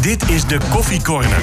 Dit 0.00 0.30
is 0.30 0.46
de 0.46 0.58
Koffie 0.70 1.02
Corner. 1.02 1.40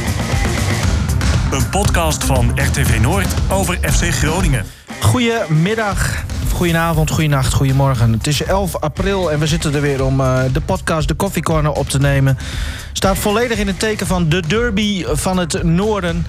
Een 1.51 1.69
podcast 1.69 2.23
van 2.23 2.51
RTV 2.55 2.99
Noord 3.01 3.27
over 3.49 3.77
FC 3.91 4.03
Groningen. 4.03 4.65
Goedemiddag, 4.99 6.23
goedenavond, 6.53 7.09
goedenacht, 7.09 7.53
goedemorgen. 7.53 8.11
Het 8.11 8.27
is 8.27 8.43
11 8.43 8.79
april 8.79 9.31
en 9.31 9.39
we 9.39 9.47
zitten 9.47 9.75
er 9.75 9.81
weer 9.81 10.03
om 10.03 10.19
uh, 10.19 10.41
de 10.53 10.61
podcast 10.61 11.07
De 11.07 11.15
Coffee 11.15 11.43
Corner 11.43 11.71
op 11.71 11.89
te 11.89 11.99
nemen. 11.99 12.37
Staat 12.93 13.17
volledig 13.17 13.57
in 13.57 13.67
het 13.67 13.79
teken 13.79 14.07
van 14.07 14.29
de 14.29 14.41
derby 14.47 15.05
van 15.07 15.37
het 15.37 15.63
noorden. 15.63 16.25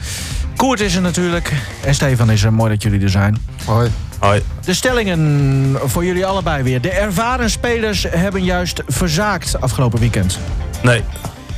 Koert 0.57 0.81
is 0.81 0.95
er 0.95 1.03
natuurlijk 1.03 1.53
en 1.85 1.95
Stefan 1.95 2.31
is 2.31 2.43
er. 2.43 2.53
Mooi 2.53 2.71
dat 2.71 2.83
jullie 2.83 3.01
er 3.01 3.11
zijn. 3.11 3.37
Hoi. 3.65 3.91
Hoi. 4.23 4.43
De 4.65 4.75
stellingen 4.75 5.77
voor 5.85 6.05
jullie 6.05 6.27
allebei 6.27 6.63
weer. 6.63 6.81
De 6.81 6.91
ervaren 6.91 7.51
spelers 7.51 8.07
hebben 8.09 8.45
juist 8.45 8.83
verzaakt 8.87 9.61
afgelopen 9.61 9.99
weekend. 9.99 10.39
Nee. 10.83 11.03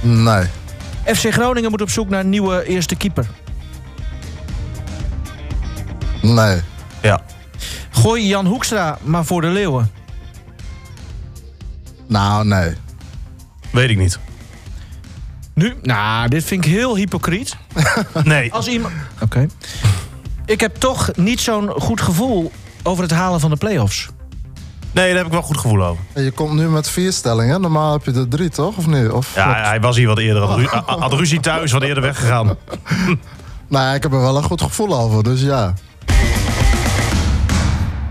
Nee. 0.00 0.44
FC 1.04 1.32
Groningen 1.32 1.70
moet 1.70 1.80
op 1.80 1.90
zoek 1.90 2.08
naar 2.08 2.20
een 2.20 2.28
nieuwe 2.28 2.64
eerste 2.64 2.96
keeper. 2.96 3.26
Nee. 6.22 6.60
Ja. 7.02 7.20
Gooi 7.90 8.26
Jan 8.26 8.46
Hoekstra 8.46 8.98
maar 9.02 9.24
voor 9.24 9.40
de 9.40 9.48
leeuwen. 9.48 9.90
Nou, 12.06 12.46
nee. 12.46 12.72
Weet 13.72 13.90
ik 13.90 13.98
niet. 13.98 14.18
Nu? 15.54 15.74
Nou, 15.82 16.28
dit 16.28 16.44
vind 16.44 16.64
ik 16.64 16.70
heel 16.70 16.96
hypocriet. 16.96 17.56
Nee. 18.24 18.52
Als 18.52 18.66
iemand... 18.66 18.94
Oké. 19.20 19.46
Ik 20.46 20.60
heb 20.60 20.74
toch 20.76 21.10
niet 21.16 21.40
zo'n 21.40 21.68
goed 21.68 22.00
gevoel 22.00 22.52
over 22.82 23.02
het 23.02 23.12
halen 23.12 23.40
van 23.40 23.50
de 23.50 23.56
play-offs. 23.56 24.08
Nee, 24.92 25.08
daar 25.08 25.16
heb 25.16 25.26
ik 25.26 25.32
wel 25.32 25.42
goed 25.42 25.56
gevoel 25.58 25.84
over. 25.84 26.04
Je 26.14 26.30
komt 26.30 26.52
nu 26.52 26.68
met 26.68 26.88
vier 26.88 27.12
stellingen. 27.12 27.60
Normaal 27.60 27.92
heb 27.92 28.04
je 28.04 28.12
er 28.12 28.28
drie, 28.28 28.48
toch? 28.48 28.76
Of 28.76 28.86
niet? 28.86 29.10
Of, 29.10 29.34
Ja, 29.34 29.62
hij 29.68 29.80
was 29.80 29.96
hier 29.96 30.06
wat 30.06 30.18
eerder. 30.18 30.42
Had, 30.42 30.58
ru 30.58 30.66
had 31.02 31.12
ruzie 31.12 31.40
thuis, 31.40 31.72
wat 31.72 31.82
eerder 31.82 32.02
weggegaan. 32.02 32.56
Nee, 33.68 33.94
ik 33.94 34.02
heb 34.02 34.12
er 34.12 34.20
wel 34.20 34.36
een 34.36 34.42
goed 34.42 34.62
gevoel 34.62 34.98
over. 34.98 35.22
Dus 35.22 35.40
ja. 35.42 35.74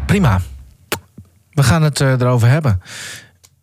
Prima. 0.05 0.41
We 1.51 1.63
gaan 1.63 1.81
het 1.81 2.01
eh, 2.01 2.11
erover 2.11 2.47
hebben. 2.47 2.81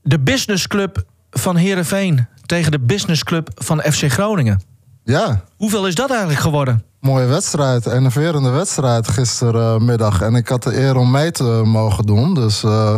De 0.03 0.21
businessclub 0.21 1.05
van 1.31 1.57
Heerenveen 1.57 2.27
tegen 2.47 2.71
de 2.71 2.81
businessclub 2.81 3.49
van 3.55 3.81
FC 3.81 4.13
Groningen. 4.13 4.61
Ja. 5.05 5.41
Hoeveel 5.57 5.87
is 5.87 5.95
dat 5.95 6.11
eigenlijk 6.11 6.41
geworden? 6.41 6.85
Mooie 7.01 7.27
wedstrijd. 7.27 7.87
Enerverende 7.87 8.51
wedstrijd 8.51 9.09
gistermiddag. 9.09 10.21
En 10.21 10.35
ik 10.35 10.49
had 10.49 10.63
de 10.63 10.77
eer 10.81 10.97
om 10.97 11.11
mee 11.11 11.31
te 11.31 11.63
mogen 11.65 12.07
doen. 12.07 12.35
Dus... 12.35 12.63
eh, 12.63 12.95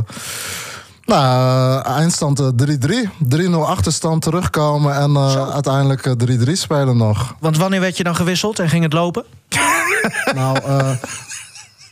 nou, 1.04 1.24
eh, 1.84 1.86
eindstand 1.96 2.40
eh, 2.40 2.48
3-3. 3.06 3.08
3-0 3.36 3.50
achterstand 3.54 4.22
terugkomen 4.22 4.94
en 4.94 5.16
eh, 5.16 5.50
uiteindelijk 5.52 6.06
eh, 6.06 6.12
3-3 6.48 6.52
spelen 6.52 6.96
nog. 6.96 7.34
Want 7.40 7.56
wanneer 7.58 7.80
werd 7.80 7.96
je 7.96 8.04
dan 8.04 8.16
gewisseld 8.16 8.58
en 8.58 8.68
ging 8.68 8.82
het 8.82 8.92
lopen? 8.92 9.24
Nou, 10.34 10.58
eh, 10.64 10.90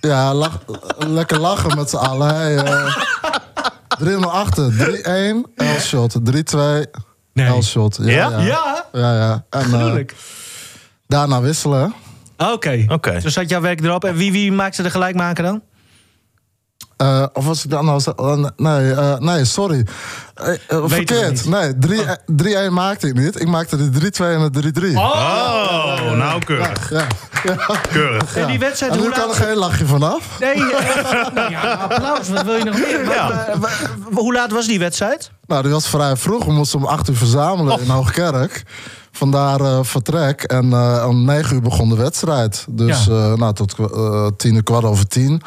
ja, 0.01 0.35
lach- 0.35 0.59
lekker 0.99 1.39
lachen 1.41 1.77
met 1.77 1.91
z'n 1.91 1.97
allen. 1.97 2.35
Hey, 2.35 2.57
eh 2.57 2.97
3-0 4.05 4.19
achter, 4.21 4.73
3-1, 4.73 5.51
L-shot, 5.57 6.17
3-2, 6.21 6.59
L-shot. 7.35 7.99
Ja? 8.03 8.07
Ja? 8.07 8.29
Ja, 8.29 8.43
ja. 8.43 8.87
ja, 8.93 9.15
ja. 9.15 9.45
En, 9.51 9.97
eh, 9.99 10.05
daarna 11.07 11.41
wisselen. 11.41 11.95
Oké. 12.37 12.85
Oké. 12.89 13.21
Dus 13.21 13.33
zat 13.33 13.49
jouw 13.49 13.61
werk 13.61 13.81
erop. 13.81 14.05
En 14.05 14.15
wie, 14.15 14.33
wie 14.33 14.53
maakte 14.53 14.83
de 14.83 14.91
gelijkmaker 14.91 15.45
dan? 15.45 15.63
Eh, 17.01 17.25
of 17.33 17.45
was 17.47 17.65
ik 17.65 17.71
dan 17.71 17.85
nou... 17.85 18.01
zo- 18.01 18.11
eh, 18.17 18.45
nee, 18.57 18.93
eh, 18.93 19.19
nee, 19.19 19.45
sorry. 19.45 19.87
Verkeerd. 20.69 21.45
Nee, 21.49 21.79
3 21.79 22.69
3-1 22.69 22.73
maakte 22.73 23.07
ik 23.07 23.15
niet. 23.15 23.41
Ik 23.41 23.47
maakte 23.49 23.91
de 23.91 24.11
3-2 24.13 24.25
en 24.25 24.53
de 24.53 24.73
3-3. 24.93 24.97
Oh, 24.97 26.13
nou 26.17 26.45
keurig. 26.45 26.91
Ja. 26.91 27.07
Keurig. 27.93 28.37
En 28.37 28.47
die 28.47 28.59
wedstrijd, 28.59 28.93
En 28.93 29.01
nu 29.01 29.09
kan 29.11 29.21
er 29.23 29.27
laat... 29.27 29.37
geen 29.37 29.57
lachje 29.57 29.87
vanaf. 29.87 30.39
Nee, 30.41 30.55
nou 31.35 31.51
ja, 31.51 31.73
applaus. 31.73 32.29
Wat 32.29 32.43
wil 32.45 32.55
je 32.55 32.65
nog 32.65 32.79
meer? 32.79 33.05
Maar, 33.61 33.91
hoe 34.13 34.33
laat 34.33 34.51
was 34.51 34.67
die 34.67 34.79
wedstrijd? 34.79 35.31
Nou, 35.47 35.63
die 35.63 35.71
was 35.73 35.89
vrij 35.89 36.17
vroeg. 36.17 36.45
We 36.45 36.53
moesten 36.53 36.79
om 36.79 36.85
8 36.85 37.09
uur 37.09 37.17
verzamelen 37.17 37.81
in 37.81 37.89
Hoogkerk. 37.89 38.63
Vandaar 39.13 39.61
eh, 39.61 39.79
vertrek. 39.83 40.43
En 40.43 40.73
eh, 40.73 41.05
om 41.09 41.25
9 41.25 41.55
uur 41.55 41.63
begon 41.63 41.89
de 41.89 41.97
wedstrijd. 41.97 42.65
Dus 42.69 43.05
Ja. 43.05 43.13
eh, 43.13 43.33
nou, 43.35 43.55
tot 43.55 43.75
eh 43.95 44.27
10 44.37 44.55
uur, 44.55 44.63
kwart 44.63 44.85
over 44.85 45.09
10. 45.09 45.43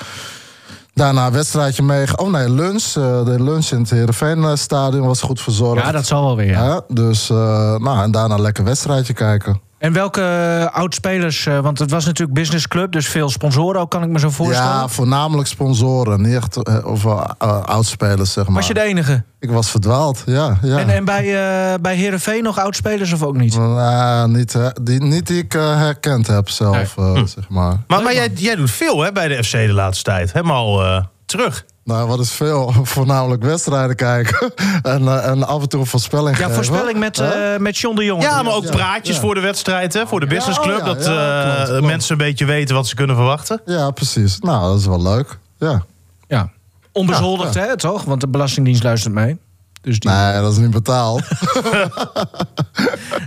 Daarna 0.93 1.25
een 1.25 1.31
wedstrijdje 1.33 1.83
mee. 1.83 2.17
Oh 2.17 2.31
nee, 2.31 2.49
lunch. 2.49 2.83
eh, 2.95 3.25
de 3.25 3.43
lunch 3.43 3.65
in 3.71 3.79
het 3.79 3.89
Heerenveen-stadion 3.89 5.07
was 5.07 5.21
goed 5.21 5.41
verzorgd. 5.41 5.85
Ja, 5.85 5.91
dat 5.91 6.05
zal 6.05 6.23
wel 6.23 6.35
weer. 6.35 6.47
ja. 6.51 6.63
Ja, 6.65 6.81
dus, 6.87 7.29
eh, 7.29 7.75
nou, 7.77 8.01
en 8.03 8.11
daarna 8.11 8.35
lekker 8.35 8.63
wedstrijdje 8.63 9.13
kijken. 9.13 9.61
En 9.83 9.94
welke 9.94 10.21
eh, 10.21 10.75
oud-spelers, 10.77 11.45
eh, 11.45 11.59
want 11.59 11.79
het 11.79 11.91
was 11.91 12.05
natuurlijk 12.05 12.38
business 12.38 12.67
club, 12.67 12.91
dus 12.91 13.07
veel 13.07 13.29
sponsoren 13.29 13.81
ook, 13.81 13.89
kan 13.89 14.03
ik 14.03 14.09
me 14.09 14.19
zo 14.19 14.29
voorstellen. 14.29 14.71
Ja, 14.71 14.88
voornamelijk 14.88 15.47
sponsoren. 15.47 16.21
Niet 16.21 16.35
echt 16.35 16.63
eh, 16.63 16.85
of 16.85 17.03
uh, 17.03 17.21
oudspelers, 17.66 18.33
zeg 18.33 18.45
maar. 18.45 18.55
was 18.55 18.67
je 18.67 18.73
de 18.73 18.81
enige? 18.81 19.23
Ik 19.39 19.49
was 19.49 19.69
verdwaald, 19.69 20.23
ja. 20.25 20.57
ja. 20.61 20.77
En, 20.77 20.89
en 20.89 21.05
bij, 21.05 21.23
eh 21.23 21.79
bij 21.81 21.95
Heerenveen 21.95 22.44
nog 22.44 22.59
oud-spelers 22.59 23.13
of 23.13 23.23
ook 23.23 23.38
niet? 23.38 23.57
Nou, 23.57 24.29
niet, 24.29 24.57
die, 24.81 25.01
niet 25.01 25.27
die 25.27 25.44
ik 25.44 25.51
herkend 25.51 26.27
heb 26.27 26.50
zelf, 26.50 26.97
eh, 26.97 27.13
zeg 27.25 27.50
maar. 27.50 27.77
Maar, 27.88 28.03
maar 28.03 28.13
jij, 28.13 28.31
jij 28.35 28.55
doet 28.55 28.71
veel 28.71 29.01
hè, 29.01 29.11
bij 29.11 29.27
de 29.27 29.44
FC 29.44 29.51
de 29.51 29.73
laatste 29.73 30.03
tijd. 30.03 30.33
Helemaal 30.33 30.83
eh, 30.83 31.03
terug. 31.25 31.65
Nou, 31.83 32.07
wat 32.07 32.19
is 32.19 32.31
veel? 32.31 32.73
Voornamelijk 32.83 33.44
wedstrijden 33.44 33.95
kijken. 33.95 34.53
en, 34.83 35.07
eh, 35.07 35.27
en 35.27 35.47
af 35.47 35.61
en 35.61 35.69
toe 35.69 35.79
een 35.79 35.85
voorspelling 35.85 36.38
Ja, 36.38 36.44
geven. 36.47 36.53
voorspelling 36.55 36.99
met, 36.99 37.17
Hè? 37.17 37.53
eh 37.53 37.59
met 37.59 37.77
John 37.77 37.95
de 37.95 38.03
Jong. 38.05 38.21
Ja, 38.21 38.41
maar 38.44 38.53
ook 38.53 38.63
Ja, 38.63 38.69
praatjes 38.71 39.16
ja. 39.16 39.21
voor 39.21 39.33
de 39.35 39.41
wedstrijd, 39.41 39.94
hè, 39.94 40.07
voor 40.07 40.19
de 40.19 40.25
businessclub. 40.27 40.79
oh 40.81 40.88
ja, 40.88 40.94
dat 40.94 41.05
ja, 41.05 41.39
eh, 41.41 41.53
klopt, 41.55 41.69
klopt. 41.69 41.85
mensen 41.85 42.11
een 42.11 42.25
beetje 42.25 42.45
weten 42.45 42.75
wat 42.75 42.88
ze 42.88 42.95
kunnen 42.95 43.16
verwachten. 43.16 43.61
Ja, 43.66 43.91
precies. 43.91 44.39
Nou, 44.39 44.69
dat 44.71 44.79
is 44.79 44.85
wel 44.85 45.01
leuk. 45.01 45.38
Ja. 45.59 45.83
Ja. 46.27 46.49
Onbezoldigd, 46.91 47.53
hè, 47.53 47.77
toch? 47.77 48.03
Want 48.03 48.21
de 48.21 48.27
Belastingdienst 48.27 48.83
luistert 48.83 49.13
mee. 49.13 49.38
Dus 49.83 49.99
die, 49.99 50.11
Nee, 50.11 50.41
dat 50.41 50.51
is 50.51 50.57
niet 50.57 50.71
betaald. 50.71 51.23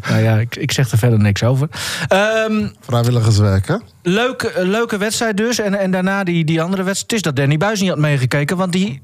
nou 0.09 0.23
ja, 0.23 0.37
ik, 0.37 0.57
ik 0.57 0.73
zeg 0.73 0.91
er 0.91 0.99
verder 0.99 1.19
niks 1.19 1.43
over. 1.43 1.69
Ehm, 2.09 2.69
Vrijwilligerswerk, 2.81 3.69
hè? 3.69 3.77
leuke, 4.03 4.53
leuke 4.57 4.97
wedstrijd 4.97 5.37
dus. 5.37 5.59
En, 5.59 5.75
en 5.75 5.91
daarna 5.91 6.25
die, 6.25 6.45
die 6.45 6.63
andere 6.63 6.83
wedstrijd. 6.83 7.11
Het 7.11 7.21
is 7.21 7.23
dat 7.23 7.37
Danny 7.37 7.57
Buis 7.57 7.81
niet 7.81 7.89
had 7.89 7.99
meegekeken. 7.99 8.57
Want 8.57 8.73
die 8.73 9.03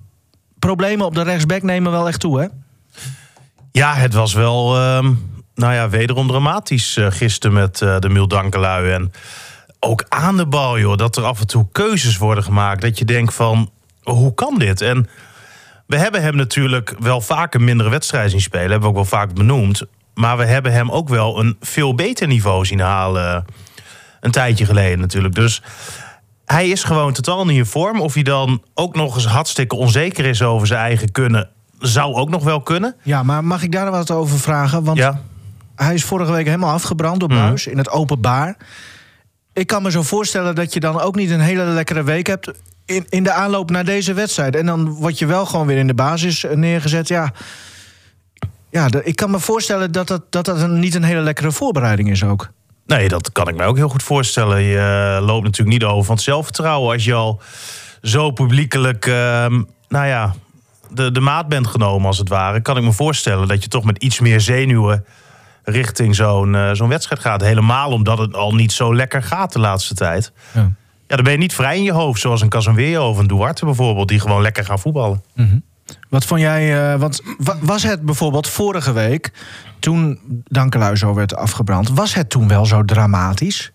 problemen 0.58 1.06
op 1.06 1.14
de 1.14 1.22
rechtsback 1.22 1.62
nemen 1.62 1.92
wel 1.92 2.08
echt 2.08 2.20
toe, 2.20 2.40
hè? 2.40 2.46
Ja, 3.72 3.94
het 3.94 4.14
was 4.14 4.32
wel, 4.34 4.76
ehm, 4.76 5.12
nou 5.54 5.74
ja, 5.74 5.88
wederom 5.88 6.28
dramatisch 6.28 6.96
eh, 6.96 7.06
gisteren 7.10 7.56
met 7.56 7.82
eh, 7.82 7.98
de 7.98 8.08
Mildankelui. 8.08 8.92
En 8.92 9.12
ook 9.80 10.04
aan 10.08 10.36
de 10.36 10.46
bal, 10.46 10.78
joh, 10.78 10.96
dat 10.96 11.16
er 11.16 11.24
af 11.24 11.40
en 11.40 11.46
toe 11.46 11.66
keuzes 11.72 12.16
worden 12.19 12.44
gemaakt. 12.44 12.80
Dat 12.80 12.98
je 12.98 13.04
denkt 13.04 13.34
van, 13.34 13.70
hoe 14.02 14.34
kan 14.34 14.58
dit? 14.58 14.80
En 14.80 15.08
we 15.92 15.98
hebben 15.98 16.22
hem 16.22 16.36
natuurlijk 16.36 16.94
wel 16.98 17.20
vaker 17.20 17.60
mindere 17.60 17.88
wedstrijden 17.91 18.30
zien 18.30 18.41
spelen. 18.41 18.70
Hebben 18.70 18.80
we 18.80 18.88
ook 18.88 18.94
wel 19.10 19.19
vaak 19.19 19.34
benoemd. 19.34 19.82
Maar 20.14 20.36
we 20.36 20.44
hebben 20.44 20.72
hem 20.72 20.91
ook 20.91 21.08
wel 21.08 21.41
een 21.41 21.56
veel 21.60 21.94
beter 21.94 22.26
niveau 22.26 22.64
zien 22.64 22.80
halen. 22.80 23.44
Een 24.20 24.31
tijdje 24.31 24.64
geleden 24.66 24.98
natuurlijk. 25.00 25.34
Dus 25.34 25.62
hij 26.44 26.69
is 26.69 26.84
gewoon 26.84 27.12
totaal 27.12 27.44
niet 27.44 27.56
in 27.56 27.66
vorm. 27.66 28.00
Of 28.00 28.14
hij 28.14 28.22
dan 28.22 28.62
ook 28.75 28.94
nog 28.94 29.14
eens 29.14 29.26
hartstikke 29.26 29.76
onzeker 29.76 30.25
is 30.25 30.42
over 30.42 30.66
zijn 30.66 30.81
eigen 30.81 31.12
kunnen... 31.12 31.48
zou 31.78 32.14
ook 32.14 32.28
nog 32.31 32.44
wel 32.44 32.60
kunnen. 32.60 32.94
Ja, 33.02 33.22
maar 33.22 33.44
mag 33.44 33.62
ik 33.62 33.72
daar 33.72 33.91
wat 33.91 34.10
over 34.10 34.38
vragen? 34.38 34.84
Want 34.84 34.98
Ja. 34.98 35.20
hij 35.76 35.94
is 35.94 36.04
vorige 36.04 36.32
week 36.32 36.47
helemaal 36.47 36.72
afgebrand 36.72 37.20
door 37.20 37.28
Buis 37.28 37.66
in 37.66 37.78
het 37.78 37.91
openbaar. 37.91 38.56
Ik 39.52 39.66
kan 39.66 39.82
me 39.82 39.91
zo 39.91 40.02
voorstellen 40.02 40.54
dat 40.54 40.72
je 40.75 40.81
dan 40.81 41.00
ook 41.00 41.14
niet 41.16 41.31
een 41.31 41.41
hele 41.41 41.64
lekkere 41.64 42.02
week 42.02 42.26
hebt 42.26 42.50
in, 42.84 43.06
in 43.09 43.22
de 43.22 43.32
aanloop 43.32 43.70
naar 43.70 43.84
deze 43.84 44.12
wedstrijd. 44.12 44.56
En 44.56 44.66
dan 44.66 44.88
word 44.88 45.19
je 45.19 45.26
wel 45.26 45.47
gewoon 45.47 45.66
weer 45.66 45.78
in 45.78 45.87
de 45.87 45.94
basis 45.94 46.44
eh, 46.44 46.56
neergezet. 46.56 47.08
Ja, 47.08 47.32
ja 48.70 48.88
ik 49.02 49.17
kan 49.17 49.31
me 49.31 49.38
voorstellen 49.38 49.93
dat 49.93 50.08
dat, 50.08 50.23
dat, 50.31 50.44
dat 50.44 50.61
een, 50.61 50.79
niet 50.79 50.94
een 50.94 51.05
hele 51.05 51.20
lekkere 51.20 51.52
voorbereiding 51.52 52.11
is 52.11 52.25
ook. 52.25 52.50
Nee, 52.87 53.08
dat 53.08 53.32
kan 53.32 53.49
ik 53.49 53.56
me 53.56 53.64
ook 53.64 53.76
heel 53.76 53.88
goed 53.88 54.02
voorstellen. 54.02 54.62
Je 54.62 55.17
eh, 55.19 55.26
loopt 55.26 55.44
natuurlijk 55.44 55.79
niet 55.79 55.88
over 55.88 56.05
van 56.05 56.14
het 56.14 56.25
zelfvertrouwen 56.25 56.93
als 56.93 57.05
je 57.05 57.14
al 57.14 57.40
zo 58.02 58.31
publiekelijk, 58.31 59.06
ehm, 59.06 59.62
nou 59.88 60.06
ja, 60.06 60.35
de, 60.90 61.12
de 61.12 61.20
maat 61.20 61.49
bent 61.49 61.67
genomen 61.67 62.06
als 62.06 62.19
het 62.19 62.28
ware. 62.28 62.61
Kan 62.61 62.76
ik 62.76 62.82
me 62.82 62.93
voorstellen 62.93 63.49
dat 63.49 63.62
je 63.62 63.69
toch 63.69 63.85
met 63.85 64.02
iets 64.02 64.20
meer 64.20 64.40
zenuwen 64.40 65.05
richting 65.64 66.14
zo'n 66.14 66.55
eh, 66.55 66.70
zo'n 66.73 66.88
wedstrijd 66.88 67.20
gaat. 67.20 67.40
Helemaal 67.40 67.90
omdat 67.90 68.19
het 68.19 68.35
al 68.35 68.55
niet 68.55 68.73
zo 68.73 68.94
lekker 68.94 69.23
gaat 69.23 69.52
de 69.52 69.58
laatste 69.58 69.94
tijd. 69.94 70.32
Ja. 70.55 70.70
Ja, 71.12 71.19
dan 71.19 71.25
ben 71.26 71.32
je 71.37 71.41
niet 71.41 71.55
vrij 71.55 71.76
in 71.76 71.82
je 71.82 71.93
hoofd, 71.93 72.20
zoals 72.20 72.41
een 72.41 72.49
Casemiro 72.49 73.09
of 73.09 73.19
een 73.19 73.26
Duarte 73.26 73.64
bijvoorbeeld, 73.64 74.09
die 74.09 74.20
gewoon 74.20 74.43
lekker 74.43 74.64
gaan 74.64 74.79
voetballen. 74.79 75.23
Wat 76.09 76.25
vond 76.25 76.41
jij, 76.41 76.93
eh, 76.93 76.99
want 77.00 77.23
wa- 77.38 77.56
was 77.61 77.82
het 77.82 78.03
bijvoorbeeld 78.03 78.49
vorige 78.49 78.93
week, 78.93 79.32
toen 79.79 80.19
Dankelui 80.44 80.97
zo 80.97 81.14
werd 81.14 81.37
afgebrand, 81.37 81.88
was 81.91 82.14
het 82.14 82.31
toen 82.31 82.49
wel 82.49 82.67
zo 82.67 82.85
dramatisch? 82.85 83.73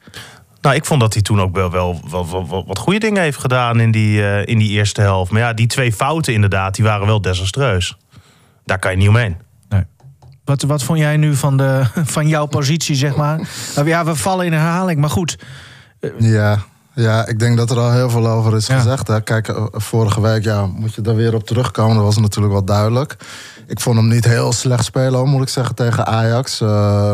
Nou, 0.62 0.76
ik 0.76 0.86
vond 0.86 1.00
dat 1.02 1.14
hij 1.14 1.22
toen 1.22 1.42
ook 1.42 1.56
wel, 1.56 1.72
wel, 1.72 2.02
wel, 2.12 2.30
wel- 2.32 2.50
wel 2.50 2.66
wat 2.68 2.78
goede 2.80 3.00
dingen 3.00 3.22
heeft 3.22 3.40
gedaan 3.40 3.80
in 3.80 3.92
die, 3.92 4.24
eh, 4.24 4.46
in 4.46 4.58
die 4.58 4.70
eerste 4.70 5.02
helft. 5.02 5.32
Maar 5.32 5.42
ja, 5.42 5.54
die 5.54 5.68
twee 5.68 5.94
fouten 5.94 6.34
inderdaad, 6.34 6.76
die 6.76 6.86
waren 6.86 7.08
wel 7.08 7.22
desastreus. 7.22 7.98
Daar 8.66 8.80
kan 8.80 8.92
je 8.92 8.98
niet 8.98 9.08
omheen. 9.10 9.38
Nee. 9.70 9.84
Wat, 10.46 10.62
wat 10.62 10.84
vond 10.84 11.00
jij 11.00 11.18
nu 11.18 11.36
van, 11.36 11.58
de, 11.58 11.84
van 12.16 12.28
jouw 12.28 12.46
positie, 12.46 12.96
zeg 12.96 13.16
maar? 13.16 13.40
Nou, 13.76 13.88
ja, 13.88 14.06
we 14.06 14.16
vallen 14.16 14.46
in 14.46 14.54
herhaling, 14.54 15.00
maar 15.00 15.10
goed. 15.10 15.38
Ja, 16.20 16.60
ja, 16.98 17.26
ik 17.28 17.40
denk 17.40 17.58
dat 17.58 17.72
er 17.72 17.80
al 17.80 17.92
heel 17.92 18.10
veel 18.10 18.28
over 18.28 18.56
is 18.56 18.68
Ja. 18.68 18.78
gezegd. 18.78 19.08
Hè. 19.08 19.22
Kijk, 19.22 19.48
eh, 19.48 19.64
vorige 19.72 20.22
week 20.22 20.44
ja, 20.44 20.66
moet 20.66 20.94
je 20.94 21.02
daar 21.02 21.16
weer 21.16 21.36
op 21.36 21.44
terugkomen. 21.46 21.96
Dat 21.96 22.06
was 22.06 22.18
natuurlijk 22.18 22.54
wel 22.54 22.64
duidelijk. 22.64 23.16
Ik 23.68 23.80
vond 23.80 23.96
hem 23.98 24.08
niet 24.08 24.26
heel 24.26 24.52
slecht 24.54 24.86
spelen, 24.86 25.28
moet 25.28 25.42
ik 25.42 25.50
zeggen, 25.50 25.76
tegen 25.76 26.06
Ajax. 26.06 26.62
Eh, 26.62 27.14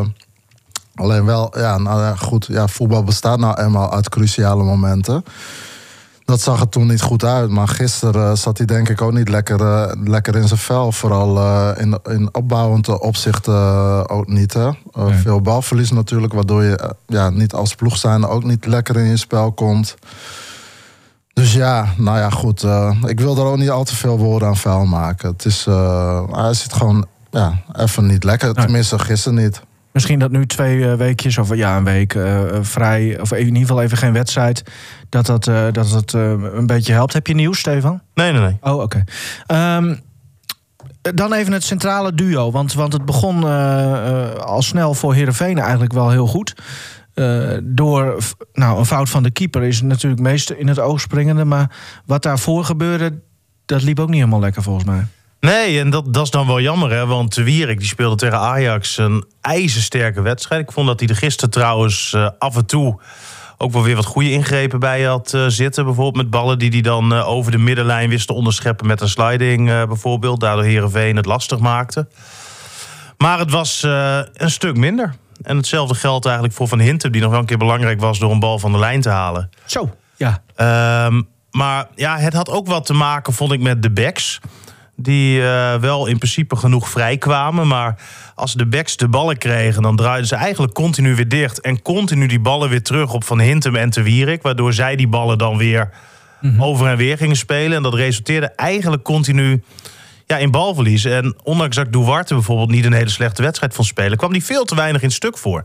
alleen 0.96 1.26
wel, 1.26 1.60
ja, 1.60 1.78
nou 1.78 2.18
goed. 2.18 2.46
Ja, 2.50 2.68
voetbal 2.68 3.04
bestaat 3.04 3.40
nou 3.40 3.62
eenmaal 3.62 3.94
uit 3.94 4.10
cruciale 4.10 4.64
momenten. 4.64 5.24
Dat 6.26 6.42
zag 6.42 6.60
er 6.60 6.70
toen 6.70 6.88
niet 6.88 7.02
goed 7.02 7.24
uit. 7.24 7.50
Maar 7.50 7.68
gisteren 7.68 8.30
eh, 8.30 8.36
zat 8.36 8.58
hij 8.58 8.66
denk 8.68 8.90
ik 8.90 9.02
ook 9.02 9.14
niet 9.14 9.30
lekker, 9.30 9.62
eh, 9.62 9.92
lekker 10.04 10.36
in 10.36 10.48
zijn 10.48 10.60
vel. 10.60 10.92
Vooral 10.92 11.38
eh, 11.38 11.82
in, 11.82 12.00
in 12.04 12.30
opbouwend 12.32 13.00
opzicht 13.00 13.48
ook 14.08 14.28
niet. 14.28 14.54
Hè? 14.54 14.70
Nee. 14.94 15.14
Veel 15.14 15.42
balverlies 15.42 15.92
natuurlijk. 15.92 16.34
Waardoor 16.34 16.64
je 16.64 16.96
ja, 17.08 17.30
niet 17.30 17.54
als 17.54 17.76
ploeg 17.76 17.98
zijn 17.98 18.26
ook 18.26 18.44
niet 18.44 18.66
lekker 18.66 18.98
in 18.98 19.06
je 19.06 19.18
spel 19.18 19.52
komt. 19.52 19.96
Dus 21.34 21.54
ja, 21.54 21.94
nou 21.98 22.18
ja, 22.18 22.30
goed. 22.30 22.66
ik 23.06 23.20
wil 23.20 23.38
er 23.38 23.44
ook 23.44 23.58
niet 23.58 23.70
al 23.70 23.84
te 23.84 23.96
veel 23.96 24.18
woorden 24.18 24.48
aan 24.48 24.58
vuil 24.58 24.86
maken. 24.86 25.30
Het 25.30 25.46
is, 25.46 25.66
hij 26.32 26.54
zit 26.54 26.74
gewoon 26.74 27.06
ja, 27.32 27.62
even 27.76 28.06
niet 28.06 28.24
lekker. 28.24 28.54
Nee. 28.54 28.64
Tenminste, 28.66 29.00
gisteren 29.00 29.44
niet. 29.44 29.62
Misschien 29.94 30.20
dat 30.20 30.32
nu 30.32 30.46
twee 30.46 30.90
eh, 30.90 30.98
weekjes, 30.98 31.38
of 31.38 31.56
ja, 31.56 31.78
een 31.78 31.84
week 31.84 32.14
eh, 32.14 32.56
eh, 32.56 32.64
vrij, 32.64 33.20
of 33.20 33.32
in 33.32 33.46
ieder 33.46 33.62
geval 33.62 33.82
even 33.82 33.98
geen 33.98 34.14
wedstrijd, 34.14 34.64
dat 35.10 35.26
dat, 35.26 35.44
dat, 35.44 35.74
dat 35.74 36.14
een 36.14 36.66
beetje 36.66 36.94
helpt. 36.94 37.14
Heb 37.14 37.28
je 37.28 37.34
nieuws, 37.34 37.60
Stefan? 37.60 38.02
Nee, 38.14 38.32
nee, 38.32 38.42
nee. 38.42 38.58
Oh, 38.62 38.82
oké. 38.82 39.04
Ehm, 39.46 39.96
dan 41.02 41.34
even 41.34 41.54
het 41.54 41.64
centrale 41.64 42.14
duo. 42.14 42.52
Want, 42.52 42.74
want 42.74 42.94
het 42.94 43.06
begon 43.06 43.44
al 44.40 44.62
snel 44.62 44.94
voor 44.94 45.14
Heerenveen 45.14 45.60
eigenlijk 45.60 45.94
wel 45.94 46.10
heel 46.10 46.28
goed. 46.28 46.56
Door 47.64 48.18
nou, 48.54 48.80
een 48.80 48.86
fout 48.86 49.10
van 49.10 49.24
de 49.24 49.32
keeper 49.32 49.64
is 49.64 49.82
natuurlijk 49.82 50.22
meest 50.22 50.50
in 50.50 50.68
het 50.68 50.80
oog 50.80 51.02
springende. 51.02 51.46
Maar 51.46 51.76
wat 52.06 52.24
daarvoor 52.24 52.66
gebeurde, 52.66 53.20
dat 53.66 53.82
liep 53.82 54.00
ook 54.00 54.10
niet 54.10 54.18
helemaal 54.18 54.40
lekker 54.40 54.64
volgens 54.64 54.86
mij. 54.86 55.06
Nee, 55.44 55.80
en 55.80 55.90
dat, 55.90 56.14
dat 56.14 56.24
is 56.24 56.30
dan 56.30 56.48
wel 56.48 56.62
jammer, 56.62 56.92
hè? 56.92 57.06
Want 57.06 57.36
de 57.36 57.44
Wierik 57.44 57.80
die 57.80 57.88
speelde 57.88 58.16
tegen 58.16 58.40
Ajax 58.40 58.98
een 58.98 59.26
ijzersterke 59.42 60.22
wedstrijd. 60.22 60.62
Ik 60.62 60.72
vond 60.72 60.88
dat 60.88 61.00
hij 61.00 61.10
er 61.10 61.16
gisteren 61.16 61.50
trouwens 61.50 62.14
eh, 62.14 62.30
af 62.38 62.56
en 62.56 62.66
toe 62.66 63.00
ook 63.58 63.72
wel 63.72 63.84
weer 63.84 63.96
wat 63.96 64.06
goede 64.06 64.32
ingrepen 64.32 64.80
bij 64.80 65.04
had 65.04 65.34
eh, 65.34 65.46
zitten. 65.48 65.86
Bijvoorbeeld 65.86 66.16
met 66.16 66.30
ballen 66.30 66.60
die 66.60 66.70
hij 66.70 66.82
dan 66.82 67.14
eh, 67.14 67.28
over 67.28 67.52
de 67.52 67.58
middenlijn 67.58 68.10
wist 68.10 68.28
te 68.28 68.34
onderscheppen 68.34 68.88
met 68.88 69.02
een 69.02 69.10
sliding 69.10 69.66
bijvoorbeeld. 69.88 70.40
Daardoor 70.40 70.64
Herenveen 70.64 71.16
het 71.16 71.26
lastig 71.26 71.60
maakte. 71.60 72.08
Maar 73.18 73.40
het 73.40 73.52
was 73.52 73.82
een 74.34 74.52
stuk 74.52 74.78
minder. 74.78 75.16
En 75.42 75.58
hetzelfde 75.58 75.96
geldt 75.96 76.26
eigenlijk 76.26 76.56
voor 76.56 76.68
Van 76.68 76.80
Hintem, 76.80 77.12
die 77.12 77.22
nog 77.22 77.32
wel 77.32 77.40
een 77.40 77.46
keer 77.46 77.58
belangrijk 77.58 78.00
was 78.00 78.20
door 78.20 78.32
een 78.32 78.40
bal 78.40 78.60
van 78.60 78.72
de 78.72 78.80
lijn 78.80 79.02
te 79.02 79.10
halen. 79.10 79.50
Zo, 79.66 79.96
ja. 80.16 80.44
Ehm, 80.56 81.22
maar 81.52 81.88
ja, 81.96 82.18
het 82.18 82.34
had 82.34 82.50
ook 82.50 82.68
wat 82.68 82.86
te 82.86 82.94
maken, 82.94 83.34
vond 83.34 83.52
ik, 83.52 83.60
met 83.60 83.82
de 83.82 83.92
backs. 83.92 84.40
Die 84.96 85.42
eh, 85.42 85.76
wel 85.76 86.08
in 86.08 86.18
principe 86.18 86.56
genoeg 86.56 86.90
vrij 86.90 87.18
kwamen. 87.18 87.68
Maar 87.68 87.96
als 88.36 88.54
de 88.54 88.66
backs 88.66 88.98
de 88.98 89.08
ballen 89.08 89.38
kregen, 89.38 89.82
dan 89.82 89.96
draaiden 89.96 90.28
ze 90.28 90.36
eigenlijk 90.36 90.74
continu 90.74 91.16
weer 91.16 91.28
dicht. 91.28 91.62
En 91.62 91.82
continu 91.82 92.28
die 92.28 92.40
ballen 92.40 92.70
weer 92.70 92.84
terug 92.84 93.14
op 93.14 93.24
Van 93.24 93.40
Hintem 93.40 93.76
en 93.76 93.90
Te 93.90 94.02
Wierik. 94.02 94.42
Waardoor 94.42 94.74
zij 94.74 94.96
die 94.96 95.08
ballen 95.08 95.38
dan 95.38 95.58
weer 95.58 95.90
over 96.60 96.88
en 96.88 96.98
weer 96.98 97.18
gingen 97.18 97.36
spelen. 97.36 97.78
En 97.78 97.84
dat 97.84 97.94
resulteerde 97.94 98.48
eigenlijk 98.48 99.04
continu 99.04 99.64
ja, 100.26 100.38
in 100.38 100.52
balverlies. 100.52 101.06
En 101.06 101.36
ondanks 101.44 101.76
dat 101.76 101.92
Duarte 101.92 102.34
bijvoorbeeld 102.34 102.70
niet 102.70 102.86
een 102.86 102.94
hele 102.94 103.10
slechte 103.10 103.42
wedstrijd 103.42 103.74
vond 103.74 103.88
spelen... 103.88 104.18
kwam 104.18 104.32
die 104.32 104.46
veel 104.46 104.66
te 104.66 104.76
weinig 104.76 105.02
in 105.02 105.12
stuk 105.12 105.38
voor. 105.38 105.64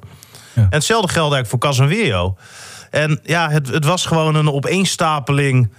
Ja. 0.54 0.62
En 0.62 0.68
hetzelfde 0.70 1.12
geldt 1.12 1.34
eigenlijk 1.34 1.48
voor 1.48 1.58
Casemiro. 1.58 2.36
En 2.90 3.20
ja, 3.22 3.50
het, 3.50 3.68
het 3.68 3.84
was 3.84 4.06
gewoon 4.06 4.34
een 4.34 4.52
opeenstapeling 4.52 5.70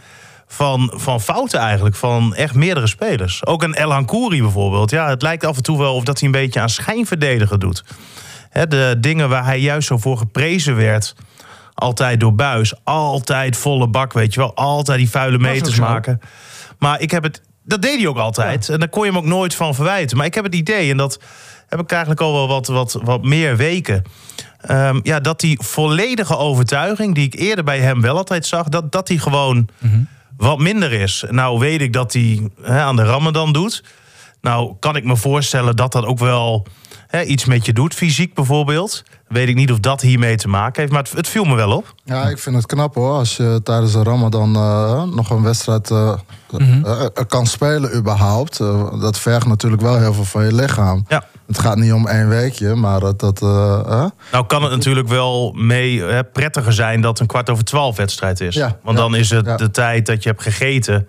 van, 0.51 0.91
van 0.95 1.21
fouten 1.21 1.59
eigenlijk. 1.59 1.95
Van 1.95 2.35
echt 2.35 2.55
meerdere 2.55 2.87
spelers. 2.87 3.45
Ook 3.45 3.63
een 3.63 3.73
El 3.73 3.91
Hankouri 3.91 4.41
bijvoorbeeld. 4.41 4.91
Ja, 4.91 5.09
het 5.09 5.21
lijkt 5.21 5.45
af 5.45 5.57
en 5.57 5.63
toe 5.63 5.77
wel 5.77 5.95
of 5.95 6.03
dat 6.03 6.19
hij 6.19 6.27
een 6.27 6.33
beetje 6.33 6.59
aan 6.59 6.69
schijnverdedigen 6.69 7.59
doet. 7.59 7.83
De 8.67 8.95
dingen 8.99 9.29
waar 9.29 9.45
hij 9.45 9.59
juist 9.59 9.87
zo 9.87 9.97
voor 9.97 10.17
geprezen 10.17 10.75
werd... 10.75 11.15
altijd 11.73 12.19
door 12.19 12.35
Buis. 12.35 12.73
Altijd 12.83 13.57
volle 13.57 13.87
bak, 13.87 14.13
weet 14.13 14.33
je 14.33 14.39
wel. 14.39 14.55
Altijd 14.55 14.97
die 14.97 15.09
vuile 15.09 15.37
meters 15.37 15.79
maken. 15.79 16.19
Maar 16.79 17.01
ik 17.01 17.11
heb 17.11 17.23
het... 17.23 17.41
Dat 17.63 17.81
deed 17.81 17.97
hij 17.97 18.07
ook 18.07 18.17
altijd. 18.17 18.69
En 18.69 18.79
daar 18.79 18.89
kon 18.89 19.05
je 19.05 19.11
hem 19.11 19.19
ook 19.19 19.25
nooit 19.25 19.55
van 19.55 19.75
verwijten. 19.75 20.17
Maar 20.17 20.25
ik 20.25 20.33
heb 20.33 20.43
het 20.43 20.55
idee, 20.55 20.91
en 20.91 20.97
dat 20.97 21.19
heb 21.67 21.79
ik 21.79 21.91
eigenlijk 21.91 22.21
al 22.21 22.33
wel 22.33 22.47
wat, 22.47 22.67
wat, 22.67 22.99
wat 23.03 23.23
meer 23.23 23.57
weken... 23.57 24.03
Ehm, 24.59 24.99
ja, 25.03 25.19
dat 25.19 25.39
die 25.39 25.59
volledige 25.61 26.37
overtuiging, 26.37 27.15
die 27.15 27.25
ik 27.25 27.35
eerder 27.35 27.63
bij 27.63 27.79
hem 27.79 28.01
wel 28.01 28.17
altijd 28.17 28.45
zag, 28.45 28.69
dat, 28.69 28.91
dat 28.91 29.07
die 29.07 29.19
gewoon 29.19 29.69
wat 30.39 30.59
minder 30.59 30.91
is. 30.91 31.23
Nou 31.29 31.59
weet 31.59 31.81
ik 31.81 31.93
dat 31.93 32.13
hij 32.13 32.49
hè, 32.61 32.81
aan 32.81 32.95
de 32.95 33.03
Ramadan 33.03 33.53
doet. 33.53 33.83
Nou 34.41 34.75
kan 34.79 34.95
ik 34.95 35.03
me 35.03 35.15
voorstellen 35.15 35.75
dat 35.75 35.91
dat 35.91 36.05
ook 36.05 36.19
wel 36.19 36.65
hè, 37.07 37.23
iets 37.23 37.45
met 37.45 37.65
je 37.65 37.73
doet, 37.73 37.93
fysiek 37.93 38.33
bijvoorbeeld. 38.33 39.03
Weet 39.27 39.47
ik 39.47 39.55
niet 39.55 39.71
of 39.71 39.79
dat 39.79 40.01
hiermee 40.01 40.35
te 40.35 40.47
maken 40.47 40.81
heeft, 40.81 40.93
maar 40.93 41.03
het, 41.03 41.11
het 41.11 41.27
viel 41.27 41.43
me 41.43 41.55
wel 41.55 41.71
op. 41.71 41.93
Ja, 42.03 42.29
ik 42.29 42.39
vind 42.39 42.55
het 42.55 42.65
knap 42.65 42.95
hoor. 42.95 43.13
Als 43.13 43.37
je 43.37 43.59
tijdens 43.63 43.91
de 43.91 44.03
Ramadan 44.03 44.55
eh, 44.55 45.03
nog 45.03 45.29
een 45.29 45.43
wedstrijd 45.43 45.91
eh, 45.91 46.13
eh, 46.57 47.01
eh, 47.03 47.07
kan 47.27 47.45
spelen 47.45 47.95
überhaupt. 47.95 48.57
Dat 49.01 49.19
vergt 49.19 49.47
natuurlijk 49.47 49.81
wel 49.81 49.99
heel 49.99 50.13
veel 50.13 50.23
van 50.23 50.45
je 50.45 50.53
lichaam. 50.53 51.05
Ja. 51.07 51.23
Het 51.49 51.59
gaat 51.59 51.77
niet 51.77 51.93
om 51.93 52.07
één 52.07 52.29
weekje, 52.29 52.75
maar 52.75 52.99
dat... 52.99 53.19
dat 53.19 53.41
eh, 53.41 54.05
Nou 54.31 54.45
kan 54.47 54.63
het 54.63 54.71
natuurlijk 54.71 55.07
wel 55.07 55.51
mee 55.55 56.01
hè, 56.01 56.23
prettiger 56.23 56.73
zijn 56.73 57.01
dat 57.01 57.19
een 57.19 57.27
kwart 57.27 57.49
over 57.49 57.63
twaalf 57.63 57.97
wedstrijd 57.97 58.41
is. 58.41 58.55
Ja, 58.55 58.77
Want 58.83 58.97
ja, 58.97 59.03
dan 59.03 59.15
is 59.15 59.29
het 59.29 59.45
ja. 59.45 59.55
de 59.57 59.71
tijd 59.71 60.05
dat 60.05 60.23
je 60.23 60.29
hebt 60.29 60.41
gegeten. 60.41 61.07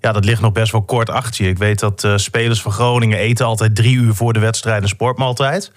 Ja, 0.00 0.12
dat 0.12 0.24
ligt 0.24 0.40
nog 0.40 0.52
best 0.52 0.72
wel 0.72 0.82
kort 0.82 1.10
achter 1.10 1.44
je. 1.44 1.50
Ik 1.50 1.58
weet 1.58 1.78
dat 1.78 2.04
eh, 2.04 2.16
spelers 2.16 2.62
van 2.62 2.72
Groningen 2.72 3.18
eten 3.18 3.46
altijd 3.46 3.74
drie 3.74 3.96
uur 3.96 4.14
voor 4.14 4.32
de 4.32 4.40
wedstrijd 4.40 4.82
een 4.82 4.88
sportmaaltijd. 4.88 5.72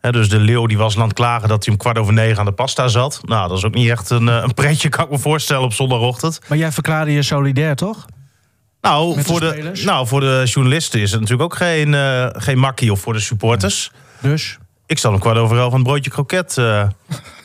Hè, 0.00 0.12
dus 0.12 0.28
de 0.28 0.38
Leeuw 0.38 0.66
die 0.66 0.78
was 0.78 0.96
aan 0.96 1.02
het 1.02 1.12
klagen 1.12 1.48
dat 1.48 1.64
hij 1.64 1.74
om 1.74 1.80
kwart 1.80 1.98
over 1.98 2.12
negen 2.12 2.38
aan 2.38 2.44
de 2.44 2.52
pasta 2.52 2.88
zat. 2.88 3.20
Nou, 3.22 3.48
dat 3.48 3.58
is 3.58 3.64
ook 3.64 3.74
niet 3.74 3.90
echt 3.90 4.10
een, 4.10 4.28
eh, 4.28 4.40
een 4.42 4.54
pretje, 4.54 4.88
kan 4.88 5.04
ik 5.04 5.10
me 5.10 5.18
voorstellen, 5.18 5.62
op 5.62 5.72
zondagochtend. 5.72 6.40
Maar 6.48 6.58
jij 6.58 6.72
verklaarde 6.72 7.12
je 7.12 7.22
solidair, 7.22 7.76
toch? 7.76 8.06
Nou, 8.84 9.14
de 9.14 9.24
voor 9.24 9.40
de, 9.40 9.70
nou, 9.84 10.06
voor 10.06 10.20
de 10.20 10.42
journalisten 10.44 11.00
is 11.00 11.10
het 11.10 11.20
natuurlijk 11.20 11.52
ook 11.52 11.58
geen, 11.58 11.94
eh, 11.94 12.26
geen 12.32 12.58
makkie. 12.58 12.92
Of 12.92 13.00
voor 13.00 13.12
de 13.12 13.20
supporters. 13.20 13.90
Dus. 14.20 14.58
Ik 14.86 14.98
zal 14.98 15.12
om 15.12 15.18
kwart 15.18 15.36
over 15.36 15.58
elf 15.58 15.72
een 15.72 15.82
broodje 15.82 16.10
kroket 16.10 16.58
eh 16.58 16.86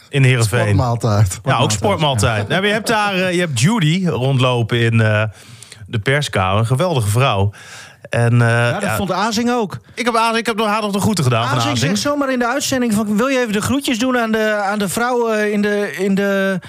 in 0.09 0.23
Heerenveen. 0.23 0.59
Sportmaaltijd. 0.59 1.39
Ja, 1.43 1.57
ook 1.57 1.71
sportmaaltijd. 1.71 2.47
Nou, 2.47 2.65
je 2.65 2.71
hebt 2.71 2.87
daar 2.87 3.13
eh, 3.13 3.33
je 3.33 3.39
hebt 3.39 3.59
Judy 3.59 4.07
rondlopen 4.07 4.79
in 4.79 5.01
eh, 5.01 5.23
de 5.87 5.99
perskamer. 5.99 6.59
Een 6.59 6.65
geweldige 6.65 7.07
vrouw. 7.07 7.51
En, 8.09 8.41
eh, 8.41 8.47
Ja, 8.47 8.71
dat 8.71 8.81
ja, 8.81 8.95
vond 8.95 9.11
Azing 9.11 9.51
ook. 9.51 9.77
ik 9.95 10.05
heb, 10.05 10.15
Azing- 10.15 10.37
ik 10.37 10.45
heb 10.45 10.55
nog 10.55 10.67
haar 10.67 10.81
nog 10.81 10.91
de 10.91 10.99
groeten 10.99 11.23
gedaan 11.23 11.47
van 11.47 11.57
Azing 11.57 11.77
zegt 11.77 11.99
zomaar 11.99 12.31
in 12.31 12.39
de 12.39 12.47
uitzending 12.47 12.93
van... 12.93 13.17
wil 13.17 13.27
je 13.27 13.39
even 13.39 13.53
de 13.53 13.61
groetjes 13.61 13.99
doen 13.99 14.17
aan 14.17 14.31
de, 14.31 14.53
aan 14.63 14.79
de 14.79 14.89
vrouw 14.89 15.31
in 15.33 15.61
de... 15.61 15.95
In 15.97 16.15
de 16.15 16.59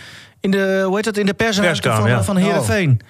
in 0.43 0.51
de, 0.51 0.83
hoe 0.87 0.95
heet 0.97 1.05
dat, 1.05 1.17
in 1.17 1.27
de 1.27 1.35
persruimte 1.35 1.81
Perskamer, 1.81 2.09
van, 2.09 2.19
ja. 2.19 2.25
van 2.25 2.37
Heerenveen. 2.37 3.01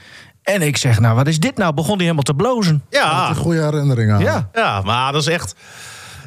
En 0.43 0.63
ik 0.63 0.77
zeg, 0.77 1.01
nou, 1.01 1.15
wat 1.15 1.27
is 1.29 1.39
dit 1.41 1.57
nou? 1.57 1.75
Begon 1.75 1.93
hij 1.95 2.03
helemaal 2.03 2.23
te 2.23 2.35
blozen. 2.35 2.83
Ja, 2.91 3.29
Een 3.29 3.35
goede 3.37 3.63
herinnering 3.63 4.13
aan. 4.13 4.21
Ja. 4.21 4.49
ja, 4.53 4.81
maar 4.85 5.13
dat 5.13 5.21
is 5.21 5.29
echt... 5.29 5.55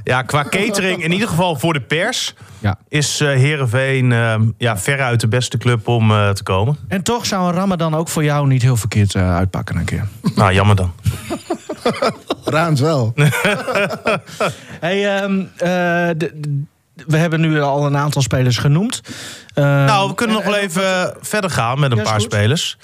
Ja, 0.03 0.21
qua 0.21 0.43
catering, 0.43 1.03
in 1.03 1.11
ieder 1.11 1.27
geval 1.27 1.55
voor 1.55 1.73
de 1.73 1.81
pers... 1.81 2.33
ja. 2.59 2.77
is 2.87 3.19
eh 3.19 3.27
Heerenveen 3.27 4.11
eh, 4.11 4.35
ja, 4.57 4.77
veruit 4.77 5.19
de 5.19 5.27
beste 5.27 5.57
club 5.57 5.87
om 5.87 6.11
eh, 6.11 6.29
te 6.29 6.43
komen. 6.43 6.77
En 6.87 7.03
toch 7.03 7.25
zou 7.25 7.47
een 7.47 7.53
Ramadan 7.53 7.95
ook 7.95 8.09
voor 8.09 8.23
jou 8.23 8.47
niet 8.47 8.61
heel 8.61 8.75
verkeerd 8.77 9.15
eh, 9.15 9.35
uitpakken 9.35 9.75
een 9.75 9.85
keer. 9.85 10.07
Nou, 10.35 10.53
jammer 10.53 10.75
dan. 10.75 10.93
Ruimt 12.43 12.79
wel. 12.79 13.13
Hey, 14.79 15.15
ehm, 15.17 15.39
eh, 15.57 15.67
de- 16.17 16.31
de- 16.35 16.63
we 17.07 17.17
hebben 17.17 17.41
nu 17.41 17.61
al 17.61 17.85
een 17.85 17.97
aantal 17.97 18.21
spelers 18.21 18.57
genoemd. 18.57 19.01
Ehm, 19.53 19.67
Nou, 19.85 20.09
we 20.09 20.15
kunnen 20.15 20.35
en- 20.37 20.41
nog 20.43 20.51
wel 20.51 20.61
en- 20.61 20.67
even 20.69 21.15
verder 21.21 21.49
gaan 21.49 21.79
met 21.79 21.91
een 21.91 21.97
Ja, 21.97 22.03
paar 22.03 22.13
goed. 22.13 22.21
spelers. 22.21 22.77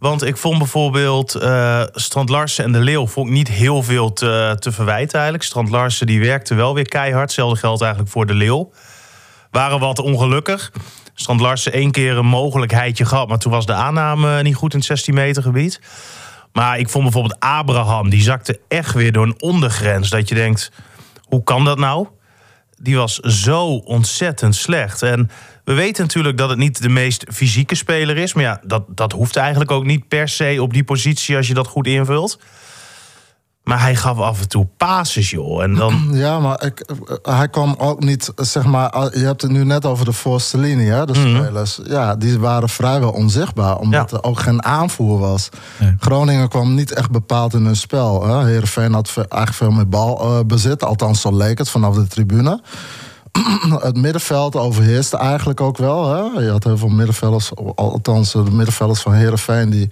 Want 0.00 0.24
ik 0.24 0.36
vond 0.36 0.58
bijvoorbeeld 0.58 1.34
eh 1.34 1.82
Strand 1.92 2.28
Larsen 2.28 2.64
en 2.64 2.72
De 2.72 2.78
Leeuw 2.78 3.06
vond 3.06 3.26
ik 3.26 3.32
niet 3.32 3.48
heel 3.48 3.82
veel 3.82 4.12
te, 4.12 4.56
te 4.58 4.72
verwijten 4.72 5.14
eigenlijk. 5.14 5.44
Strand 5.44 5.70
Larsen 5.70 6.06
die 6.06 6.20
werkte 6.20 6.54
wel 6.54 6.74
weer 6.74 6.88
keihard. 6.88 7.22
Hetzelfde 7.22 7.58
geldt 7.58 7.82
eigenlijk 7.82 8.12
voor 8.12 8.26
De 8.26 8.34
Leeuw. 8.34 8.72
Waren 9.50 9.80
wat 9.80 9.98
ongelukkig. 9.98 10.72
Strand 11.14 11.40
Larsen 11.40 11.72
één 11.72 11.90
keer 11.90 12.16
een 12.16 12.26
mogelijkheidje 12.26 13.04
gehad... 13.04 13.28
maar 13.28 13.38
toen 13.38 13.52
was 13.52 13.66
de 13.66 13.72
aanname 13.72 14.42
niet 14.42 14.54
goed 14.54 14.72
in 14.72 14.78
het 14.78 14.88
16 14.88 15.14
meter 15.14 15.42
gebied. 15.42 15.80
Maar 16.52 16.78
ik 16.78 16.88
vond 16.88 17.04
bijvoorbeeld 17.04 17.40
Abraham... 17.40 18.10
die 18.10 18.22
zakte 18.22 18.60
echt 18.68 18.94
weer 18.94 19.12
door 19.12 19.26
een 19.26 19.40
ondergrens. 19.40 20.08
Dat 20.08 20.28
je 20.28 20.34
denkt, 20.34 20.72
hoe 21.24 21.42
kan 21.42 21.64
dat 21.64 21.78
nou? 21.78 22.06
die 22.82 22.96
was 22.96 23.18
zo 23.18 23.66
ontzettend 23.66 24.54
slecht. 24.54 25.02
En 25.02 25.30
We 25.70 25.76
weten 25.76 26.02
natuurlijk 26.02 26.38
dat 26.38 26.48
het 26.48 26.58
niet 26.58 26.82
de 26.82 26.88
meest 26.88 27.24
fysieke 27.32 27.74
speler 27.74 28.16
is. 28.16 28.34
Maar 28.34 28.44
ja, 28.44 28.60
dat, 28.66 28.82
dat 28.88 29.12
hoeft 29.12 29.36
eigenlijk 29.36 29.70
ook 29.70 29.84
niet 29.84 30.08
per 30.08 30.28
se 30.28 30.56
op 30.60 30.72
die 30.72 30.84
positie 30.84 31.36
als 31.36 31.46
je 31.48 31.54
dat 31.54 31.66
goed 31.66 31.86
invult. 31.86 32.38
Maar 33.64 33.80
hij 33.80 33.96
gaf 33.96 34.18
af 34.18 34.40
en 34.40 34.48
toe 34.48 34.68
passes, 34.76 35.30
joh. 35.30 35.62
En 35.62 35.74
dan... 35.74 36.08
Ja, 36.12 36.38
maar 36.40 36.64
ik, 36.64 36.80
eh, 36.80 37.36
hij 37.36 37.48
kwam 37.48 37.74
ook 37.78 38.00
niet, 38.04 38.32
zeg 38.36 38.64
maar... 38.64 39.18
Je 39.18 39.24
hebt 39.24 39.42
het 39.42 39.50
nu 39.50 39.64
net 39.64 39.84
over 39.86 40.04
de 40.04 40.12
voorste 40.12 40.58
linie, 40.58 40.90
hè, 40.90 41.04
de 41.06 41.12
Mhm. 41.18 41.36
spelers. 41.42 41.80
Ja, 41.84 42.16
die 42.16 42.38
waren 42.38 42.68
vrijwel 42.68 43.10
onzichtbaar, 43.12 43.76
omdat 43.78 44.10
Ja. 44.10 44.16
er 44.16 44.22
ook 44.24 44.38
geen 44.40 44.64
aanvoer 44.64 45.18
was. 45.18 45.48
Nee. 45.78 45.94
Groningen 45.98 46.48
kwam 46.48 46.74
niet 46.74 46.92
echt 46.92 47.10
bepaald 47.10 47.54
in 47.54 47.64
hun 47.64 47.76
spel. 47.76 48.26
Hè. 48.26 48.44
Heerenveen 48.46 48.92
had 48.92 49.12
eigenlijk 49.16 49.52
veel 49.52 49.70
meer 49.70 49.88
balbezit. 49.88 50.84
althans, 50.84 51.20
zo 51.20 51.36
leek 51.36 51.58
het 51.58 51.70
vanaf 51.70 51.94
de 51.94 52.06
tribune. 52.06 52.60
het 53.88 53.96
middenveld 53.96 54.56
overheerste 54.56 55.16
eigenlijk 55.16 55.60
ook 55.60 55.76
wel. 55.76 56.14
Hè? 56.14 56.40
Je 56.40 56.50
had 56.50 56.64
heel 56.64 56.78
veel 56.78 56.88
middenvelders, 56.88 57.54
althans 57.74 58.32
de 58.32 58.38
middenvelders 58.38 59.00
van 59.00 59.12
Herenveen, 59.12 59.70
die 59.70 59.88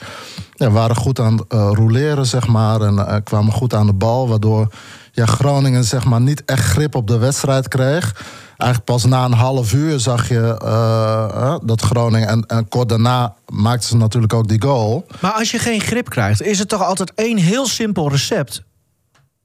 ja, 0.55 0.71
waren 0.71 0.97
goed 0.97 1.21
aan 1.21 1.37
het 1.37 1.45
eh, 1.49 1.71
roleren, 1.73 2.27
zeg 2.27 2.47
maar. 2.47 2.81
En 2.81 2.99
eh, 2.99 3.17
kwamen 3.25 3.53
goed 3.53 3.75
aan 3.75 3.87
de 3.87 3.93
bal, 3.93 4.29
waardoor 4.29 4.69
ja, 5.13 5.27
Groningen 5.27 5.85
zeg 5.85 6.05
maar, 6.05 6.21
niet 6.21 6.45
echt 6.45 6.65
grip 6.65 6.95
op 6.95 7.07
de 7.07 7.19
wedstrijd 7.19 7.69
kreeg. 7.69 8.15
Eigenlijk 8.59 8.91
pas 8.91 9.05
na 9.05 9.25
een 9.25 9.33
half 9.33 9.73
uur 9.73 10.01
zag 10.01 10.29
je 10.29 10.57
eh, 10.63 11.29
eh, 11.33 11.57
dat 11.65 11.81
Groningen. 11.81 12.29
En, 12.29 12.47
en 12.47 12.69
kort 12.69 12.89
daarna 12.89 13.35
maakten 13.47 13.89
ze 13.89 13.97
natuurlijk 13.97 14.33
ook 14.33 14.49
die 14.49 14.63
goal. 14.63 15.07
Maar 15.21 15.33
als 15.33 15.51
je 15.51 15.59
geen 15.59 15.81
grip 15.81 16.09
krijgt, 16.09 16.43
is 16.43 16.59
het 16.59 16.69
toch 16.69 16.83
altijd 16.83 17.13
één 17.15 17.37
heel 17.37 17.67
simpel 17.67 18.11
recept? 18.11 18.63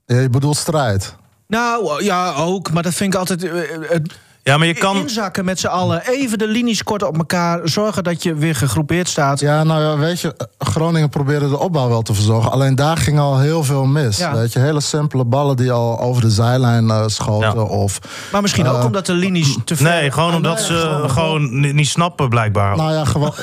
Ja, 0.05 0.19
je 0.19 0.29
bedoelt 0.29 0.57
strijd. 0.57 1.15
Nou, 1.57 2.03
ja, 2.03 2.33
ook. 2.33 2.71
Maar 2.71 2.83
dat 2.83 2.93
vind 2.93 3.13
ik 3.13 3.19
altijd... 3.19 3.43
eh, 3.43 3.51
het 3.89 4.13
Ja, 4.43 4.57
maar 4.57 4.67
je 4.67 4.73
kan... 4.73 4.97
inzakken 4.97 5.45
met 5.45 5.59
z'n 5.59 5.67
allen. 5.67 6.01
Even 6.07 6.37
de 6.37 6.47
linies 6.47 6.83
kort 6.83 7.03
op 7.03 7.17
elkaar. 7.17 7.59
Zorgen 7.63 8.03
dat 8.03 8.23
je 8.23 8.35
weer 8.35 8.55
gegroepeerd 8.55 9.07
staat. 9.09 9.39
Ja, 9.39 9.63
nou 9.63 9.81
ja, 9.81 9.97
weet 9.97 10.19
je, 10.21 10.35
Groningen 10.59 11.09
probeerde 11.09 11.49
de 11.49 11.59
opbouw 11.59 11.87
wel 11.89 12.01
te 12.01 12.13
verzorgen. 12.13 12.51
Alleen 12.51 12.75
daar 12.75 12.97
ging 12.97 13.19
al 13.19 13.39
heel 13.39 13.63
veel 13.63 13.85
mis. 13.85 14.17
Ja. 14.17 14.33
Weet 14.35 14.53
je, 14.53 14.59
hele 14.59 14.81
simpele 14.81 15.25
ballen 15.25 15.55
die 15.55 15.71
al 15.71 15.99
over 15.99 16.21
de 16.21 16.29
zijlijn 16.29 16.89
eh, 16.89 17.03
schoten. 17.07 17.53
Ja. 17.55 17.61
Of, 17.61 17.99
Maar 18.31 18.41
misschien 18.41 18.67
ook 18.67 18.77
Eh, 18.79 18.85
omdat 18.85 19.05
de 19.05 19.13
linies 19.13 19.57
te 19.65 19.75
ver... 19.75 19.85
Nee, 19.85 20.11
gewoon 20.11 20.35
omdat 20.35 20.55
nee, 20.57 20.65
ze 20.65 20.73
gewoon- 20.73 21.09
gewoon 21.09 21.59
ni- 21.59 21.73
niet 21.73 21.87
snappen 21.89 22.29
blijkbaar. 22.29 22.75
nou 22.75 22.93
ja, 22.93 23.05
gewoon, 23.05 23.33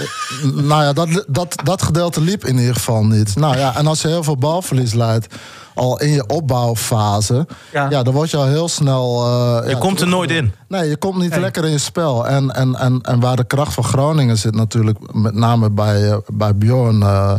nou 0.54 0.82
ja 0.82 0.92
dat, 0.92 1.24
dat, 1.26 1.54
dat 1.64 1.82
gedeelte 1.82 2.20
liep 2.20 2.44
in 2.44 2.58
ieder 2.58 2.74
geval 2.74 3.04
niet. 3.06 3.36
Nou 3.36 3.56
ja, 3.58 3.76
en 3.76 3.86
als 3.86 4.02
je 4.02 4.08
heel 4.08 4.22
veel 4.22 4.36
balverlies 4.36 4.94
leidt, 4.94 5.34
al 5.74 6.00
in 6.00 6.08
je 6.08 6.26
opbouwfase, 6.26 7.46
Ja. 7.72 7.86
ja, 7.90 8.02
dan 8.02 8.14
word 8.14 8.30
je 8.30 8.36
al 8.36 8.46
heel 8.46 8.68
snel. 8.68 9.24
eh, 9.24 9.64
je 9.64 9.70
ja, 9.70 9.78
komt 9.78 10.00
er 10.00 10.08
nooit 10.08 10.30
in. 10.30 10.52
Nee, 10.68 10.88
je 10.88 10.96
komt 10.96 11.16
niet 11.18 11.36
lekker 11.36 11.64
in 11.64 11.70
je 11.70 11.78
spel. 11.78 12.26
En, 12.26 12.50
en, 12.50 12.74
en, 12.76 13.00
en 13.02 13.20
waar 13.20 13.36
de 13.36 13.44
kracht 13.44 13.72
van 13.74 13.84
Groningen 13.84 14.38
zit 14.38 14.54
natuurlijk, 14.54 14.98
met 15.14 15.34
name 15.34 15.70
bij, 15.70 16.10
eh, 16.10 16.16
bij 16.32 16.54
Bjorn. 16.56 17.02
eh, 17.02 17.34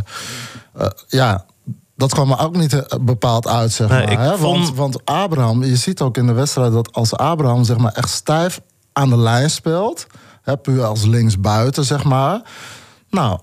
ja, 1.08 1.46
dat 1.96 2.14
kwam 2.14 2.32
er 2.32 2.40
ook 2.40 2.56
niet 2.56 2.86
bepaald 3.02 3.48
uit, 3.48 3.72
zeg 3.72 3.90
Nee, 3.90 4.06
maar. 4.08 4.20
Hè? 4.26 4.38
vond- 4.38 4.66
Want, 4.66 4.76
want 4.76 5.06
Abraham, 5.06 5.64
je 5.64 5.76
ziet 5.76 6.02
ook 6.02 6.18
in 6.18 6.28
de 6.28 6.34
wedstrijd 6.34 6.72
dat 6.74 6.94
als 6.94 7.16
Abraham 7.18 7.64
zeg 7.64 7.78
maar, 7.78 7.92
echt 7.94 8.10
stijf 8.10 8.62
aan 8.94 9.10
de 9.10 9.18
lijn 9.18 9.50
speelt, 9.50 10.08
hè, 10.42 10.58
puur 10.58 10.84
als 10.84 11.06
linksbuiten, 11.06 11.86
zeg 11.86 12.04
maar. 12.04 12.42
Nou, 13.10 13.40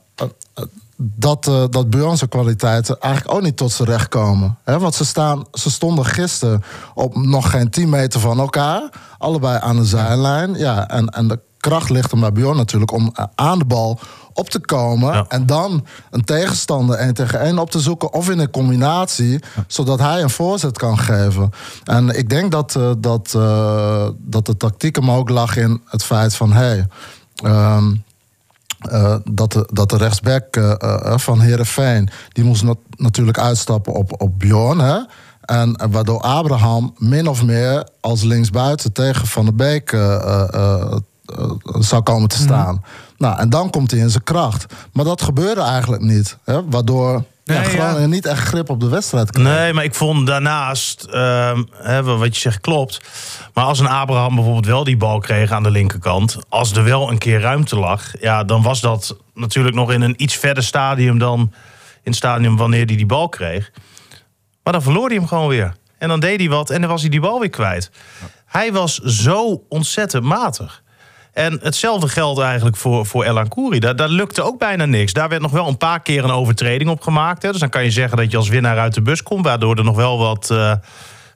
dat, 1.01 1.47
eh 1.47 1.65
dat 1.71 1.87
kwaliteiten 2.29 3.01
eigenlijk 3.01 3.35
ook 3.35 3.43
niet 3.43 3.57
tot 3.57 3.73
zijn 3.73 3.89
recht 3.89 4.09
komen. 4.09 4.59
Hè? 4.65 4.79
Want 4.79 4.95
ze, 4.95 5.05
staan, 5.05 5.45
ze 5.53 5.71
stonden 5.71 6.05
gisteren 6.05 6.63
op 6.95 7.17
nog 7.17 7.51
geen 7.51 7.71
10 7.71 7.89
meter 7.89 8.21
van 8.21 8.39
elkaar. 8.39 8.91
Allebei 9.19 9.59
aan 9.61 9.77
de 9.77 9.85
zijlijn. 9.85 10.55
Ja, 10.55 10.89
en, 10.89 11.09
en 11.09 11.29
de 11.29 11.41
kracht 11.59 11.91
ligt 11.91 12.11
hem 12.11 12.21
bij 12.21 12.33
Bjorn 12.33 12.57
natuurlijk 12.57 12.93
om 12.93 13.11
eh, 13.15 13.25
aan 13.35 13.59
de 13.59 13.65
bal 13.65 13.99
op 14.33 14.51
te 14.51 14.61
komen. 14.61 15.15
Ja. 15.15 15.25
En 15.29 15.47
dan 15.47 15.87
een 16.11 16.25
tegenstander 16.25 16.97
één 16.97 17.15
tegen 17.15 17.41
één 17.41 17.59
op 17.59 17.71
te 17.71 17.81
zoeken. 17.81 18.13
Of 18.13 18.31
in 18.31 18.39
een 18.39 18.51
combinatie. 18.51 19.43
Zodat 19.67 19.99
hij 19.99 20.23
een 20.23 20.31
voorzet 20.31 20.79
kan 20.79 20.99
geven. 20.99 21.51
En 21.85 22.19
ik 22.19 22.31
denk 22.31 22.53
dat, 22.53 22.77
eh, 22.77 22.91
dat, 22.99 23.31
dat 24.19 24.47
de 24.47 24.57
tactiek 24.57 24.97
hem 24.97 25.11
ook 25.11 25.29
lag 25.29 25.57
in 25.57 25.83
het 25.85 26.05
feit 26.05 26.35
van... 26.35 26.53
Hey, 26.53 26.87
ehm, 27.35 27.95
eh, 28.79 29.15
dat, 29.31 29.53
de, 29.53 29.69
dat 29.73 29.91
de 29.91 29.97
rechtsback 29.97 30.57
eh, 30.57 30.73
eh, 30.81 31.19
van 31.19 31.41
Herenveen 31.41 32.09
die 32.33 32.45
moest 32.45 32.63
nat- 32.63 32.79
natuurlijk 32.97 33.39
uitstappen 33.39 33.93
op, 33.93 34.21
op 34.23 34.39
Bjorn. 34.39 34.79
Hè? 34.79 34.99
En 35.41 35.91
waardoor 35.91 36.21
Abraham 36.21 36.95
min 36.99 37.29
of 37.29 37.45
meer 37.45 37.89
als 38.01 38.23
linksbuiten 38.23 38.93
tegen 38.93 39.27
Van 39.27 39.45
der 39.45 39.55
Beek 39.55 39.91
zou 41.79 42.03
komen 42.03 42.29
te 42.29 42.37
staan. 42.37 42.83
Nou, 43.19 43.39
en 43.39 43.51
dan 43.51 43.71
komt 43.71 43.91
hij 43.91 44.01
in 44.01 44.11
zijn 44.11 44.25
kracht. 44.25 44.75
Maar 44.93 45.05
dat 45.05 45.23
gebeurde 45.23 45.61
eigenlijk 45.61 46.03
niet. 46.03 46.37
Hè? 46.45 46.69
Waardoor 46.69 47.25
ja, 47.55 47.61
Nee, 47.61 47.71
ja. 47.77 47.79
Groningen 47.79 48.11
niet 48.11 48.27
echt 48.27 48.49
grip 48.49 48.71
op 48.71 48.81
de 48.81 48.89
wedstrijd 48.89 49.31
kreeg. 49.31 49.45
Nee, 49.45 49.73
maar 49.73 49.85
ik 49.85 49.95
vond 49.95 50.27
daarnaast, 50.27 51.03
ehm, 51.03 51.63
hè, 51.73 52.03
wat 52.03 52.35
je 52.35 52.41
zegt 52.41 52.61
klopt. 52.61 53.01
Maar 53.55 53.65
als 53.65 53.79
een 53.79 53.89
Abraham 53.89 54.35
bijvoorbeeld 54.35 54.67
wel 54.67 54.85
die 54.85 54.97
bal 54.97 55.19
kreeg 55.19 55.51
aan 55.51 55.63
de 55.63 55.71
linkerkant. 55.71 56.39
Als 56.49 56.73
er 56.73 56.85
wel 56.85 57.11
een 57.11 57.19
keer 57.19 57.41
ruimte 57.41 57.77
lag. 57.77 58.21
Ja, 58.21 58.45
dan 58.45 58.63
was 58.63 58.81
dat 58.81 59.17
natuurlijk 59.35 59.75
nog 59.75 59.93
in 59.93 60.01
een 60.03 60.23
iets 60.23 60.37
verder 60.37 60.63
stadium 60.63 61.19
dan 61.19 61.41
in 61.41 62.15
het 62.15 62.17
stadium 62.17 62.57
wanneer 62.57 62.87
hij 62.87 62.97
die 62.97 63.07
bal 63.07 63.29
kreeg. 63.29 63.71
Maar 64.63 64.73
dan 64.73 64.83
verloor 64.83 65.07
hij 65.07 65.17
hem 65.17 65.27
gewoon 65.27 65.49
weer. 65.49 65.75
En 65.99 66.09
dan 66.09 66.21
deed 66.21 66.39
hij 66.39 66.49
wat 66.49 66.71
en 66.71 66.81
dan 66.81 66.91
was 66.91 67.01
hij 67.01 67.11
die 67.11 67.21
bal 67.21 67.41
weer 67.41 67.51
kwijt. 67.51 67.91
Hij 68.47 68.73
was 68.73 68.99
zo 68.99 69.65
ontzettend 69.69 70.25
matig. 70.25 70.83
En 71.39 71.59
hetzelfde 71.63 72.09
geldt 72.09 72.41
eigenlijk 72.41 72.77
voor, 72.77 73.07
voor 73.07 73.25
Elan 73.25 73.49
Kouri. 73.49 73.79
Daar, 73.79 73.97
daar 73.97 74.09
lukte 74.09 74.43
ook 74.43 74.59
bijna 74.59 74.85
niks. 74.85 75.13
Daar 75.13 75.29
werd 75.29 75.43
nog 75.43 75.51
wel 75.51 75.69
een 75.69 75.77
paar 75.77 76.03
keer 76.03 76.25
een 76.25 76.31
overtreding 76.31 76.91
op 76.91 77.01
gemaakt. 77.01 77.43
Hè. 77.43 77.51
Dus 77.51 77.61
dan 77.61 77.69
kan 77.69 77.85
je 77.85 77.91
zeggen 77.91 78.17
dat 78.17 78.31
je 78.31 78.37
als 78.37 78.49
winnaar 78.49 78.79
uit 78.79 78.95
de 78.95 79.03
bus 79.03 79.23
komt. 79.23 79.45
Waardoor 79.45 79.77
er 79.77 79.85
nog 79.85 79.97
wel 79.97 80.19
wat 80.19 80.51
eh, 80.51 80.73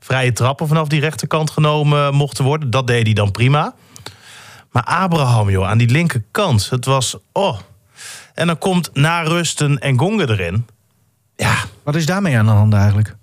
vrije 0.01 0.33
trappen 0.33 0.69
vanaf 0.69 0.89
die 0.89 1.01
rechterkant 1.01 1.51
genomen 1.51 2.15
mochten 2.15 2.45
worden. 2.45 2.71
Dat 2.71 2.87
deed 2.87 3.05
hij 3.05 3.13
dan 3.13 3.31
prima. 3.31 3.75
Maar 4.71 4.85
Abraham, 4.85 5.51
joh, 5.51 5.69
aan 5.69 5.79
die 5.79 5.91
linkerkant. 5.91 6.71
Het 6.71 6.85
was, 6.85 7.17
oh. 7.33 7.59
En 8.35 8.47
dan 8.47 8.59
komt 8.59 8.91
na 8.93 9.21
rust 9.23 9.61
een 9.61 9.79
Engonga 9.79 10.27
erin. 10.27 10.67
Ja, 11.37 11.55
Wat 11.83 11.95
is 11.95 12.07
daarmee 12.07 12.39
aan 12.39 12.47
de 12.47 12.53
hand 12.53 12.75
eigenlijk? 12.75 13.17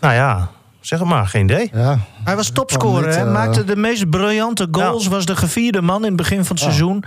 nou 0.00 0.14
ja, 0.14 0.50
zeg 0.86 0.98
het 0.98 1.08
maar, 1.08 1.26
geen 1.26 1.44
idee. 1.44 1.70
Ja, 1.72 1.98
Hij 2.24 2.36
was 2.36 2.50
topscorer, 2.50 3.06
niet, 3.06 3.16
hè? 3.16 3.24
eh, 3.26 3.32
maakte 3.32 3.64
de 3.64 3.76
meest 3.76 4.10
briljante 4.10 4.68
goals. 4.70 5.06
Was 5.06 5.26
de 5.26 5.36
gevierde 5.36 5.82
man 5.82 6.00
in 6.00 6.08
het 6.08 6.16
begin 6.16 6.44
van 6.44 6.56
het 6.56 6.64
seizoen. 6.64 7.04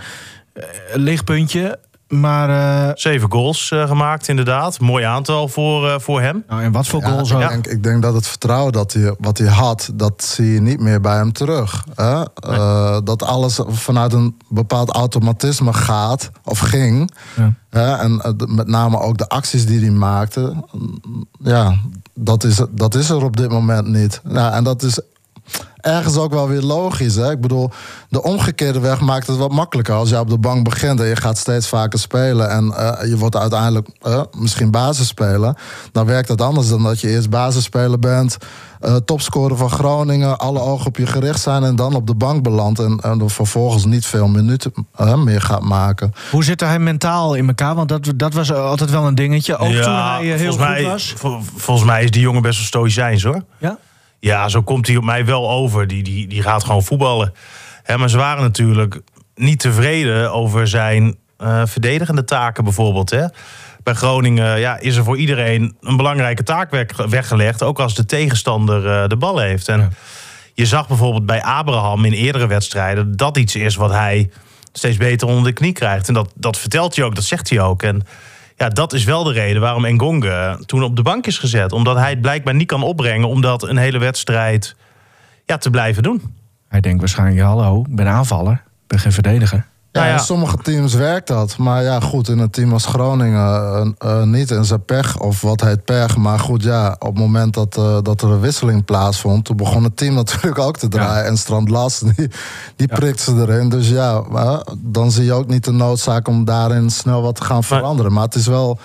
Eh, 0.52 0.64
lichtpuntje. 0.94 1.78
Maar, 2.08 2.48
eh, 2.88 2.90
Zeven 2.94 3.30
goals 3.32 3.70
eh, 3.70 3.86
gemaakt, 3.88 4.28
inderdaad. 4.28 4.80
Mooi 4.80 5.04
aantal 5.04 5.48
voor, 5.48 5.88
eh, 5.88 5.98
voor 5.98 6.20
hem. 6.20 6.44
nou, 6.48 6.62
en 6.62 6.72
wat 6.72 6.86
voor 6.86 7.00
Ja, 7.00 7.08
goals 7.08 7.30
ik, 7.30 7.36
ook. 7.36 7.48
denk, 7.48 7.66
ik 7.66 7.82
denk 7.82 8.02
dat 8.02 8.14
het 8.14 8.26
vertrouwen 8.26 8.72
dat 8.72 8.92
hij, 8.92 9.14
wat 9.18 9.38
hij 9.38 9.46
had, 9.48 9.90
dat 9.94 10.24
zie 10.24 10.52
je 10.52 10.60
niet 10.60 10.80
meer 10.80 11.00
bij 11.00 11.16
hem 11.16 11.32
terug. 11.32 11.84
Hè? 11.94 12.22
Eh, 12.34 12.98
dat 13.04 13.22
alles 13.22 13.60
vanuit 13.66 14.12
een 14.12 14.36
bepaald 14.48 14.90
automatisme 14.90 15.72
gaat, 15.72 16.30
of 16.44 16.58
ging. 16.58 17.10
Ja. 17.36 17.54
Hè? 17.70 17.94
En 17.96 18.36
met 18.48 18.66
name 18.66 19.00
ook 19.00 19.18
de 19.18 19.28
acties 19.28 19.66
die 19.66 19.80
hij 19.80 19.90
maakte. 19.90 20.64
Ja, 21.42 21.74
dat 22.14 22.44
is, 22.44 22.60
dat 22.70 22.94
is 22.94 23.10
er 23.10 23.24
op 23.24 23.36
dit 23.36 23.50
moment 23.50 23.86
niet. 23.86 24.20
Nou, 24.24 24.52
en 24.52 24.64
dat 24.64 24.82
is 24.82 25.00
ergens 25.80 26.16
ook 26.16 26.32
wel 26.32 26.48
weer 26.48 26.62
logisch. 26.62 27.14
Hè? 27.14 27.30
Ik 27.30 27.40
bedoel, 27.40 27.70
de 28.08 28.22
omgekeerde 28.22 28.80
weg 28.80 29.00
maakt 29.00 29.26
het 29.26 29.36
wat 29.36 29.52
makkelijker. 29.52 29.94
Als 29.94 30.08
je 30.08 30.18
op 30.18 30.28
de 30.28 30.38
bank 30.38 30.64
begint 30.64 31.00
en 31.00 31.06
je 31.06 31.16
gaat 31.16 31.38
steeds 31.38 31.68
vaker 31.68 31.98
spelen... 31.98 32.50
en 32.50 32.72
eh, 32.72 33.08
je 33.08 33.16
wordt 33.16 33.36
uiteindelijk 33.36 33.88
eh, 34.00 34.22
misschien 34.38 34.70
basisspeler... 34.70 35.56
dan 35.92 36.06
werkt 36.06 36.28
dat 36.28 36.40
anders 36.40 36.68
dan 36.68 36.82
dat 36.82 37.00
je 37.00 37.08
eerst 37.08 37.30
basisspeler 37.30 37.98
bent... 37.98 38.36
eh, 38.80 38.96
topscorer 38.96 39.56
van 39.56 39.70
Groningen, 39.70 40.38
alle 40.38 40.60
ogen 40.60 40.86
op 40.86 40.96
je 40.96 41.06
gericht 41.06 41.40
zijn... 41.40 41.64
en 41.64 41.76
dan 41.76 41.94
op 41.94 42.06
de 42.06 42.14
bank 42.14 42.42
belandt 42.42 42.78
en, 42.78 42.98
en 43.02 43.18
dan 43.18 43.30
vervolgens 43.30 43.84
niet 43.84 44.06
veel 44.06 44.28
minuten 44.28 44.72
meer 45.24 45.40
gaat 45.40 45.62
maken. 45.62 46.12
Hoe 46.30 46.44
zit 46.44 46.60
hij 46.60 46.78
mentaal 46.78 47.34
in 47.34 47.48
elkaar? 47.48 47.74
Want 47.74 47.88
dat, 47.88 48.12
dat 48.16 48.32
was 48.32 48.52
altijd 48.52 48.90
wel 48.90 49.06
een 49.06 49.14
dingetje. 49.14 49.56
Ook 49.56 49.72
toen 49.72 49.94
hij 49.94 50.24
heel 50.24 50.50
goed 50.50 50.60
mij, 50.60 50.82
was. 50.82 51.14
vol- 51.16 51.40
volgens 51.56 51.86
mij 51.86 52.04
is 52.04 52.10
die 52.10 52.20
jongen 52.20 52.42
best 52.42 52.56
wel 52.56 52.66
stoïcijns 52.66 53.22
hoor. 53.22 53.42
Ja? 53.58 53.78
Ja, 54.20 54.48
zo 54.48 54.62
komt 54.62 54.86
hij 54.86 54.96
op 54.96 55.04
mij 55.04 55.24
wel 55.24 55.50
over. 55.50 55.86
Die, 55.86 56.02
die, 56.02 56.26
die 56.26 56.42
gaat 56.42 56.64
gewoon 56.64 56.82
voetballen. 56.82 57.32
Hè, 57.82 57.98
maar 57.98 58.10
ze 58.10 58.16
waren 58.16 58.42
natuurlijk 58.42 59.00
niet 59.34 59.60
tevreden 59.60 60.32
over 60.32 60.68
zijn 60.68 61.16
eh, 61.36 61.62
verdedigende 61.64 62.24
taken 62.24 62.64
bijvoorbeeld. 62.64 63.10
Hè. 63.10 63.24
Bij 63.82 63.94
Groningen 63.94 64.60
ja, 64.60 64.78
is 64.78 64.96
er 64.96 65.04
voor 65.04 65.16
iedereen 65.16 65.76
een 65.80 65.96
belangrijke 65.96 66.42
taak 66.42 66.70
weg- 66.70 67.06
weggelegd. 67.08 67.62
Ook 67.62 67.80
als 67.80 67.94
de 67.94 68.04
tegenstander 68.04 68.86
eh, 68.86 69.08
de 69.08 69.16
bal 69.16 69.38
heeft. 69.38 69.68
En 69.68 69.92
je 70.54 70.66
zag 70.66 70.88
bijvoorbeeld 70.88 71.26
bij 71.26 71.42
Abraham 71.42 72.04
in 72.04 72.12
eerdere 72.12 72.46
wedstrijden... 72.46 73.16
dat 73.16 73.36
iets 73.36 73.56
is 73.56 73.76
wat 73.76 73.90
hij 73.90 74.30
steeds 74.72 74.96
beter 74.96 75.28
onder 75.28 75.44
de 75.44 75.52
knie 75.52 75.72
krijgt. 75.72 76.08
En 76.08 76.14
dat, 76.14 76.32
dat 76.34 76.58
vertelt 76.58 76.96
hij 76.96 77.04
ook, 77.04 77.14
dat 77.14 77.24
zegt 77.24 77.50
hij 77.50 77.60
ook. 77.60 77.82
En 77.82 78.02
ja, 78.58 78.68
dat 78.68 78.92
is 78.92 79.04
wel 79.04 79.24
de 79.24 79.32
reden 79.32 79.60
waarom 79.60 79.84
Engonge 79.84 80.62
toen 80.66 80.82
op 80.82 80.96
de 80.96 81.02
bank 81.02 81.26
is 81.26 81.38
gezet. 81.38 81.72
Omdat 81.72 81.96
hij 81.96 82.10
het 82.10 82.20
blijkbaar 82.20 82.54
niet 82.54 82.66
kan 82.66 82.82
opbrengen 82.82 83.28
om 83.28 83.40
dat 83.40 83.62
een 83.62 83.76
hele 83.76 83.98
wedstrijd 83.98 84.76
ja, 85.44 85.56
te 85.56 85.70
blijven 85.70 86.02
doen. 86.02 86.34
Hij 86.68 86.80
denkt 86.80 87.00
waarschijnlijk, 87.00 87.40
hallo, 87.40 87.84
ik 87.88 87.96
ben 87.96 88.06
aanvaller. 88.06 88.52
Ik 88.52 88.86
ben 88.86 88.98
geen 88.98 89.12
verdediger. 89.12 89.66
Ja, 89.98 90.04
Nou 90.04 90.14
ja. 90.14 90.18
in 90.18 90.26
sommige 90.26 90.56
teams 90.56 90.94
werkt 90.94 91.26
dat. 91.26 91.56
Maar 91.56 91.82
ja, 91.82 92.00
goed, 92.00 92.28
in 92.28 92.38
een 92.38 92.50
team 92.50 92.72
als 92.72 92.86
Groningen 92.86 93.96
eh, 93.98 94.20
eh, 94.20 94.22
niet. 94.22 94.50
En 94.50 94.64
ze 94.64 94.78
pech, 94.78 95.18
of 95.18 95.40
wat 95.40 95.60
heet 95.60 95.84
pech. 95.84 96.16
Maar 96.16 96.38
goed, 96.38 96.62
ja, 96.62 96.96
op 96.98 97.08
het 97.08 97.18
moment 97.18 97.54
dat, 97.54 97.76
eh, 97.76 97.98
dat 98.02 98.22
er 98.22 98.30
een 98.30 98.40
wisseling 98.40 98.84
plaatsvond... 98.84 99.44
toen 99.44 99.56
begon 99.56 99.84
het 99.84 99.96
team 99.96 100.14
natuurlijk 100.24 100.58
ook 100.58 100.76
te 100.76 100.88
draaien. 100.88 101.26
En 101.26 101.36
Strand 101.36 101.68
Larsen, 101.68 102.12
die, 102.16 102.30
die 102.76 102.88
prikt 102.88 103.20
ze 103.20 103.34
erin. 103.34 103.68
Dus 103.68 103.88
ja, 103.88 104.22
maar 104.28 104.62
dan 104.78 105.10
zie 105.10 105.24
je 105.24 105.32
ook 105.32 105.48
niet 105.48 105.64
de 105.64 105.72
noodzaak 105.72 106.28
om 106.28 106.44
daarin 106.44 106.90
snel 106.90 107.22
wat 107.22 107.36
te 107.36 107.44
gaan 107.44 107.64
veranderen. 107.64 108.12
Maar 108.12 108.24
het 108.24 108.34
is 108.34 108.46
wel 108.46 108.78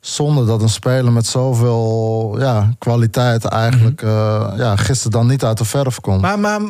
zonde 0.00 0.44
dat 0.44 0.62
een 0.62 0.68
speler 0.68 1.12
met 1.12 1.26
zoveel 1.26 2.34
ja, 2.38 2.74
kwaliteit... 2.78 3.44
eigenlijk 3.44 4.02
eh, 4.02 4.52
ja, 4.56 4.76
gisteren 4.76 5.12
dan 5.12 5.26
niet 5.26 5.44
uit 5.44 5.58
de 5.58 5.64
verf 5.64 6.00
komt. 6.00 6.20
Maar, 6.20 6.38
maar 6.38 6.60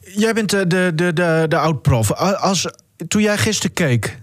jij 0.00 0.32
bent 0.32 0.50
de, 0.50 0.66
de, 0.66 0.92
de, 0.94 1.12
de, 1.12 1.44
de 1.48 1.58
oud-prof. 1.58 2.12
Als, 2.12 2.66
toen 3.08 3.22
jij 3.22 3.38
gisteren 3.38 3.72
keek, 3.72 4.18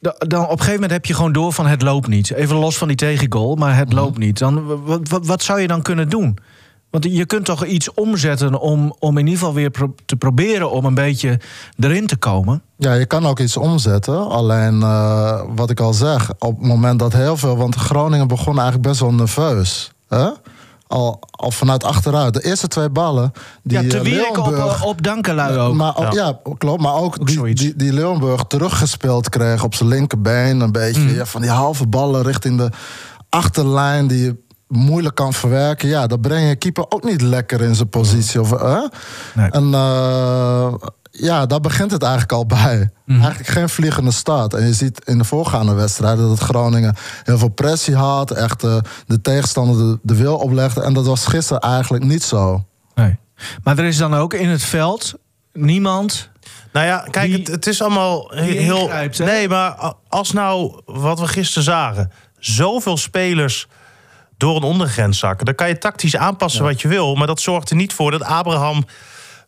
da- 0.00 0.14
dan 0.18 0.42
op 0.44 0.50
een 0.50 0.56
gegeven 0.58 0.72
moment 0.74 0.92
heb 0.92 1.04
je 1.04 1.14
gewoon 1.14 1.32
door 1.32 1.52
van 1.52 1.66
het 1.66 1.82
loopt 1.82 2.08
niet. 2.08 2.30
Even 2.30 2.56
los 2.56 2.78
van 2.78 2.88
die 2.88 2.96
tegengoal, 2.96 3.54
maar 3.54 3.76
het 3.76 3.92
loopt 3.92 4.18
niet. 4.18 4.38
Dan, 4.38 4.84
wat, 4.84 5.08
wat, 5.08 5.26
wat 5.26 5.42
zou 5.42 5.60
je 5.60 5.66
dan 5.68 5.82
kunnen 5.82 6.08
doen? 6.08 6.38
Want 6.90 7.04
je 7.04 7.26
kunt 7.26 7.44
toch 7.44 7.64
iets 7.64 7.94
omzetten 7.94 8.60
om, 8.60 8.94
om 8.98 9.18
in 9.18 9.24
ieder 9.26 9.38
geval 9.38 9.54
weer 9.54 9.70
pro- 9.70 9.94
te 10.06 10.16
proberen 10.16 10.70
om 10.70 10.84
een 10.84 10.94
beetje 10.94 11.40
erin 11.78 12.06
te 12.06 12.16
komen. 12.16 12.62
Ja, 12.76 12.92
je 12.94 13.06
kan 13.06 13.26
ook 13.26 13.40
iets 13.40 13.56
omzetten. 13.56 14.28
Alleen, 14.28 14.82
eh, 14.82 15.42
wat 15.54 15.70
ik 15.70 15.80
al 15.80 15.92
zeg, 15.94 16.30
op 16.38 16.58
het 16.58 16.66
moment 16.66 16.98
dat 16.98 17.12
heel 17.12 17.36
veel... 17.36 17.56
Want 17.56 17.74
Groningen 17.74 18.28
begon 18.28 18.54
eigenlijk 18.58 18.88
best 18.88 19.00
wel 19.00 19.12
nerveus. 19.14 19.90
Hè? 20.08 20.28
Al, 20.88 21.18
al 21.30 21.50
vanuit 21.50 21.84
achteruit. 21.84 22.34
De 22.34 22.44
eerste 22.44 22.68
twee 22.68 22.90
ballen... 22.90 23.32
Die, 23.62 23.80
ja, 23.82 23.88
te 23.88 23.96
eh, 23.96 24.02
wierk 24.02 24.38
op, 24.38 24.44
Leeuwenburg- 24.46 24.84
op 24.84 25.02
Dankelui 25.02 25.58
ook. 25.58 25.74
Maar, 25.74 25.96
ook- 25.96 26.12
ja. 26.12 26.38
klopt. 26.58 26.82
Maar 26.82 26.94
ook, 26.94 27.26
die, 27.26 27.36
zoiets. 27.36 27.62
die, 27.62 27.76
die 27.76 27.92
Leeuwenburg 27.92 28.42
teruggespeeld 28.48 29.28
kreeg 29.28 29.64
op 29.64 29.74
zijn 29.74 29.88
linkerbeen. 29.88 30.60
Een 30.60 30.72
beetje 30.72 31.00
Mm. 31.00 31.14
ja, 31.14 31.24
van 31.26 31.40
die 31.40 31.50
halve 31.50 31.86
ballen 31.86 32.22
richting 32.22 32.58
de 32.58 32.70
achterlijn... 33.28 34.06
die 34.06 34.24
je 34.24 34.36
moeilijk 34.68 35.14
kan 35.14 35.32
verwerken. 35.32 35.88
Ja, 35.88 36.06
dan 36.06 36.20
breng 36.20 36.48
je 36.48 36.56
keeper 36.56 36.84
ook 36.88 37.04
niet 37.04 37.20
lekker 37.20 37.60
in 37.60 37.74
zijn 37.74 37.88
positie. 37.88 38.40
Of, 38.40 38.50
hè? 38.50 38.86
Nee. 39.34 39.50
En 39.50 39.74
eh, 39.74 40.74
ja, 41.10 41.46
daar 41.46 41.60
begint 41.60 41.90
het 41.90 42.02
eigenlijk 42.02 42.32
al 42.32 42.46
bij. 42.46 42.90
Mhm. 43.04 43.20
Eigenlijk 43.20 43.48
geen 43.50 43.68
vliegende 43.68 44.10
start. 44.10 44.54
En 44.54 44.66
je 44.66 44.72
ziet 44.74 45.04
in 45.04 45.18
de 45.18 45.24
voorgaande 45.24 45.74
wedstrijden 45.74 46.28
dat 46.28 46.38
Groningen 46.38 46.96
heel 47.24 47.38
veel 47.38 47.48
pressie 47.48 47.94
had. 47.96 48.30
Echt 48.30 48.64
eh, 48.64 48.76
de 49.06 49.20
tegenstander 49.20 49.76
de, 49.76 49.98
de 50.02 50.14
wil 50.14 50.36
oplegde. 50.36 50.82
En 50.82 50.92
dat 50.94 51.06
was 51.06 51.26
gisteren 51.26 51.62
eigenlijk 51.62 52.04
niet 52.04 52.22
zo. 52.22 52.64
Nee. 52.94 53.16
Maar 53.62 53.78
er 53.78 53.84
is 53.84 53.96
dan 53.96 54.14
ook 54.14 54.34
in 54.34 54.48
het 54.48 54.62
veld 54.62 55.14
niemand. 55.52 56.30
Nou 56.72 56.86
ja, 56.86 57.06
kijk, 57.10 57.26
Die- 57.30 57.38
het, 57.38 57.46
het 57.48 57.66
is 57.66 57.82
allemaal 57.82 58.30
heel. 58.34 58.80
ingrijpt, 58.82 59.18
nee, 59.18 59.48
maar 59.48 59.94
als 60.08 60.32
nou 60.32 60.80
wat 60.84 61.20
we 61.20 61.26
gisteren 61.28 61.62
zagen, 61.62 62.10
zoveel 62.38 62.96
spelers 62.96 63.66
door 64.38 64.56
een 64.56 64.62
ondergrens 64.62 65.18
zakken, 65.18 65.46
dan 65.46 65.54
kan 65.54 65.68
je 65.68 65.78
tactisch 65.78 66.16
aanpassen 66.16 66.64
wat 66.64 66.80
je 66.80 66.88
wil, 66.88 67.14
maar 67.14 67.26
dat 67.26 67.40
zorgt 67.40 67.70
er 67.70 67.76
niet 67.76 67.92
voor 67.92 68.10
dat 68.10 68.22
Abraham 68.22 68.84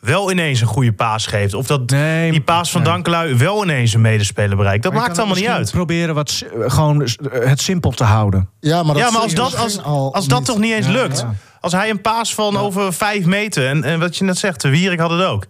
wel 0.00 0.30
ineens 0.30 0.60
een 0.60 0.66
goede 0.66 0.92
paas 0.92 1.26
geeft, 1.26 1.54
of 1.54 1.66
dat 1.66 1.90
Nee, 1.90 2.30
die 2.30 2.40
paas 2.40 2.70
van 2.70 2.82
nee. 2.82 2.92
Dankelui 2.92 3.34
wel 3.34 3.62
ineens 3.64 3.94
een 3.94 4.00
medespeler 4.00 4.56
bereikt. 4.56 4.82
Dat 4.82 4.92
maakt 4.92 5.18
allemaal 5.18 5.36
niet 5.36 5.46
uit. 5.46 5.70
Proberen 5.70 6.14
wat 6.14 6.42
gewoon 6.66 7.08
het 7.30 7.60
simpel 7.60 7.90
te 7.90 8.04
houden. 8.04 8.48
Ja, 8.60 8.82
maar, 8.82 8.94
dat 8.94 9.02
Ja, 9.02 9.10
maar 9.10 9.20
als 9.22 9.34
dat, 9.34 9.56
als, 9.56 9.82
als 9.82 10.26
dat 10.28 10.38
niet. 10.38 10.48
toch 10.48 10.58
niet 10.58 10.72
eens 10.72 10.86
Ja, 10.86 10.92
lukt. 10.92 11.18
ja. 11.18 11.34
Als 11.60 11.72
hij 11.72 11.90
een 11.90 12.00
paas 12.00 12.34
van 12.34 12.56
over 12.56 12.92
vijf 12.92 13.24
meter, 13.24 13.66
en, 13.68 13.84
en 13.84 14.00
wat 14.00 14.16
je 14.16 14.24
net 14.24 14.38
zegt, 14.38 14.60
de 14.60 14.68
Wierik 14.68 14.98
had 15.00 15.10
het 15.10 15.22
ook. 15.22 15.46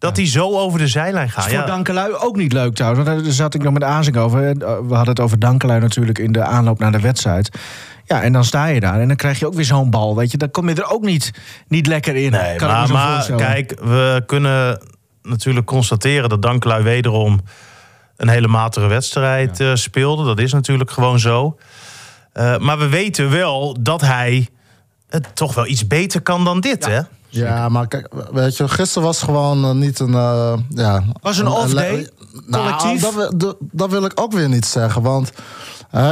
Dat 0.00 0.16
hij 0.16 0.26
zo 0.26 0.58
over 0.58 0.78
de 0.78 0.88
zijlijn 0.88 1.30
gaat. 1.30 1.46
is 1.46 1.56
voor. 1.56 1.66
Dankelui 1.66 2.12
ook 2.14 2.36
niet 2.36 2.52
leuk 2.52 2.74
trouwens. 2.74 3.06
Want 3.06 3.24
daar 3.24 3.32
zat 3.32 3.54
ik 3.54 3.62
nog 3.62 3.72
met 3.72 3.82
Azing 3.82 4.16
over. 4.16 4.40
We 4.58 4.94
hadden 4.94 5.08
het 5.08 5.20
over 5.20 5.38
Dankelui 5.38 5.80
natuurlijk 5.80 6.18
in 6.18 6.32
de 6.32 6.42
aanloop 6.42 6.78
naar 6.78 6.92
de 6.92 7.00
wedstrijd. 7.00 7.58
Ja, 8.04 8.22
en 8.22 8.32
dan 8.32 8.44
sta 8.44 8.66
je 8.66 8.80
daar 8.80 9.00
en 9.00 9.08
dan 9.08 9.16
krijg 9.16 9.38
je 9.38 9.46
ook 9.46 9.54
weer 9.54 9.64
zo'n 9.64 9.90
bal. 9.90 10.16
Weet 10.16 10.30
je, 10.30 10.36
dan 10.36 10.50
kom 10.50 10.68
je 10.68 10.74
er 10.74 10.90
ook 10.90 11.02
niet, 11.02 11.30
niet 11.68 11.86
lekker 11.86 12.16
in. 12.16 12.30
Nee, 12.30 12.56
kan 12.56 12.90
maar, 12.90 13.32
kijk, 13.36 13.80
we 13.80 14.22
kunnen 14.26 14.80
natuurlijk 15.22 15.66
constateren 15.66 16.28
dat 16.28 16.42
Dankelui 16.42 16.82
wederom 16.82 17.40
een 18.16 18.28
hele 18.28 18.48
matige 18.48 18.86
wedstrijd 18.86 19.60
eh, 19.60 19.74
speelde. 19.74 20.24
Dat 20.24 20.38
is 20.38 20.52
natuurlijk 20.52 20.90
gewoon 20.90 21.18
zo. 21.18 21.58
Eh, 22.32 22.58
maar 22.58 22.78
we 22.78 22.88
weten 22.88 23.30
wel 23.30 23.76
dat 23.80 24.00
hij 24.00 24.48
het 25.08 25.36
toch 25.36 25.54
wel 25.54 25.66
iets 25.66 25.86
beter 25.86 26.20
kan 26.20 26.44
dan 26.44 26.60
dit, 26.60 26.86
hè? 26.86 27.00
Ja, 27.30 27.68
maar 27.68 27.86
kijk, 27.88 28.08
weet 28.32 28.56
je, 28.56 28.68
gisteren 28.68 29.02
was 29.02 29.22
gewoon 29.22 29.64
eh, 29.64 29.70
niet 29.70 29.98
een... 30.00 30.14
eh, 30.14 30.52
ja, 30.68 31.02
Was 31.22 31.38
een 31.38 31.48
off 31.48 31.74
day? 31.74 32.08
Nou, 32.46 32.62
Collectief? 32.62 33.00
dat, 33.02 33.14
wil- 33.14 33.36
dat, 33.38 33.56
dat 33.60 33.90
wil 33.90 34.04
ik 34.04 34.12
ook 34.20 34.32
weer 34.32 34.48
niet 34.48 34.66
zeggen, 34.66 35.02
want... 35.02 35.32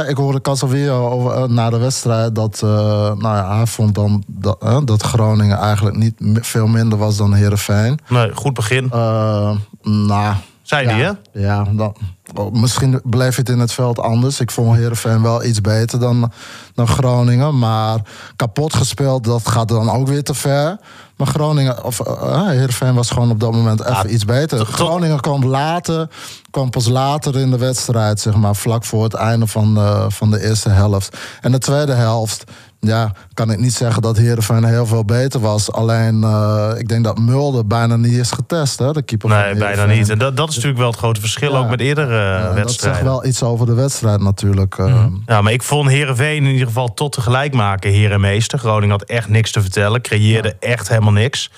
ik 0.07 0.17
hoorde 0.17 0.41
Casalvio 0.41 1.07
over 1.09 1.31
eh, 1.31 1.43
na 1.43 1.69
de 1.69 1.77
wedstrijd 1.77 2.35
dat, 2.35 2.61
eh, 2.63 2.69
nou 3.15 3.21
ja, 3.35 3.55
hij 3.55 3.65
vond 3.65 3.95
dan 3.95 4.23
dat, 4.27 4.81
dat 4.85 5.03
Groningen 5.03 5.57
eigenlijk 5.57 5.95
niet 5.97 6.13
veel 6.41 6.67
minder 6.67 6.97
was 6.97 7.17
dan 7.17 7.33
Herenveen. 7.33 7.99
Nee, 8.09 8.31
goed 8.35 8.53
begin. 8.53 8.87
nou, 9.81 10.35
Zei 10.61 10.87
ja, 10.87 10.93
hij, 10.93 10.99
hè? 11.31 11.41
Ja, 11.41 11.63
dan, 11.71 11.95
oh, 12.33 12.53
misschien 12.53 13.01
bleef 13.03 13.35
het 13.35 13.49
in 13.49 13.59
het 13.59 13.71
veld 13.71 13.99
anders. 13.99 14.39
Ik 14.39 14.51
vond 14.51 14.77
Heerenveen 14.77 15.21
wel 15.21 15.43
iets 15.43 15.61
beter 15.61 15.99
dan, 15.99 16.31
dan 16.73 16.87
Groningen. 16.87 17.59
Maar 17.59 17.99
kapot 18.35 18.73
gespeeld, 18.73 19.23
dat 19.23 19.47
gaat 19.47 19.67
dan 19.67 19.89
ook 19.89 20.07
weer 20.07 20.23
te 20.23 20.33
ver. 20.33 20.77
Maar 21.17 21.27
Groningen, 21.27 21.83
of 21.83 21.99
uh, 22.07 22.47
Heerenveen 22.47 22.93
was 22.93 23.09
gewoon 23.09 23.29
op 23.31 23.39
dat 23.39 23.51
moment 23.51 23.85
even 23.85 24.13
iets 24.13 24.25
beter. 24.25 24.65
Groningen 24.65 25.19
kwam 25.19 25.45
later, 25.45 26.07
kwam 26.51 26.69
pas 26.69 26.87
later 26.87 27.37
in 27.37 27.51
de 27.51 27.57
wedstrijd, 27.57 28.19
zeg 28.19 28.35
maar, 28.35 28.55
vlak 28.55 28.85
voor 28.85 29.03
het 29.03 29.13
einde 29.13 29.47
van 29.47 29.73
de, 29.73 30.05
van 30.07 30.31
de 30.31 30.47
eerste 30.47 30.69
helft. 30.69 31.17
En 31.41 31.51
de 31.51 31.57
tweede 31.57 31.93
helft, 31.93 32.43
ja, 32.79 33.11
kan 33.33 33.51
ik 33.51 33.59
niet 33.59 33.73
zeggen 33.73 34.01
dat 34.01 34.17
Heerenveen 34.17 34.63
heel 34.63 34.85
veel 34.85 35.05
beter 35.05 35.39
was. 35.39 35.71
Alleen, 35.71 36.23
eh, 36.23 36.69
ik 36.77 36.87
denk 36.87 37.03
dat 37.03 37.19
Mulder 37.19 37.67
bijna 37.67 37.95
niet 37.95 38.13
is 38.13 38.31
getest, 38.31 38.79
hè, 38.79 38.91
de 38.91 39.01
keeper 39.01 39.29
van 39.29 39.37
Nee, 39.37 39.55
bijna 39.55 39.85
niet. 39.85 40.09
En 40.09 40.17
dat, 40.17 40.37
dat 40.37 40.49
is 40.49 40.55
natuurlijk 40.55 40.81
wel 40.81 40.89
het 40.89 40.99
grote 40.99 41.19
verschil 41.19 41.51
Ja. 41.51 41.57
ook 41.57 41.69
met 41.69 41.79
eerdere 41.79 42.18
Ja, 42.19 42.41
dat 42.43 42.53
zegt 42.53 42.63
wedstrijden. 42.65 43.03
wel 43.03 43.25
iets 43.25 43.43
over 43.43 43.65
de 43.65 43.73
wedstrijd 43.73 44.21
natuurlijk. 44.21 44.77
eh. 44.77 44.85
Mhm. 44.85 45.09
Ja, 45.25 45.41
maar 45.41 45.53
ik 45.53 45.63
vond 45.63 45.89
Herenveen 45.89 46.45
in 46.45 46.51
ieder 46.51 46.67
geval 46.67 46.93
tot 46.93 47.13
de 47.15 47.21
gelijkmaker 47.21 47.91
heer 47.91 48.11
en 48.11 48.21
meester. 48.21 48.59
Groningen 48.59 48.89
had 48.89 49.03
echt 49.03 49.27
niks 49.29 49.51
te 49.51 49.61
vertellen, 49.61 50.01
creëerde 50.01 50.55
echt 50.59 50.89
helemaal 50.89 51.11
niks. 51.11 51.51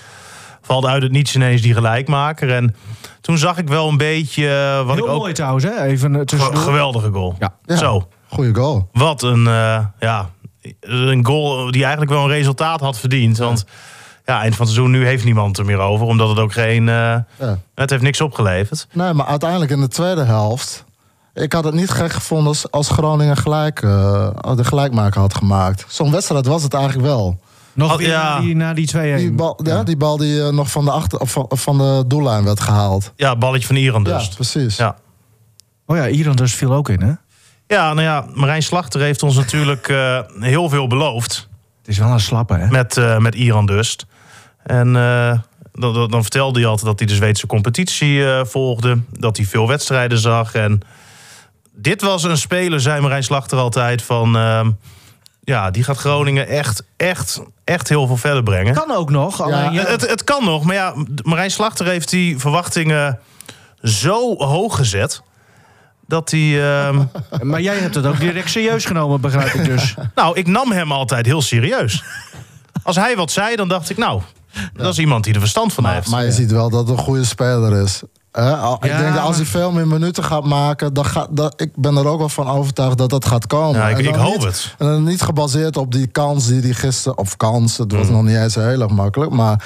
Valt 0.62 0.86
uit 0.86 1.02
het 1.02 1.12
niets 1.12 1.34
ineens 1.34 1.62
die 1.62 1.74
gelijkmaker. 1.74 2.50
En 2.54 2.74
toen 3.20 3.38
zag 3.38 3.58
ik 3.58 3.68
wel 3.68 3.88
een 3.88 3.96
beetje 3.96 4.48
eh, 4.48 4.86
wat 4.86 4.94
Heel 4.94 5.04
ik 5.04 5.10
ook. 5.10 5.18
mooi 5.18 5.32
trouwens, 5.32 5.64
hè? 5.64 5.82
Even 5.82 6.12
eh, 6.12 6.18
Ge- 6.18 6.24
tussendoor. 6.24 6.62
geweldige 6.62 7.10
goal. 7.10 7.36
Ja. 7.38 7.54
Ja. 7.64 7.76
Zo, 7.76 8.08
Goeie 8.28 8.54
goal. 8.54 8.88
wat 8.92 9.22
een, 9.22 9.46
eh, 9.46 9.78
ja, 10.00 10.30
een 10.80 11.26
goal 11.26 11.70
die 11.70 11.82
eigenlijk 11.82 12.12
wel 12.12 12.22
een 12.24 12.28
resultaat 12.30 12.80
had 12.80 12.98
verdiend. 12.98 13.38
Want 13.38 13.64
ja, 13.66 13.72
eind 14.24 14.56
van 14.56 14.66
het 14.66 14.74
seizoen 14.74 14.90
nu 14.90 15.06
heeft 15.06 15.24
niemand 15.24 15.58
er 15.58 15.64
meer 15.64 15.78
over, 15.78 16.06
omdat 16.06 16.28
het 16.28 16.38
ook 16.38 16.52
geen. 16.52 16.88
eh, 16.88 16.94
Ja. 17.38 17.58
het 17.74 17.90
heeft 17.90 18.02
niks 18.02 18.20
opgeleverd. 18.20 18.86
Nee, 18.92 19.12
maar 19.12 19.26
uiteindelijk 19.26 19.70
in 19.70 19.80
de 19.80 19.88
tweede 19.88 20.24
helft... 20.24 20.84
Ik 21.34 21.52
had 21.52 21.64
het 21.64 21.74
niet 21.74 21.90
gek 21.90 22.12
gevonden 22.12 22.46
als, 22.48 22.70
als 22.70 22.88
Groningen 22.88 23.36
gelijk, 23.36 23.82
eh, 23.82 24.28
de 24.56 24.64
gelijkmaker 24.64 25.20
had 25.20 25.34
gemaakt. 25.34 25.84
Zo'n 25.88 26.10
wedstrijd 26.10 26.46
was 26.46 26.62
het 26.62 26.74
eigenlijk 26.74 27.06
wel. 27.06 27.40
Nog 27.72 27.92
Oh, 27.92 27.98
weer 27.98 28.08
ja. 28.08 28.34
na 28.34 28.40
die, 28.40 28.56
na 28.56 28.74
die 28.74 28.88
2-1. 28.96 29.16
Die 29.16 29.32
bal, 29.32 29.60
ja. 29.62 29.82
die, 29.82 29.96
bal 29.96 30.16
die 30.16 30.42
eh, 30.42 30.48
nog 30.48 30.70
van 30.70 30.84
de, 30.84 30.90
achter, 30.90 31.26
van, 31.26 31.46
van 31.48 31.78
de 31.78 32.04
doellijn 32.06 32.44
werd 32.44 32.60
gehaald. 32.60 33.12
Ja, 33.16 33.36
balletje 33.36 33.66
van 33.66 33.76
Iran 33.76 34.04
dus. 34.04 34.26
Ja, 34.26 34.34
precies. 34.34 34.76
Ja. 34.76 34.96
Oh 35.86 35.96
ja, 35.96 36.08
Iran 36.08 36.36
dus 36.36 36.54
viel 36.54 36.72
ook 36.72 36.88
in, 36.88 37.02
hè? 37.02 37.12
Ja, 37.66 37.92
nou 37.92 38.02
ja, 38.02 38.26
Marijn 38.34 38.62
Slachter 38.62 39.00
heeft 39.00 39.22
ons 39.22 39.36
natuurlijk 39.36 39.88
eh, 39.88 40.18
heel 40.40 40.68
veel 40.68 40.86
beloofd. 40.86 41.48
Het 41.78 41.88
is 41.88 41.98
wel 41.98 42.08
een 42.10 42.20
slappe, 42.20 42.54
hè? 42.54 42.66
Met, 42.68 42.96
eh, 42.96 43.18
met 43.18 43.34
Iran 43.34 43.66
Dust. 43.66 44.06
En 44.62 44.96
eh, 44.96 45.38
dan, 45.72 46.10
dan- 46.10 46.22
vertelde 46.22 46.58
hij 46.60 46.68
altijd 46.68 46.86
dat 46.86 46.98
hij 46.98 47.08
de 47.08 47.14
Zweedse 47.14 47.46
competitie 47.46 48.26
eh, 48.26 48.40
volgde. 48.44 48.98
Dat 49.10 49.36
hij 49.36 49.46
veel 49.46 49.68
wedstrijden 49.68 50.18
zag. 50.18 50.54
En 50.54 50.80
dit 51.72 52.02
was 52.02 52.22
een 52.24 52.36
speler, 52.38 52.80
zei 52.80 53.00
Marijn 53.00 53.24
Slachter 53.24 53.58
altijd, 53.58 54.02
van... 54.02 54.36
ehm, 54.36 54.70
ja, 55.44 55.70
die 55.70 55.84
gaat 55.84 55.96
Groningen 55.98 56.48
echt, 56.48 56.82
echt, 56.96 57.42
echt 57.64 57.88
heel 57.88 58.06
veel 58.06 58.16
verder 58.16 58.42
brengen. 58.42 58.74
Kan 58.74 58.96
ook 58.96 59.10
nog. 59.10 59.40
Alleen, 59.40 59.72
ja, 59.72 59.84
Het, 59.84 60.08
het 60.10 60.24
kan 60.24 60.44
nog, 60.44 60.64
maar 60.64 60.74
ja, 60.74 60.94
Marijn 61.22 61.50
Slachter 61.50 61.86
heeft 61.86 62.10
die 62.10 62.38
verwachtingen 62.38 63.18
zo 63.82 64.36
hoog 64.36 64.76
gezet... 64.76 65.22
dat 66.06 66.30
hij... 66.30 66.62
ehm, 66.86 67.02
Maar 67.50 67.60
jij 67.60 67.76
hebt 67.76 67.94
het 67.94 68.06
ook 68.06 68.20
direct 68.20 68.50
serieus 68.50 68.84
genomen, 68.84 69.20
begrijp 69.20 69.52
ik 69.52 69.64
dus. 69.64 69.94
Nou, 70.14 70.36
ik 70.38 70.46
nam 70.46 70.72
hem 70.72 70.92
altijd 70.92 71.26
heel 71.26 71.42
serieus. 71.42 72.04
Als 72.82 72.96
hij 72.96 73.16
wat 73.16 73.30
zei, 73.30 73.56
dan 73.56 73.68
dacht 73.68 73.90
ik, 73.90 73.96
nou, 73.96 74.22
dat 74.76 74.92
is 74.92 74.98
iemand 74.98 75.24
die 75.24 75.34
er 75.34 75.40
verstand 75.40 75.72
van 75.72 75.82
Maar, 75.82 75.94
heeft. 75.94 76.10
maar 76.10 76.24
je 76.24 76.32
ziet 76.32 76.50
wel 76.52 76.70
dat 76.70 76.88
het 76.88 76.98
een 76.98 77.04
goede 77.04 77.24
speler 77.24 77.82
is. 77.82 78.02
Ik 78.32 78.40
Ja, 78.42 78.78
denk 78.80 79.14
dat 79.14 79.22
als 79.22 79.36
hij 79.36 79.44
veel 79.44 79.72
meer 79.72 79.86
minuten 79.86 80.24
gaat 80.24 80.44
maken... 80.44 80.94
Dan 80.94 81.04
gaat, 81.04 81.28
dat, 81.30 81.60
ik 81.60 81.70
ben 81.76 81.96
er 81.96 82.06
ook 82.06 82.18
wel 82.18 82.28
van 82.28 82.48
overtuigd 82.48 82.98
dat 82.98 83.10
dat 83.10 83.24
gaat 83.26 83.46
komen. 83.46 83.80
Ja, 83.80 83.88
ik- 83.88 84.14
hoop 84.14 84.34
niet, 84.34 84.44
het. 84.44 84.74
En 84.78 84.86
dan 84.86 85.04
niet 85.04 85.22
gebaseerd 85.22 85.76
op 85.76 85.92
die 85.92 86.06
kans 86.06 86.46
die 86.46 86.60
hij 86.60 86.72
gisteren... 86.72 87.18
Of 87.18 87.36
kans, 87.36 87.76
het 87.76 87.92
Mm. 87.92 87.98
was 87.98 88.08
nog 88.08 88.22
niet 88.22 88.36
eens 88.36 88.54
heel 88.54 88.80
erg 88.80 88.90
makkelijk. 88.90 89.30
Maar 89.30 89.64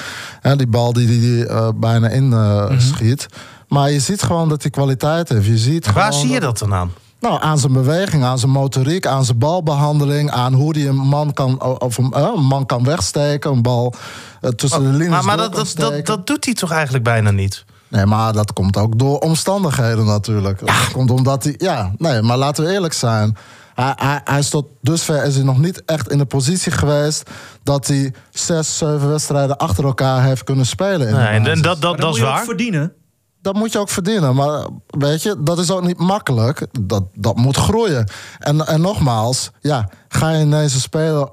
die 0.56 0.66
bal 0.66 0.92
die 0.92 1.06
hij 1.38 1.46
eh, 1.46 1.68
bijna 1.76 2.08
in 2.08 2.32
eh, 2.32 2.64
Mhm. 2.68 2.80
schiet. 2.80 3.26
Maar 3.68 3.90
je 3.90 4.00
ziet 4.00 4.22
gewoon 4.22 4.48
dat 4.48 4.62
hij 4.62 4.70
kwaliteit 4.70 5.28
heeft. 5.28 5.46
Je 5.46 5.58
ziet 5.58 5.92
Waar 5.92 6.12
zie 6.12 6.28
je 6.30 6.40
dat 6.40 6.58
dan 6.58 6.74
aan? 6.74 6.92
Nou, 7.20 7.42
aan 7.42 7.58
zijn 7.58 7.72
beweging, 7.72 8.24
aan 8.24 8.38
zijn 8.38 8.50
motoriek, 8.52 9.06
aan 9.06 9.24
zijn 9.24 9.38
balbehandeling, 9.38 10.30
aan 10.30 10.52
hoe 10.52 10.78
hij 10.78 10.88
een 10.88 10.96
man 10.96 11.32
kan, 11.32 11.62
of 11.80 11.98
een, 11.98 12.18
een 12.18 12.42
man 12.44 12.66
kan 12.66 12.84
wegsteken, 12.84 13.50
een 13.52 13.62
bal 13.62 13.94
tussen 14.54 14.82
de 14.82 14.88
linies 14.88 15.08
Maar, 15.08 15.24
maar 15.24 15.36
door 15.36 15.50
dat, 15.50 15.72
kan 15.72 15.90
dat, 15.90 16.06
dat, 16.06 16.26
doet 16.26 16.44
hij 16.44 16.54
toch 16.54 16.70
eigenlijk 16.70 17.04
bijna 17.04 17.30
niet? 17.30 17.64
Nee, 17.88 18.06
maar 18.06 18.32
dat 18.32 18.52
komt 18.52 18.76
ook 18.76 18.98
door 18.98 19.18
omstandigheden 19.18 20.04
natuurlijk. 20.04 20.66
Dat 20.66 20.90
komt 20.92 21.10
omdat 21.10 21.44
hij, 21.44 21.54
ja, 21.58 21.92
nee, 21.98 22.22
maar 22.22 22.36
laten 22.36 22.64
we 22.64 22.72
eerlijk 22.72 22.92
zijn. 22.92 23.36
Hij, 23.74 23.92
hij, 23.96 24.20
hij 24.24 24.38
is 24.38 24.48
tot 24.48 24.66
dusver 24.80 25.24
is 25.24 25.34
hij 25.34 25.44
nog 25.44 25.58
niet 25.58 25.84
echt 25.84 26.10
in 26.10 26.18
de 26.18 26.24
positie 26.24 26.72
geweest 26.72 27.30
dat 27.62 27.86
hij 27.86 28.14
zes, 28.30 28.78
zeven 28.78 29.08
wedstrijden 29.08 29.56
achter 29.56 29.84
elkaar 29.84 30.22
heeft 30.22 30.44
kunnen 30.44 30.66
spelen. 30.66 31.08
In 31.08 31.14
de 31.14 31.20
Nee, 31.20 31.26
en 31.54 31.62
dat, 31.62 31.80
dat, 31.80 31.90
Maar 31.90 32.00
dat 32.00 32.00
moet 32.00 32.14
is 32.14 32.16
je 32.20 32.26
ook 32.26 32.32
waar. 32.34 32.44
verdienen. 32.44 32.92
Dat 33.42 33.54
moet 33.54 33.72
je 33.72 33.78
ook 33.78 33.88
verdienen. 33.88 34.34
Maar 34.34 34.66
weet 34.86 35.22
je, 35.22 35.36
dat 35.40 35.58
is 35.58 35.70
ook 35.70 35.82
niet 35.86 35.98
makkelijk. 35.98 36.66
Dat, 36.80 37.02
dat 37.14 37.36
moet 37.36 37.56
groeien. 37.56 38.10
En, 38.38 38.66
en 38.66 38.80
nogmaals, 38.80 39.50
ja, 39.60 39.88
ga 40.08 40.30
je 40.30 40.40
ineens 40.44 40.74
een 40.74 40.80
speler 40.80 41.28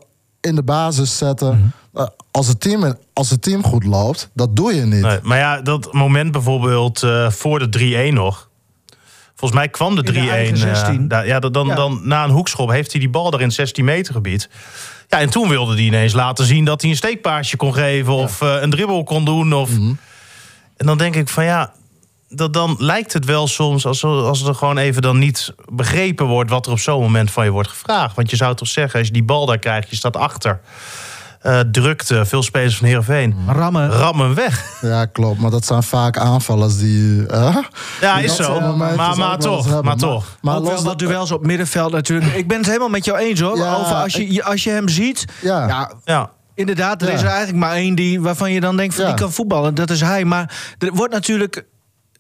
in 0.46 0.56
de 0.56 0.64
basis 0.64 1.18
zetten. 1.18 1.74
eh, 1.94 2.06
als, 2.32 2.48
het 2.48 2.60
team, 2.60 2.96
als 3.14 3.30
het 3.30 3.42
team 3.42 3.64
goed 3.64 3.84
loopt, 3.84 4.30
dat 4.34 4.56
doe 4.56 4.74
je 4.74 4.82
niet. 4.86 5.02
Nee, 5.02 5.20
maar 5.24 5.38
ja, 5.38 5.62
dat 5.62 5.94
moment 5.94 6.32
bijvoorbeeld 6.32 7.04
eh, 7.04 7.30
voor 7.30 7.60
de 7.72 8.10
3-1 8.10 8.14
nog. 8.14 8.50
Volgens 9.36 9.60
mij 9.60 9.70
kwam 9.70 9.96
de 9.96 10.02
3-1. 10.04 10.06
In 10.16 10.24
de 10.26 10.30
eigen 10.32 10.54
eh, 10.56 10.60
16. 10.76 11.08
daar- 11.08 11.28
ja, 11.28 11.40
dan, 11.40 11.68
Ja. 11.68 11.76
dan 11.76 12.00
na 12.04 12.24
een 12.24 12.30
hoekschop 12.30 12.70
heeft 12.70 12.92
hij 12.92 13.00
die 13.02 13.10
bal 13.10 13.34
er 13.34 13.40
in 13.40 13.46
het 13.46 13.56
16 13.56 13.86
meter 13.86 14.14
gebied. 14.14 14.50
Ja, 15.08 15.20
en 15.20 15.30
toen 15.30 15.50
wilde 15.50 15.74
hij 15.74 15.84
ineens 15.84 16.14
laten 16.14 16.46
zien 16.46 16.66
dat 16.66 16.82
hij 16.82 16.90
een 16.90 16.96
steekpaasje 16.96 17.58
kon 17.58 17.74
geven 17.74 18.14
of 18.14 18.42
eh, 18.42 18.56
een 18.62 18.70
dribbel 18.70 19.04
kon 19.04 19.26
doen. 19.26 19.54
Of... 19.54 19.70
Mhm. 19.78 19.94
En 20.78 20.86
dan 20.86 20.98
denk 20.98 21.16
ik 21.16 21.30
van 21.30 21.44
ja, 21.44 21.72
dat, 22.36 22.54
dan 22.54 22.76
lijkt 22.80 23.14
het 23.14 23.26
wel 23.26 23.48
soms 23.48 23.86
als, 23.86 24.04
als 24.04 24.44
er 24.48 24.56
gewoon 24.56 24.78
even 24.78 25.02
dan 25.02 25.18
niet 25.20 25.54
begrepen 25.72 26.26
wordt 26.26 26.50
wat 26.50 26.66
er 26.66 26.72
op 26.72 26.80
zo'n 26.80 27.02
moment 27.02 27.32
van 27.32 27.44
je 27.46 27.52
wordt 27.52 27.70
gevraagd. 27.70 28.16
Want 28.16 28.30
je 28.30 28.36
zou 28.36 28.56
toch 28.56 28.68
zeggen, 28.68 29.00
als 29.00 29.08
je 29.08 29.14
die 29.14 29.24
bal 29.24 29.46
daar 29.46 29.60
krijgt, 29.60 29.90
je 29.90 29.96
staat 29.96 30.18
achter. 30.18 30.60
eh 31.42 31.60
drukte, 31.60 32.26
veel 32.26 32.44
spelers 32.44 32.78
van 32.78 32.88
Heerenveen. 32.88 33.36
Rammen. 33.48 33.90
Ram 33.92 34.20
hem 34.20 34.34
weg. 34.34 34.78
Ja, 34.82 35.06
klopt. 35.06 35.40
Maar 35.40 35.52
dat 35.52 35.66
zijn 35.66 35.84
vaak 35.84 36.18
aanvallers 36.18 36.78
die. 36.78 37.26
eh, 37.28 37.58
Ja, 38.02 38.16
die 38.16 38.24
is 38.24 38.36
zo. 38.36 38.60
Maar, 38.76 38.96
maar 39.18 39.38
toch, 39.38 39.82
maar 39.82 39.96
toch. 39.98 40.26
Maar 40.42 40.56
ook 40.56 40.60
los 40.64 40.74
wel 40.74 40.84
wat 40.84 41.00
dat- 41.00 41.08
duels 41.10 41.32
op 41.32 41.46
middenveld 41.46 41.92
natuurlijk. 41.92 42.34
Ik 42.34 42.48
ben 42.48 42.58
het 42.58 42.66
helemaal 42.66 42.90
met 42.90 43.06
jou 43.06 43.18
eens 43.18 43.40
hoor. 43.40 43.58
Ja, 43.58 43.76
over 43.76 43.96
als, 43.96 44.14
je, 44.14 44.44
als 44.44 44.64
je 44.64 44.70
hem 44.70 44.90
ziet. 44.90 45.26
Ja. 45.42 45.68
Ja, 45.68 45.92
Ja. 46.04 46.30
inderdaad, 46.56 47.02
er 47.02 47.08
Ja. 47.08 47.14
is 47.14 47.22
er 47.22 47.28
eigenlijk 47.28 47.58
maar 47.58 47.74
één 47.76 47.96
die, 47.96 48.22
waarvan 48.22 48.52
je 48.52 48.60
dan 48.60 48.78
denkt 48.78 48.96
van 48.96 49.04
Ja. 49.04 49.10
die 49.10 49.20
kan 49.20 49.32
voetballen. 49.32 49.76
Dat 49.76 49.90
is 49.90 50.02
hij. 50.02 50.26
Maar 50.26 50.74
er 50.78 50.92
wordt 50.94 51.14
natuurlijk. 51.14 51.66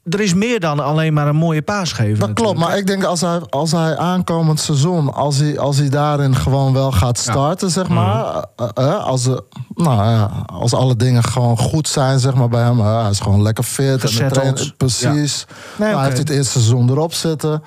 Er 0.09 0.19
is 0.19 0.33
meer 0.33 0.59
dan 0.59 0.79
alleen 0.79 1.13
maar 1.13 1.27
een 1.27 1.35
mooie 1.35 1.61
paas 1.61 1.91
geven. 1.91 2.19
Dat 2.19 2.33
klopt, 2.33 2.59
maar 2.59 2.77
ik 2.77 2.87
denk 2.87 3.03
als 3.03 3.21
hij, 3.21 3.39
als 3.49 3.71
hij 3.71 3.97
aankomend 3.97 4.59
seizoen, 4.59 5.13
als 5.13 5.37
hij, 5.37 5.59
als 5.59 5.77
hij 5.77 5.89
daarin 5.89 6.35
gewoon 6.35 6.73
wel 6.73 6.91
gaat 6.91 7.17
starten, 7.17 7.69
zeg 7.71 7.83
Mhm. 7.87 7.93
maar. 7.93 8.45
eh, 8.55 8.67
eh, 8.73 9.03
als, 9.03 9.23
de, 9.23 9.43
nou, 9.75 10.03
ja, 10.09 10.29
als 10.45 10.73
alle 10.73 10.95
dingen 10.95 11.23
gewoon 11.23 11.57
goed 11.57 11.87
zijn, 11.87 12.19
zeg 12.19 12.33
maar, 12.33 12.49
bij 12.49 12.63
hem. 12.63 12.79
eh, 12.79 13.01
hij 13.01 13.09
is 13.09 13.19
gewoon 13.19 13.41
lekker 13.41 13.63
fit. 13.63 13.85
En 13.87 13.93
de 13.93 13.99
Gezetteld. 13.99 14.33
trainer, 14.33 14.73
precies. 14.77 15.45
Nee, 15.77 15.87
Nou. 15.89 15.99
Hij 15.99 16.05
heeft 16.07 16.17
het 16.17 16.29
eerste 16.29 16.51
seizoen 16.51 16.89
erop 16.89 17.13
zitten. 17.13 17.63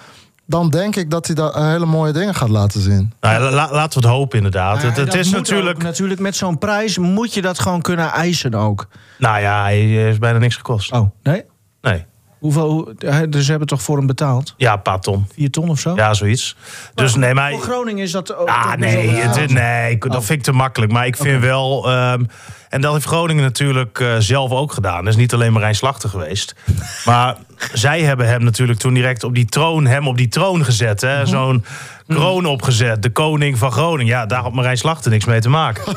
Dan 0.47 0.71
denk 0.71 0.97
ik 0.97 1.11
dat 1.11 1.27
hij 1.27 1.35
daar 1.35 1.71
hele 1.71 1.87
mooie 1.87 2.13
dingen 2.13 2.35
gaat 2.35 2.49
laten 2.49 2.81
zien. 2.81 3.13
Nou, 3.21 3.43
ja, 3.43 3.51
la- 3.51 3.71
laten 3.73 4.01
we 4.01 4.07
het 4.07 4.17
hopen 4.17 4.37
inderdaad. 4.37 4.83
Ja, 4.83 4.89
het, 4.91 5.15
is 5.15 5.31
natuurlijk... 5.31 5.77
ook. 5.77 5.83
natuurlijk 5.83 6.21
met 6.21 6.37
zo'n 6.37 6.59
prijs 6.59 6.99
moet 6.99 7.35
je 7.35 7.43
dat 7.43 7.59
gewoon 7.59 7.81
kunnen 7.83 8.11
eisen 8.11 8.55
ook. 8.55 8.87
Nou 9.19 9.41
ja, 9.41 9.63
hij 9.63 9.79
heeft 9.79 10.21
bijna 10.21 10.39
niks 10.39 10.57
gekost. 10.57 10.93
Oh, 10.93 11.11
nee? 11.23 11.45
Nee. 11.81 12.05
Hoeveel, 12.39 12.71
hoe- 12.71 12.95
hij- 12.99 13.29
dus 13.29 13.45
ze 13.45 13.51
hebben 13.51 13.69
toch 13.69 13.83
voor 13.83 13.97
hem 13.97 14.07
betaald? 14.07 14.55
Ja, 14.57 14.73
een 14.73 14.83
paar 14.83 15.01
ton. 15.01 15.27
Vier 15.35 15.51
ton 15.51 15.69
of 15.69 15.81
zo? 15.81 15.95
Ja, 15.95 16.15
zoiets. 16.15 16.57
Dus 16.95 17.15
nee, 17.15 17.35
maar... 17.35 17.51
Voor 17.51 17.61
Groningen 17.61 18.05
is 18.05 18.11
dat 18.11 18.37
ook. 18.37 18.49
Ah, 18.49 18.75
nee, 18.75 19.09
het, 19.09 19.51
nee, 19.53 19.99
dat 19.99 20.25
vind 20.25 20.39
ik 20.39 20.45
te 20.45 20.53
makkelijk. 20.53 20.93
Maar 20.93 21.07
ik 21.07 21.17
vind 21.17 21.41
wel... 21.41 21.91
ehm, 21.91 22.25
en 22.69 22.81
dat 22.81 22.93
heeft 22.93 23.07
Groningen 23.07 23.43
natuurlijk 23.43 24.01
eh, 24.01 24.15
zelf 24.19 24.51
ook 24.51 24.73
gedaan. 24.73 25.05
Dat 25.05 25.13
is 25.13 25.21
niet 25.21 25.35
alleen 25.35 25.53
Marijn 25.53 25.75
Slachter 25.75 26.09
geweest. 26.09 26.55
Maar 27.05 27.37
zij 27.73 28.01
hebben 28.03 28.29
hem 28.29 28.45
natuurlijk 28.45 28.79
toen 28.79 28.95
direct 28.95 29.25
op 29.25 29.35
die 29.35 29.45
troon... 29.47 29.87
hem 29.87 30.09
op 30.09 30.17
die 30.17 30.29
troon 30.29 30.65
gezet. 30.65 31.01
hè 31.01 31.27
Zo'n 31.27 31.65
kroon 32.09 32.47
opgezet. 32.47 33.03
De 33.03 33.11
koning 33.11 33.59
van 33.59 33.73
Groningen. 33.73 34.07
Ja, 34.13 34.27
daar 34.27 34.43
had 34.43 34.53
Marijn 34.53 34.79
Slachter 34.79 35.11
niks 35.11 35.25
mee 35.25 35.41
te 35.41 35.49
maken. 35.49 35.83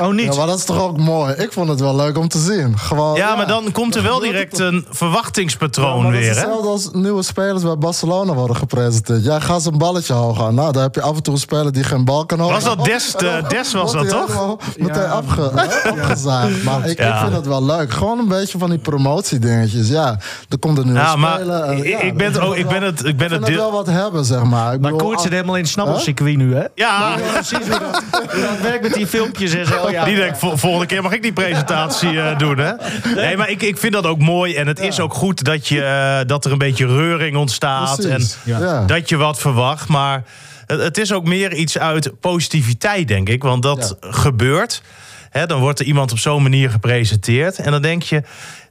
Oh, 0.00 0.12
niet? 0.12 0.24
Ja, 0.32 0.38
maar 0.38 0.46
dat 0.46 0.58
is 0.58 0.64
toch 0.64 0.80
ook 0.82 0.96
mooi. 0.98 1.32
Ik 1.34 1.52
vond 1.52 1.68
het 1.68 1.80
wel 1.80 1.96
leuk 1.96 2.18
om 2.18 2.28
te 2.28 2.38
zien. 2.38 2.78
Gewoon, 2.78 3.14
Ja, 3.16 3.34
maar 3.36 3.46
dan 3.46 3.72
komt 3.72 3.94
er 3.94 4.02
wel 4.02 4.18
direct 4.20 4.52
het 4.52 4.60
een 4.60 4.86
verwachtingspatroon 4.90 6.02
maar 6.02 6.12
dat 6.12 6.20
is 6.20 6.26
weer. 6.26 6.34
Hè? 6.34 6.40
hetzelfde 6.40 6.68
als 6.68 6.88
nieuwe 6.92 7.22
spelers 7.22 7.62
bij 7.62 7.76
Barcelona 7.78 8.34
worden 8.34 8.56
gepresenteerd. 8.56 9.24
Jij 9.24 9.40
gaat 9.40 9.64
een 9.64 9.78
balletje 9.78 10.12
hoog 10.12 10.42
aan. 10.42 10.54
Nou, 10.54 10.72
dan 10.72 10.82
heb 10.82 10.94
je 10.94 11.00
af 11.02 11.16
en 11.16 11.22
toe 11.22 11.34
een 11.34 11.40
speler 11.40 11.72
die 11.72 11.84
geen 11.84 12.04
bal 12.04 12.26
kan 12.26 12.38
hoog 12.38 12.50
Was 12.50 12.64
dat 12.64 12.72
houden. 12.74 12.94
Dest, 12.94 13.14
En 13.14 13.24
dan 13.26 13.42
eh, 13.44 13.48
Dest 13.58 13.72
was 13.72 13.92
dat, 13.92 14.08
toch? 14.08 14.56
Meteen 14.76 15.02
Ja. 15.02 15.08
afge, 15.08 15.50
hè, 15.54 15.90
afgezaagd. 16.00 16.62
Maar 16.62 16.88
ik, 16.88 16.98
Ja. 16.98 17.14
ik 17.14 17.20
vind 17.20 17.32
het 17.36 17.46
wel 17.46 17.64
leuk. 17.64 17.90
Gewoon 17.92 18.18
een 18.18 18.28
beetje 18.28 18.58
van 18.58 18.70
die 18.70 18.78
promotiedingetjes. 18.78 19.88
Ja, 19.88 20.18
er 20.48 20.58
komt 20.58 20.78
een 20.78 20.84
nieuwe 20.84 21.00
Ja, 21.00 21.16
maar 21.16 21.34
speler. 21.38 21.62
en 21.62 21.76
ik- 21.78 21.84
ja, 21.86 22.00
ik 22.00 22.16
ben 22.16 22.26
het 22.26 22.38
ook- 22.40 22.56
ik 22.56 22.68
ben 22.68 22.82
het- 22.82 23.04
ik 23.04 23.16
ben 23.16 23.32
ik 23.32 23.44
het 23.46 23.54
wel 23.54 23.72
wat 23.72 23.86
hebben, 23.86 24.24
zeg 24.24 24.42
maar. 24.44 24.74
Ik 24.74 24.80
Maar 24.80 24.92
bedoel, 24.92 25.08
helemaal 25.36 25.56
in 25.56 25.62
het 25.62 25.70
snabbelcircuit 25.70 26.36
nu, 26.36 26.54
hè? 26.54 26.64
Ja, 26.74 27.16
Precies 27.32 27.58
hoe 27.58 27.68
dat, 27.68 28.02
hoe 28.32 28.40
dat 28.40 28.60
werkt 28.62 28.82
met 28.82 28.94
die 28.94 29.06
filmpjes 29.06 29.54
en 29.54 29.66
zo. 29.66 29.90
Ja. 29.90 30.04
die 30.04 30.16
denkt, 30.16 30.38
vol- 30.38 30.56
volgende 30.56 30.86
keer 30.86 31.02
mag 31.02 31.12
ik 31.12 31.22
die 31.22 31.32
presentatie 31.32 32.20
eh, 32.20 32.38
doen. 32.38 32.58
Hè? 32.58 32.72
Nee, 33.14 33.36
maar 33.36 33.50
ik, 33.50 33.62
ik 33.62 33.78
vind 33.78 33.92
dat 33.92 34.06
ook 34.06 34.18
mooi. 34.18 34.54
En 34.54 34.66
het 34.66 34.80
is 34.80 35.00
ook 35.00 35.14
goed 35.14 35.44
dat, 35.44 35.68
je, 35.68 35.82
eh, 35.82 36.26
dat 36.28 36.44
er 36.44 36.52
een 36.52 36.58
beetje 36.58 36.86
reuring 36.86 37.36
ontstaat. 37.36 37.98
En. 38.04 38.22
Ja. 38.44 38.84
dat 38.86 39.08
je 39.08 39.16
wat 39.16 39.38
verwacht. 39.38 39.88
Maar 39.88 40.22
het, 40.66 40.80
het 40.82 40.98
is 40.98 41.12
ook 41.12 41.24
meer 41.24 41.52
iets 41.54 41.78
uit 41.78 42.20
positiviteit, 42.20 43.08
denk 43.08 43.28
ik. 43.28 43.42
Want 43.42 43.62
dat 43.62 43.96
gebeurt. 44.00 44.82
Hè, 45.30 45.46
dan 45.46 45.60
wordt 45.60 45.80
er 45.80 45.86
iemand 45.86 46.12
op 46.12 46.18
zo'n 46.18 46.42
manier 46.42 46.70
gepresenteerd. 46.70 47.58
En 47.58 47.70
dan 47.70 47.82
denk 47.82 48.02
je, 48.02 48.22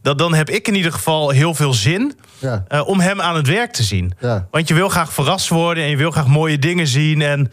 dat, 0.02 0.18
dan 0.18 0.34
heb 0.34 0.50
ik 0.50 0.68
in 0.68 0.76
ieder 0.76 0.92
geval 0.92 1.30
heel 1.30 1.54
veel 1.54 1.74
zin 1.74 2.14
Ja. 2.40 2.64
eh, 2.68 2.88
om 2.88 3.00
hem 3.00 3.22
aan 3.22 3.36
het 3.36 3.48
werk 3.48 3.74
te 3.74 3.84
zien. 3.84 4.14
Ja. 4.20 4.48
Want 4.52 4.68
je 4.68 4.74
wil 4.74 4.90
graag 4.90 5.14
verrast 5.14 5.48
worden 5.50 5.84
en 5.84 5.90
je 5.90 5.98
wil 5.98 6.12
graag 6.12 6.28
mooie 6.28 6.60
dingen 6.60 6.88
zien. 6.88 7.22
En 7.22 7.52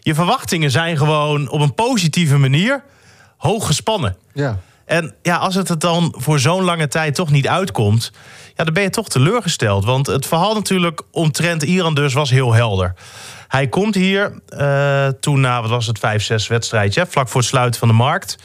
je 0.00 0.14
verwachtingen 0.14 0.70
zijn 0.70 0.96
gewoon 0.96 1.48
op 1.48 1.60
een 1.60 1.74
positieve 1.74 2.38
manier 2.38 2.82
hoog 3.36 3.66
gespannen. 3.66 4.16
Ja. 4.32 4.58
En 4.84 5.14
ja, 5.22 5.36
als 5.36 5.54
het 5.54 5.68
er 5.68 5.78
dan 5.78 6.14
voor 6.18 6.38
zo'n 6.38 6.62
lange 6.64 6.88
tijd 6.88 7.14
toch 7.14 7.30
niet 7.30 7.48
uitkomt, 7.48 8.12
ja, 8.56 8.64
dan 8.64 8.74
ben 8.74 8.82
je 8.82 8.90
toch 8.90 9.08
teleurgesteld. 9.08 9.84
Want 9.84 10.06
het 10.06 10.26
verhaal 10.26 10.54
natuurlijk 10.54 11.02
omtrent 11.10 11.62
Iran 11.62 11.94
dus 11.94 12.12
was 12.12 12.30
heel 12.30 12.52
helder. 12.52 12.94
Hij 13.52 13.68
komt 13.68 13.94
hier 13.94 14.40
eh, 14.48 15.08
toen 15.08 15.40
na, 15.40 15.60
wat 15.60 15.70
was 15.70 15.86
het, 15.86 15.98
vijf, 15.98 16.22
zes 16.22 16.46
wedstrijdje, 16.46 17.06
vlak 17.06 17.28
voor 17.28 17.40
het 17.40 17.48
sluiten 17.48 17.80
van 17.80 17.88
de 17.88 17.94
markt. 17.94 18.38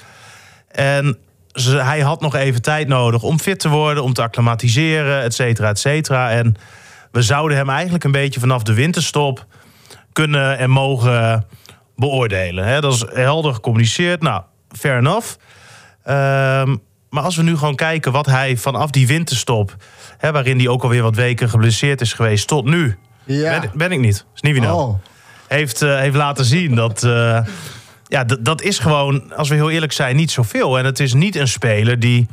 En 0.72 1.18
hij 1.64 2.00
had 2.00 2.22
nog 2.22 2.36
even 2.36 2.62
tijd 2.62 2.88
nodig 2.88 3.24
om 3.24 3.40
fit 3.40 3.60
te 3.60 3.70
worden, 3.70 4.04
om 4.04 4.14
te 4.14 4.22
acclimatiseren, 4.22 5.22
et 5.22 5.34
cetera, 5.34 5.70
et 5.70 5.80
cetera. 5.80 6.32
En 6.32 6.56
we 7.12 7.22
zouden 7.22 7.58
hem 7.58 7.70
eigenlijk 7.70 8.04
een 8.04 8.12
beetje 8.12 8.40
vanaf 8.40 8.64
de 8.64 8.74
winterstop 8.74 9.46
kunnen 10.14 10.58
en 10.58 10.70
mogen 10.70 11.46
beoordelen. 11.96 12.82
Dat 12.82 12.94
is 12.94 13.06
helder 13.14 13.54
gecommuniceerd. 13.54 14.22
Nou, 14.22 14.42
fair 14.72 14.98
enough. 14.98 15.36
Ehm, 16.04 16.76
maar 17.10 17.24
als 17.24 17.36
we 17.36 17.44
nu 17.44 17.58
gewoon 17.58 17.76
kijken 17.76 18.12
wat 18.12 18.26
hij 18.26 18.58
vanaf 18.58 18.90
die 18.90 19.08
winterstop... 19.08 19.76
Waarin 20.20 20.58
hij 20.58 20.68
ook 20.68 20.84
alweer 20.84 21.02
wat 21.02 21.16
weken 21.16 21.50
geblesseerd 21.50 22.02
is 22.02 22.14
geweest... 22.14 22.48
tot 22.48 22.66
nu, 22.66 22.98
Ja. 23.28 23.60
ben, 23.60 23.72
ben 23.74 23.92
ik 23.92 24.00
niet, 24.00 24.26
is 24.36 24.42
niet 24.42 24.54
wie 24.54 24.62
nou, 24.62 24.82
Oh. 24.82 24.96
heeft, 25.48 25.82
eh, 25.82 25.98
heeft 25.98 26.16
laten 26.16 26.46
zien 26.46 26.76
dat... 26.76 27.04
eh, 27.04 27.40
ja, 28.08 28.24
dat 28.40 28.62
is 28.62 28.80
gewoon, 28.80 29.34
als 29.36 29.50
we 29.50 29.56
heel 29.56 29.70
eerlijk 29.70 29.92
zijn, 29.92 30.16
niet 30.16 30.32
zoveel. 30.32 30.78
En 30.78 30.86
het 30.86 31.00
is 31.00 31.14
niet 31.14 31.36
een 31.36 31.48
speler 31.48 32.00
die 32.00 32.28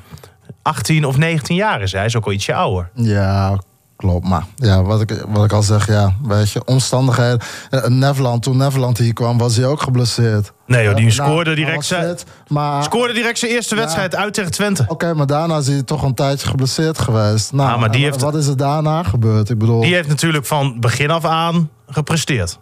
18 0.63 1.05
of 1.05 1.17
19 1.17 1.57
jaar 1.57 1.83
is. 1.83 1.93
Hij 1.93 2.05
is 2.05 2.17
ook 2.17 2.27
al 2.27 2.33
ietsje 2.33 2.55
ouder. 2.55 2.91
Ja, 2.95 3.59
klopt. 3.97 4.29
Maar 4.29 4.45
ja, 4.57 4.83
wat 4.83 5.01
ik, 5.01 5.25
wat 5.29 5.45
ik 5.45 5.53
al 5.53 5.63
zeg, 5.63 5.87
ja, 5.87 6.15
weet 6.23 6.51
je, 6.51 6.65
omstandigheden. 6.65 7.41
Eh, 7.71 7.85
Neverland, 7.87 8.43
toen 8.43 8.57
Neverland 8.57 8.99
hier 8.99 9.13
kwam, 9.13 9.39
was 9.39 9.57
hij 9.57 9.67
ook 9.67 9.81
geblesseerd. 9.83 10.53
Nee, 10.67 10.85
joh, 10.85 10.95
die 10.97 11.05
Ja, 11.05 11.11
scoorde 11.11 11.45
nou, 11.51 11.57
direct 11.57 11.85
zijn- 11.85 12.17
maar 12.49 12.83
Scoorde 12.85 13.13
direct 13.13 13.39
zijn 13.39 13.51
eerste 13.51 13.75
Ja. 13.75 13.81
wedstrijd 13.81 14.15
uit 14.15 14.35
tegen 14.35 14.51
Twente. 14.51 14.85
Oké, 14.89 15.15
maar 15.15 15.27
daarna 15.27 15.57
is 15.57 15.67
hij 15.67 15.83
toch 15.83 16.03
een 16.03 16.15
tijdje 16.15 16.49
geblesseerd 16.49 16.99
geweest. 16.99 17.53
Nou, 17.53 17.73
Ah, 17.73 17.81
maar 17.81 17.91
die 17.91 18.05
heeft- 18.05 18.21
wat 18.21 18.35
is 18.35 18.47
er 18.47 18.57
daarna 18.57 19.03
gebeurd? 19.03 19.51
Ik 19.51 19.59
bedoel, 19.59 19.81
Die 19.81 19.95
heeft 19.95 20.09
natuurlijk 20.09 20.47
van 20.47 20.81
begin 20.81 21.11
af 21.11 21.25
aan 21.25 21.71
gepresteerd. 21.87 22.59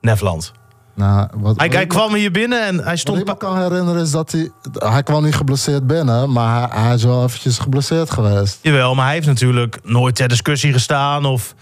Nefland. 0.00 0.52
Nou, 0.94 1.16
wat, 1.34 1.56
Hij, 1.56 1.66
wat 1.66 1.72
hij 1.74 1.82
ik- 1.82 1.88
kwam 1.88 2.14
hier 2.14 2.30
binnen 2.30 2.66
en 2.66 2.76
hij 2.76 2.84
Wat 2.84 2.98
stond... 2.98 3.18
ik 3.18 3.26
me 3.26 3.36
kan 3.36 3.58
herinneren 3.62 4.02
is 4.02 4.10
dat 4.10 4.32
hij... 4.32 4.50
Hij 4.72 5.02
kwam 5.02 5.24
niet 5.24 5.34
geblesseerd 5.34 5.86
binnen, 5.86 6.32
maar 6.32 6.70
hij, 6.70 6.82
hij 6.82 6.94
is 6.94 7.04
wel 7.04 7.24
eventjes 7.24 7.58
geblesseerd 7.58 8.10
geweest. 8.10 8.58
Jawel, 8.62 8.94
maar 8.94 9.04
hij 9.04 9.14
heeft 9.14 9.26
natuurlijk 9.26 9.78
nooit 9.82 10.14
ter 10.14 10.28
discussie 10.28 10.72
gestaan... 10.72 11.24
of 11.24 11.54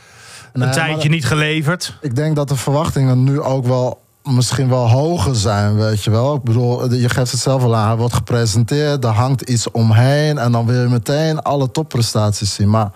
een 0.53 0.61
Nee, 0.61 0.71
tijdje 0.71 1.09
niet 1.09 1.27
geleverd. 1.27 1.97
Ik 2.01 2.17
denk 2.17 2.37
dat 2.37 2.49
de 2.49 2.57
verwachtingen 2.57 3.25
nu 3.25 3.41
ook 3.41 3.67
wel 3.67 4.01
misschien 4.23 4.69
wel 4.69 4.89
hoger 4.91 5.37
zijn, 5.37 5.77
weet 5.77 6.05
je 6.05 6.11
wel. 6.11 6.35
Ik 6.35 6.43
bedoel, 6.43 6.93
je 6.93 7.09
geeft 7.09 7.31
het 7.31 7.41
zelf 7.41 7.63
al 7.63 7.77
aan. 7.77 7.87
Hij 7.89 7.97
wordt 7.97 8.15
gepresenteerd, 8.15 9.05
er 9.05 9.11
hangt 9.11 9.41
iets 9.43 9.71
omheen... 9.71 10.39
en 10.39 10.53
dan 10.53 10.67
wil 10.67 10.83
je 10.83 10.89
meteen 10.89 11.43
alle 11.43 11.71
topprestaties 11.71 12.55
zien. 12.55 12.71
Maar 12.71 12.91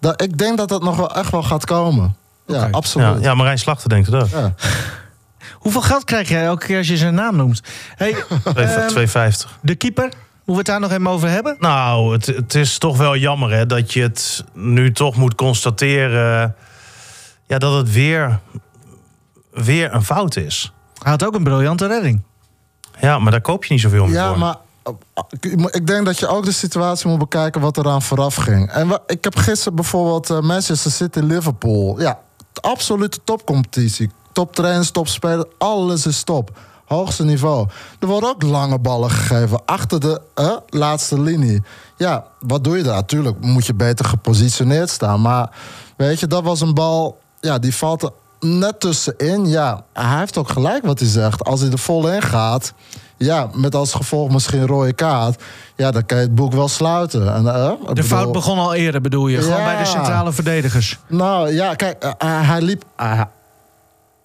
dat, 0.00 0.22
ik 0.22 0.38
denk 0.38 0.56
dat 0.56 0.68
dat 0.68 0.82
nog 0.82 0.96
wel 0.96 1.14
echt 1.14 1.30
wel 1.30 1.42
gaat 1.42 1.64
komen. 1.64 2.16
Ja, 2.46 2.68
absoluut. 2.70 3.06
Ja, 3.06 3.20
ja, 3.20 3.34
Marijn 3.34 3.58
Slachter 3.58 3.88
denkt 3.88 4.06
het 4.10 4.22
ook. 4.22 4.28
Ja. 4.28 4.54
Hoeveel 5.52 5.80
geld 5.82 6.04
krijg 6.04 6.28
jij 6.28 6.44
elke 6.44 6.66
keer 6.66 6.78
als 6.78 6.88
je 6.88 6.96
zijn 6.96 7.14
naam 7.14 7.36
noemt? 7.36 7.60
Hey, 7.96 8.14
ehm, 8.54 8.88
2,50. 8.98 9.60
de 9.60 9.74
keeper, 9.74 10.02
moeten 10.04 10.18
we 10.44 10.56
het 10.56 10.66
daar 10.66 10.80
nog 10.80 10.90
even 10.90 11.06
over 11.08 11.28
hebben? 11.28 11.56
Nou, 11.58 12.12
het, 12.12 12.26
het 12.26 12.54
is 12.54 12.78
toch 12.78 12.96
wel 12.96 13.16
jammer 13.16 13.50
hè, 13.52 13.66
dat 13.66 13.92
je 13.92 14.02
het 14.02 14.44
nu 14.52 14.92
toch 14.92 15.16
moet 15.16 15.34
constateren... 15.34 16.54
Ja, 17.48 17.58
dat 17.58 17.74
het 17.76 17.92
weer, 17.92 18.38
weer 19.50 19.94
een 19.94 20.04
fout 20.04 20.36
is. 20.36 20.72
Hij 21.02 21.10
had 21.10 21.24
ook 21.24 21.34
een 21.34 21.44
briljante 21.44 21.86
redding. 21.86 22.22
Ja, 23.00 23.18
maar 23.18 23.30
daar 23.30 23.40
koop 23.40 23.64
je 23.64 23.72
niet 23.72 23.82
zoveel 23.82 24.04
meer 24.06 24.14
Ja, 24.14 24.28
voor. 24.28 24.38
maar 24.38 24.56
ik- 25.40 25.70
ik 25.74 25.86
denk 25.86 26.06
dat 26.06 26.18
je 26.18 26.26
ook 26.26 26.44
de 26.44 26.52
situatie 26.52 27.08
moet 27.08 27.18
bekijken 27.18 27.60
wat 27.60 27.76
eraan 27.76 28.02
vooraf 28.02 28.34
ging. 28.34 28.70
En 28.70 29.00
ik 29.06 29.24
heb 29.24 29.36
gisteren 29.36 29.74
bijvoorbeeld 29.74 30.30
eh, 30.30 30.40
Manchester 30.40 30.90
City 30.90 31.18
Liverpool. 31.18 32.00
Ja, 32.00 32.18
absolute 32.60 33.18
topcompetitie. 33.24 34.10
Toptrainers, 34.36 34.90
topspelers, 34.90 35.44
alles 35.58 36.06
is 36.06 36.22
top. 36.22 36.50
Hoogste 36.84 37.24
niveau. 37.24 37.66
Er 38.00 38.06
worden 38.06 38.28
ook 38.28 38.42
lange 38.42 38.78
ballen 38.78 39.10
gegeven 39.10 39.60
achter 39.64 40.00
de 40.00 40.20
eh, 40.34 40.56
laatste 40.68 41.20
linie. 41.20 41.62
Ja, 41.96 42.24
wat 42.40 42.64
doe 42.64 42.76
je 42.76 42.82
daar? 42.82 42.94
Natuurlijk 42.94 43.40
moet 43.40 43.66
je 43.66 43.74
beter 43.74 44.04
gepositioneerd 44.04 44.90
staan. 44.90 45.20
Maar 45.20 45.50
weet 45.96 46.20
je, 46.20 46.26
dat 46.26 46.42
was 46.42 46.60
een 46.60 46.74
bal. 46.74 47.18
Ja, 47.40 47.58
die 47.58 47.74
valt 47.74 48.02
er 48.02 48.10
net 48.40 48.80
tussenin. 48.80 49.46
Ja, 49.46 49.84
hij 49.92 50.18
heeft 50.18 50.38
ook 50.38 50.48
gelijk 50.48 50.84
wat 50.86 50.98
hij 50.98 51.08
zegt. 51.08 51.44
Als 51.44 51.60
hij 51.60 51.70
er 51.70 51.78
vol 51.78 52.08
in 52.12 52.22
gaat. 52.22 52.72
Ja, 53.16 53.48
met 53.54 53.74
als 53.74 53.92
gevolg 53.94 54.30
misschien 54.30 54.60
een 54.60 54.66
rode 54.66 54.92
kaart. 54.92 55.42
Ja, 55.76 55.90
dan 55.90 56.06
kan 56.06 56.16
je 56.18 56.22
het 56.24 56.34
boek 56.34 56.52
wel 56.52 56.68
sluiten. 56.68 57.34
En, 57.34 57.46
eh, 57.54 57.68
De 57.70 57.76
bedoel- 57.86 58.04
fout 58.04 58.32
begon 58.32 58.58
al 58.58 58.74
eerder, 58.74 59.00
bedoel 59.00 59.26
je? 59.26 59.42
Gewoon 59.42 59.58
Ja. 59.58 59.64
bij 59.64 59.78
de 59.78 59.84
centrale 59.84 60.32
verdedigers. 60.32 60.98
Nou 61.08 61.52
ja, 61.52 61.74
kijk, 61.74 62.02
eh, 62.02 62.10
eh, 62.18 62.48
hij 62.48 62.60
liep. 62.60 62.84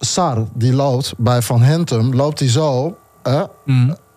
Sar, 0.04 0.44
die 0.54 0.72
loopt 0.72 1.14
bij 1.16 1.42
Van 1.42 1.62
Hintem, 1.62 2.14
loopt 2.14 2.38
hij 2.38 2.48
zo. 2.48 2.96
eh, 3.22 3.42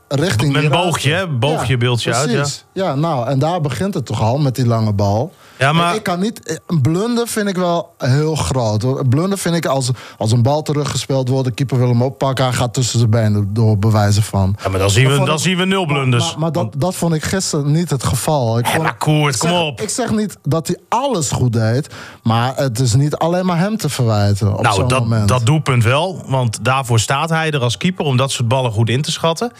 richting 0.08 0.52
Met 0.54 0.64
een 0.64 0.70
boogje? 0.70 1.28
Boogje 1.28 1.78
beeldje 1.78 2.14
uit, 2.14 2.32
ja. 2.32 2.46
Ja, 2.74 2.96
nou, 2.96 3.28
en 3.28 3.40
daar 3.40 3.62
begint 3.62 3.94
het 3.94 4.06
toch 4.06 4.22
al 4.22 4.38
met 4.38 4.56
die 4.56 4.66
lange 4.68 4.94
bal. 4.94 5.34
Ja, 5.60 5.74
maar- 5.74 5.90
En 5.90 5.96
Ik 5.96 6.04
kan 6.04 6.20
niet, 6.20 6.60
een 6.68 6.82
blunder 6.82 7.28
vind 7.28 7.48
ik 7.48 7.56
wel 7.56 7.94
heel 7.98 8.36
groot. 8.36 8.84
Een 8.84 9.10
blunder 9.10 9.38
vind 9.38 9.56
ik 9.56 9.66
als, 9.66 9.90
als 10.18 10.32
een 10.32 10.42
bal 10.42 10.62
teruggespeeld 10.62 11.30
wordt, 11.30 11.48
de 11.48 11.54
keeper 11.54 11.78
wil 11.78 11.88
hem 11.88 12.02
oppakken, 12.02 12.46
hij 12.46 12.54
gaat 12.54 12.74
tussen 12.74 13.00
zijn 13.00 13.12
benen 13.12 13.54
door 13.54 13.78
bewijzen 13.78 14.24
van. 14.24 14.56
Ja, 14.64 14.70
maar 14.70 14.80
dan 14.80 14.90
zien 14.90 15.08
we, 15.10 15.18
dan 15.26 15.36
ik- 15.36 15.42
zien 15.42 15.58
we 15.58 15.66
nul 15.66 15.86
blunders. 15.86 16.30
Maar, 16.32 16.40
maar 16.40 16.52
dat, 16.52 16.74
dat 16.78 16.96
vond 16.96 17.14
ik 17.14 17.24
gisteren 17.24 17.72
niet 17.72 17.90
het 17.90 18.04
geval. 18.04 18.58
Ik 18.60 18.66
vond, 18.68 18.84
maar 18.84 18.98
Koert, 18.98 19.34
ik 19.34 19.40
kom 19.40 19.50
zeg- 19.50 19.60
op. 19.62 19.82
Ik 19.82 19.90
zeg 19.90 20.12
niet 20.12 20.38
dat 20.44 20.68
hij 20.68 20.78
alles 20.90 21.32
goed 21.32 21.54
deed, 21.54 21.88
maar 22.24 22.54
het 22.56 22.80
is 22.80 22.94
niet 22.94 23.16
alleen 23.16 23.46
maar 23.46 23.58
hem 23.60 23.78
te 23.78 23.90
verwijten 23.90 24.54
op 24.58 24.62
Nou, 24.62 24.88
dat, 24.88 25.00
moment. 25.00 25.28
dat 25.28 25.46
doelpunt 25.46 25.84
wel. 25.84 26.24
Want 26.28 26.60
daarvoor 26.62 27.00
staat 27.00 27.30
hij 27.30 27.52
er 27.52 27.60
als 27.62 27.78
keeper 27.78 28.06
om 28.06 28.18
dat 28.18 28.32
soort 28.32 28.48
ballen 28.48 28.72
goed 28.72 28.90
in 28.90 29.02
te 29.02 29.12
schatten. 29.12 29.52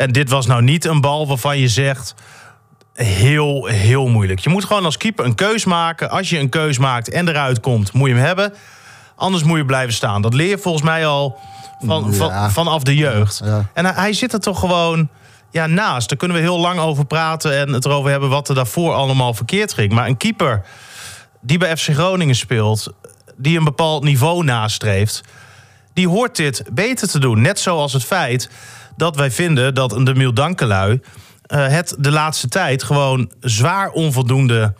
En 0.00 0.12
dit 0.12 0.30
was 0.30 0.46
nou 0.46 0.62
niet 0.62 0.84
een 0.84 1.00
bal 1.00 1.26
waarvan 1.26 1.58
je 1.58 1.68
zegt. 1.68 2.14
Heel, 2.94 3.66
heel 3.66 4.08
moeilijk. 4.08 4.40
Je 4.40 4.48
moet 4.48 4.64
gewoon 4.64 4.84
als 4.84 4.96
keeper 4.96 5.24
een 5.24 5.34
keus 5.34 5.64
maken. 5.64 6.10
Als 6.10 6.30
je 6.30 6.38
een 6.38 6.48
keus 6.48 6.78
maakt 6.78 7.10
en 7.10 7.28
eruit 7.28 7.60
komt, 7.60 7.92
moet 7.92 8.08
je 8.08 8.14
hem 8.14 8.24
hebben. 8.24 8.54
Anders 9.16 9.42
moet 9.42 9.58
je 9.58 9.64
blijven 9.64 9.94
staan. 9.94 10.22
Dat 10.22 10.34
leer 10.34 10.48
je 10.48 10.58
volgens 10.58 10.84
mij 10.84 11.06
al 11.06 11.38
van, 11.84 12.06
Ja. 12.10 12.16
van, 12.16 12.50
vanaf 12.50 12.82
de 12.82 12.96
jeugd. 12.96 13.40
Ja. 13.44 13.68
En 13.74 13.84
hij, 13.84 13.94
hij 13.94 14.12
zit 14.12 14.32
er 14.32 14.40
toch 14.40 14.60
gewoon 14.60 15.08
ja, 15.50 15.66
naast. 15.66 16.08
Daar 16.08 16.18
kunnen 16.18 16.36
we 16.36 16.42
heel 16.42 16.60
lang 16.60 16.78
over 16.78 17.04
praten 17.04 17.58
en 17.58 17.72
het 17.72 17.84
erover 17.84 18.10
hebben 18.10 18.28
wat 18.28 18.48
er 18.48 18.54
daarvoor 18.54 18.94
allemaal 18.94 19.34
verkeerd 19.34 19.72
ging. 19.72 19.92
Maar 19.92 20.06
een 20.06 20.16
keeper 20.16 20.62
die 21.40 21.58
bij 21.58 21.76
FC 21.76 21.88
Groningen 21.88 22.34
speelt, 22.36 22.92
die 23.36 23.58
een 23.58 23.64
bepaald 23.64 24.04
niveau 24.04 24.44
nastreeft, 24.44 25.20
die 25.92 26.08
hoort 26.08 26.36
dit 26.36 26.62
beter 26.72 27.08
te 27.08 27.18
doen. 27.18 27.40
Net 27.40 27.60
zoals 27.60 27.92
het 27.92 28.04
feit 28.04 28.50
dat 28.96 29.16
wij 29.16 29.30
vinden 29.30 29.74
dat 29.74 29.92
een 29.92 30.04
Demiel 30.04 30.34
Dankelui 30.34 31.00
eh, 31.42 31.66
het 31.66 31.94
de 31.98 32.10
laatste 32.10 32.48
tijd 32.48 32.82
gewoon 32.82 33.30
zwaar 33.40 33.90
onvoldoende 33.90 34.74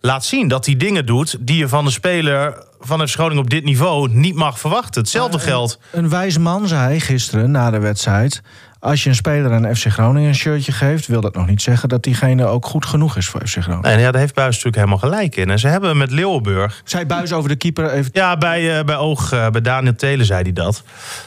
laat 0.00 0.24
zien. 0.24 0.48
Dat 0.48 0.66
hij 0.66 0.76
dingen 0.76 1.06
doet 1.06 1.36
die 1.40 1.56
je 1.56 1.68
van 1.68 1.84
de 1.84 1.90
speler 1.90 2.64
van 2.80 3.08
FC 3.08 3.14
Groningen 3.14 3.42
op 3.42 3.50
dit 3.50 3.64
niveau 3.64 4.08
niet 4.12 4.34
mag 4.34 4.58
verwachten. 4.58 5.00
Hetzelfde 5.00 5.38
geldt. 5.38 5.78
Een 5.92 6.08
wijs 6.08 6.38
man 6.38 6.68
zei 6.68 7.00
gisteren 7.00 7.50
na 7.50 7.70
de 7.70 7.78
wedstrijd... 7.78 8.42
als 8.78 9.02
je 9.02 9.08
een 9.08 9.14
speler 9.14 9.52
aan 9.52 9.76
FC 9.76 9.86
Groningen 9.86 10.28
een 10.28 10.34
shirtje 10.34 10.72
geeft... 10.72 11.06
wil 11.06 11.20
dat 11.20 11.34
nog 11.34 11.46
niet 11.46 11.62
zeggen 11.62 11.88
dat 11.88 12.02
diegene 12.02 12.44
ook 12.44 12.66
goed 12.66 12.86
genoeg 12.86 13.16
is 13.16 13.26
voor 13.26 13.40
FC 13.46 13.56
Groningen. 13.56 13.90
En 13.90 14.00
ja, 14.00 14.10
daar 14.10 14.20
heeft 14.20 14.34
Buis 14.34 14.54
natuurlijk 14.54 14.76
helemaal 14.76 14.98
gelijk 14.98 15.36
in. 15.36 15.50
En 15.50 15.58
ze 15.58 15.68
hebben 15.68 15.96
met 15.96 16.10
Leeuwenburg 16.10 16.82
Zij 16.84 17.06
buis 17.06 17.32
over 17.32 17.48
de 17.48 17.56
keeper 17.56 17.90
even... 17.90 18.10
Ja, 18.12 18.36
bij, 18.36 18.78
eh, 18.78 18.84
bij 18.84 18.96
Oog, 18.96 19.32
eh, 19.32 19.50
bij 19.50 19.60
Daniel 19.60 19.94
Telen 19.94 20.26
zei 20.26 20.42
hij 20.42 20.52
dat. 20.52 20.82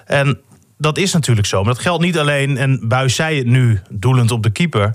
En 0.05 0.39
dat 0.83 0.97
is 0.97 1.13
natuurlijk 1.13 1.47
zo. 1.47 1.63
Maar 1.63 1.73
dat 1.73 1.81
geldt 1.81 2.03
niet 2.03 2.17
alleen, 2.17 2.57
en 2.57 2.87
Buis 2.87 3.15
zei 3.15 3.37
het 3.37 3.47
nu 3.47 3.81
doelend 3.89 4.31
op 4.31 4.43
de 4.43 4.49
keeper. 4.49 4.93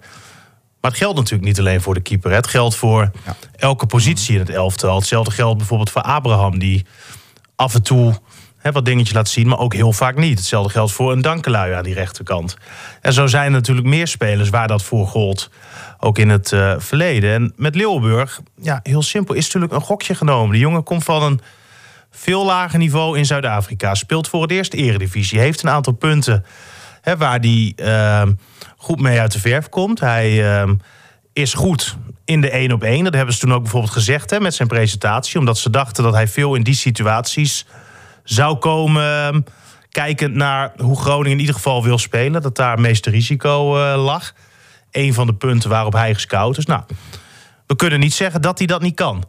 Maar 0.80 0.90
het 0.90 1.00
geldt 1.00 1.16
natuurlijk 1.16 1.48
niet 1.48 1.58
alleen 1.58 1.80
voor 1.80 1.94
de 1.94 2.00
keeper. 2.00 2.30
hè. 2.30 2.36
Het 2.36 2.46
geldt 2.46 2.74
voor 2.74 3.10
elke 3.56 3.86
positie 3.86 4.34
in 4.34 4.40
het 4.40 4.50
elftal. 4.50 4.96
Hetzelfde 4.96 5.30
geldt 5.30 5.58
bijvoorbeeld 5.58 5.90
voor 5.90 6.02
Abraham, 6.02 6.58
die 6.58 6.86
af 7.56 7.74
en 7.74 7.82
toe 7.82 8.14
hè, 8.58 8.72
wat 8.72 8.84
dingetjes 8.84 9.14
laat 9.14 9.28
zien, 9.28 9.48
maar 9.48 9.58
ook 9.58 9.74
heel 9.74 9.92
vaak 9.92 10.16
niet. 10.16 10.38
Hetzelfde 10.38 10.72
geldt 10.72 10.92
voor 10.92 11.12
een 11.12 11.22
Dankelui 11.22 11.72
aan 11.72 11.84
die 11.84 11.94
rechterkant. 11.94 12.56
En 13.00 13.12
zo 13.12 13.26
zijn 13.26 13.44
er 13.44 13.50
natuurlijk 13.50 13.86
meer 13.86 14.06
spelers 14.06 14.48
waar 14.48 14.68
dat 14.68 14.82
voor 14.82 15.06
gold. 15.06 15.50
Ook 15.98 16.18
in 16.18 16.28
het 16.28 16.52
eh, 16.52 16.74
verleden. 16.78 17.32
En 17.32 17.52
met 17.56 17.74
Leeuwenburg, 17.74 18.40
ja, 18.60 18.80
heel 18.82 19.02
simpel, 19.02 19.34
is 19.34 19.44
natuurlijk 19.44 19.72
een 19.72 19.80
gokje 19.80 20.14
genomen. 20.14 20.52
De 20.52 20.58
jongen 20.58 20.82
komt 20.82 21.04
van 21.04 21.22
een 21.22 21.40
veel 22.18 22.44
lager 22.44 22.78
niveau 22.78 23.18
in 23.18 23.26
Zuid-Afrika. 23.26 23.94
Speelt 23.94 24.28
voor 24.28 24.42
het 24.42 24.50
eerst 24.50 24.72
eredivisie. 24.72 25.38
Heeft 25.38 25.62
een 25.62 25.70
aantal 25.70 25.92
punten 25.92 26.44
hè, 27.00 27.16
waar 27.16 27.38
hij 27.38 27.72
ehm, 27.76 28.32
goed 28.76 29.00
mee 29.00 29.20
uit 29.20 29.32
de 29.32 29.40
verf 29.40 29.68
komt. 29.68 30.00
Hij 30.00 30.52
ehm, 30.52 30.74
is 31.32 31.54
goed 31.54 31.96
in 32.24 32.40
de 32.40 32.50
één 32.50 32.72
op 32.72 32.82
één. 32.82 33.04
Dat 33.04 33.14
hebben 33.14 33.34
ze 33.34 33.40
toen 33.40 33.52
ook 33.52 33.62
bijvoorbeeld 33.62 33.92
gezegd 33.92 34.30
hè, 34.30 34.40
met 34.40 34.54
zijn 34.54 34.68
presentatie. 34.68 35.38
Omdat 35.38 35.58
ze 35.58 35.70
dachten 35.70 36.04
dat 36.04 36.12
hij 36.14 36.28
veel 36.28 36.54
in 36.54 36.62
die 36.62 36.74
situaties 36.74 37.66
zou 38.24 38.56
komen. 38.56 39.02
ehm, 39.02 39.40
kijkend 39.90 40.34
naar 40.34 40.72
hoe 40.76 41.00
Groningen 41.00 41.32
in 41.32 41.40
ieder 41.40 41.54
geval 41.54 41.84
wil 41.84 41.98
spelen. 41.98 42.42
Dat 42.42 42.56
daar 42.56 42.70
het 42.70 42.80
meeste 42.80 43.10
risico 43.10 43.76
eh, 43.76 44.04
lag. 44.04 44.32
Een 44.90 45.14
van 45.14 45.26
de 45.26 45.34
punten 45.34 45.70
waarop 45.70 45.92
hij 45.92 46.14
gescout 46.14 46.58
is. 46.58 46.66
Nou, 46.66 46.82
we 47.66 47.76
kunnen 47.76 48.00
niet 48.00 48.14
zeggen 48.14 48.42
dat 48.42 48.58
hij 48.58 48.66
dat 48.66 48.82
niet 48.82 48.94
kan. 48.94 49.24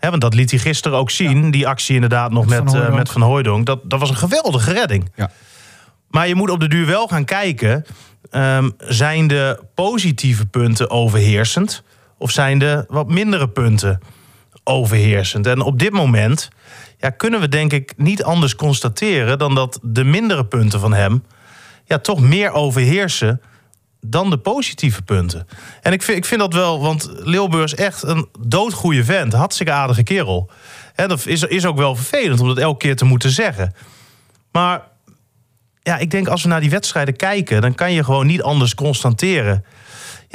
Want 0.00 0.20
dat 0.20 0.34
liet 0.34 0.50
hij 0.50 0.60
gisteren 0.60 0.98
ook 0.98 1.10
zien. 1.10 1.50
Die 1.50 1.68
actie 1.68 1.94
inderdaad 1.94 2.30
nog 2.30 2.46
Met 2.46 2.62
met, 2.64 2.70
Van 2.70 2.72
Hooijdonk. 2.74 2.98
met 2.98 3.10
Van 3.10 3.22
Hooijdonk. 3.22 3.66
Dat, 3.66 3.80
dat 3.90 4.00
was 4.00 4.10
een 4.10 4.16
geweldige 4.16 4.72
redding. 4.72 5.10
Ja. 5.14 5.30
Maar 6.10 6.28
je 6.28 6.34
moet 6.34 6.50
op 6.50 6.60
de 6.60 6.68
duur 6.68 6.86
wel 6.86 7.06
gaan 7.08 7.24
kijken. 7.24 7.84
ehm, 8.30 8.70
zijn 8.78 9.26
de 9.26 9.62
positieve 9.74 10.46
punten 10.46 10.90
overheersend? 10.90 11.82
Of 12.18 12.30
zijn 12.30 12.58
de 12.58 12.84
wat 12.88 13.08
mindere 13.08 13.48
punten 13.48 14.00
overheersend? 14.64 15.46
En 15.46 15.60
op 15.60 15.78
dit 15.78 15.92
moment 15.92 16.48
ja, 16.98 17.10
kunnen 17.10 17.40
we 17.40 17.48
denk 17.48 17.72
ik 17.72 17.92
niet 17.96 18.22
anders 18.22 18.56
constateren... 18.56 19.38
dan 19.38 19.54
dat 19.54 19.78
de 19.82 20.04
mindere 20.04 20.46
punten 20.46 20.80
van 20.80 20.92
hem 20.92 21.24
ja, 21.84 21.98
toch 21.98 22.20
meer 22.20 22.52
overheersen 22.52 23.40
dan 24.10 24.30
de 24.30 24.38
positieve 24.38 25.02
punten. 25.02 25.46
En 25.82 25.92
ik 25.92 26.02
vind, 26.02 26.18
ik 26.18 26.24
vind 26.24 26.40
dat 26.40 26.52
wel, 26.52 26.80
want 26.80 27.10
Leeuwburg 27.12 27.64
is 27.64 27.74
echt 27.74 28.02
een 28.02 28.28
doodgoeie 28.40 29.04
vent. 29.04 29.32
Hartstikke 29.32 29.72
aardige 29.72 30.02
kerel. 30.02 30.50
Hè, 30.94 31.08
dat 31.08 31.26
is, 31.26 31.42
is 31.42 31.66
ook 31.66 31.76
wel 31.76 31.96
vervelend 31.96 32.40
om 32.40 32.48
dat 32.48 32.58
elke 32.58 32.78
keer 32.78 32.96
te 32.96 33.04
moeten 33.04 33.30
zeggen. 33.30 33.74
Maar 34.52 34.82
ja, 35.82 35.98
ik 35.98 36.10
denk 36.10 36.28
als 36.28 36.42
we 36.42 36.48
naar 36.48 36.60
die 36.60 36.70
wedstrijden 36.70 37.16
kijken... 37.16 37.60
dan 37.60 37.74
kan 37.74 37.92
je 37.92 38.04
gewoon 38.04 38.26
niet 38.26 38.42
anders 38.42 38.74
constateren 38.74 39.64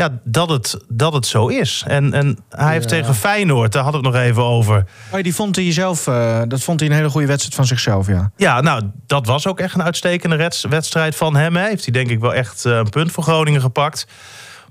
ja, 0.02 0.20
dat, 0.24 0.50
het, 0.50 0.78
dat 0.88 1.14
het 1.14 1.26
zo 1.26 1.48
is. 1.48 1.84
En, 1.88 2.14
en 2.14 2.38
hij 2.50 2.72
heeft 2.72 2.90
Ja. 2.90 2.98
tegen 2.98 3.16
Feyenoord, 3.16 3.72
daar 3.72 3.84
had 3.84 3.96
ik 3.96 4.04
het 4.04 4.14
nog 4.14 4.22
even 4.22 4.44
over... 4.44 4.86
Oh, 5.12 5.22
die 5.24 5.36
vond 5.36 5.56
hij 5.56 5.72
zelf, 5.72 6.08
eh, 6.08 6.42
dat 6.48 6.62
vond 6.62 6.80
hij 6.80 6.90
een 6.90 6.96
hele 6.96 7.10
goede 7.10 7.28
wedstrijd 7.28 7.56
van 7.56 7.66
zichzelf, 7.66 8.08
ja. 8.08 8.32
Ja, 8.38 8.62
nou, 8.62 8.84
dat 9.08 9.26
was 9.26 9.48
ook 9.48 9.60
echt 9.60 9.74
een 9.76 9.84
uitstekende 9.84 10.50
wedstrijd 10.70 11.16
van 11.16 11.36
hem. 11.36 11.56
Hè. 11.56 11.68
Heeft 11.68 11.84
hij 11.84 11.94
denk 11.94 12.10
ik 12.10 12.20
wel 12.20 12.34
echt 12.34 12.66
eh, 12.66 12.76
een 12.76 12.90
punt 12.90 13.12
voor 13.12 13.24
Groningen 13.24 13.62
gepakt. 13.62 14.08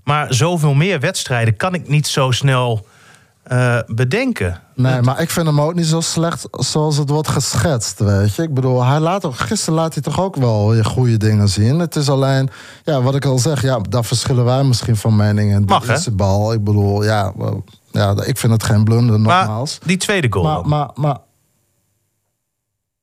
Maar 0.05 0.35
zoveel 0.35 0.75
meer 0.75 1.01
wedstrijden 1.01 1.57
kan 1.57 1.75
ik 1.75 1.89
niet 1.89 2.07
zo 2.07 2.31
snel 2.31 2.87
eh, 3.43 3.79
bedenken. 3.87 4.61
Nee, 4.75 5.01
maar 5.03 5.21
ik 5.21 5.31
vind 5.31 5.47
hem 5.47 5.61
ook 5.61 5.75
niet 5.75 5.87
zo 5.87 6.01
slecht 6.01 6.47
zoals 6.51 6.97
het 6.97 7.09
wordt 7.09 7.29
geschetst, 7.29 7.99
weet 7.99 8.35
je. 8.35 8.43
Ik 8.43 8.55
bedoel, 8.55 8.85
hij 8.85 9.01
laat 9.01 9.25
ook, 9.25 9.37
gisteren 9.37 9.75
laat 9.75 9.95
hij 9.95 10.03
toch 10.03 10.21
ook 10.21 10.37
wel 10.37 10.69
weer 10.71 10.85
goede 10.85 11.17
dingen 11.17 11.49
zien. 11.49 11.79
Het 11.79 11.97
is 11.97 12.09
alleen, 12.09 12.51
ja, 12.85 13.03
wat 13.03 13.15
ik 13.15 13.25
al 13.25 13.39
zeg, 13.39 13.63
ja, 13.63 13.79
daar 13.89 14.05
verschillen 14.05 14.45
wij 14.45 14.63
misschien 14.65 14.97
van 14.97 15.17
mening. 15.17 15.53
En 15.53 15.65
Mag, 15.65 15.87
hè? 15.87 15.93
is 15.93 16.05
de 16.05 16.11
bal. 16.11 16.53
Ik 16.53 16.65
bedoel, 16.65 17.05
ja, 17.05 17.33
ja, 17.91 18.15
ik 18.25 18.39
vind 18.39 18.53
het 18.53 18.63
geen 18.63 18.85
blunder, 18.85 19.21
Maar 19.21 19.47
nogmaals. 19.47 19.79
die 19.85 19.97
tweede 19.97 20.27
goal. 20.33 20.45
Maar, 20.45 20.67
maar, 20.67 20.91
maar, 20.95 21.19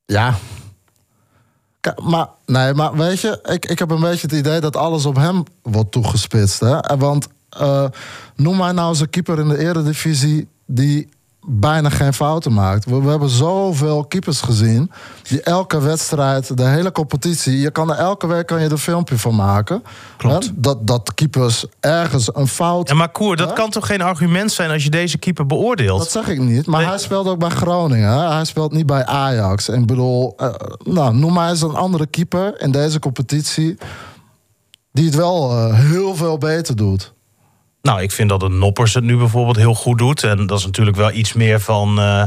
ja. 0.04 0.34
Maar, 2.02 2.28
nee, 2.46 2.74
maar 2.74 2.96
weet 2.96 3.20
je, 3.20 3.38
ik, 3.42 3.66
ik 3.66 3.78
heb 3.78 3.90
een 3.90 4.00
beetje 4.00 4.26
het 4.26 4.36
idee 4.36 4.60
dat 4.60 4.76
alles 4.76 5.06
op 5.06 5.16
hem 5.16 5.42
wordt 5.62 5.92
toegespitst. 5.92 6.60
Hè? 6.60 6.78
En 6.78 6.98
Want 6.98 7.28
eh, 7.50 7.84
noem 8.36 8.56
mij 8.56 8.72
nou 8.72 8.88
eens 8.88 9.00
een 9.00 9.10
keeper 9.10 9.38
in 9.38 9.48
de 9.48 9.58
eredivisie 9.58 10.48
die 10.66 11.08
bijna 11.50 11.88
geen 11.90 12.14
fouten 12.14 12.52
maakt. 12.52 12.84
We, 12.84 13.02
we 13.02 13.08
hebben 13.10 13.28
zoveel 13.28 14.04
keepers 14.04 14.40
gezien 14.40 14.90
die 15.22 15.42
elke 15.42 15.80
wedstrijd, 15.80 16.56
de 16.56 16.64
hele 16.64 16.92
competitie, 16.92 17.58
je 17.58 17.70
kan 17.70 17.90
er 17.90 17.96
elke 17.96 18.26
week 18.26 18.46
kan 18.46 18.58
je 18.60 18.64
er 18.66 18.72
een 18.72 18.78
filmpje 18.78 19.18
van 19.18 19.34
maken. 19.34 19.82
Klopt. 20.16 20.44
Hè? 20.46 20.50
Dat, 20.54 20.86
dat 20.86 21.14
keepers 21.14 21.66
ergens 21.80 22.30
een 22.34 22.46
fout. 22.48 22.88
En 22.88 22.96
maar 22.96 23.08
Koer, 23.12 23.36
dat 23.36 23.48
Ja? 23.48 23.54
kan 23.54 23.70
toch 23.70 23.86
geen 23.86 24.02
argument 24.02 24.52
zijn 24.52 24.70
als 24.70 24.84
je 24.84 24.90
deze 24.90 25.18
keeper 25.18 25.46
beoordeelt? 25.46 25.98
Dat 25.98 26.10
zeg 26.10 26.28
ik 26.28 26.38
niet, 26.38 26.66
maar 26.66 26.80
Nee. 26.80 26.88
hij 26.88 26.98
speelt 26.98 27.26
ook 27.26 27.38
bij 27.38 27.48
Groningen. 27.50 28.10
hè. 28.10 28.32
Hij 28.32 28.44
speelt 28.44 28.72
niet 28.72 28.86
bij 28.86 29.04
Ajax. 29.06 29.68
En 29.68 29.80
ik 29.80 29.86
bedoel, 29.86 30.34
eh, 30.36 30.48
nou, 30.84 31.14
noem 31.14 31.32
maar 31.32 31.50
eens 31.50 31.62
een 31.62 31.74
andere 31.76 32.06
keeper 32.06 32.60
in 32.60 32.70
deze 32.70 32.98
competitie 32.98 33.78
die 34.92 35.04
het 35.04 35.14
wel 35.14 35.50
eh, 35.50 35.74
heel 35.74 36.14
veel 36.16 36.38
beter 36.38 36.76
doet. 36.76 37.12
Nou, 37.82 38.02
ik 38.02 38.10
vind 38.12 38.28
dat 38.28 38.40
de 38.40 38.48
Noppers 38.48 38.94
het 38.94 39.04
nu 39.04 39.16
bijvoorbeeld 39.16 39.56
heel 39.56 39.74
goed 39.74 39.98
doet. 39.98 40.22
En 40.24 40.46
dat 40.46 40.58
is 40.58 40.64
natuurlijk 40.64 40.96
wel 40.96 41.12
iets 41.12 41.32
meer 41.32 41.60
van 41.60 41.98
eh, 41.98 42.22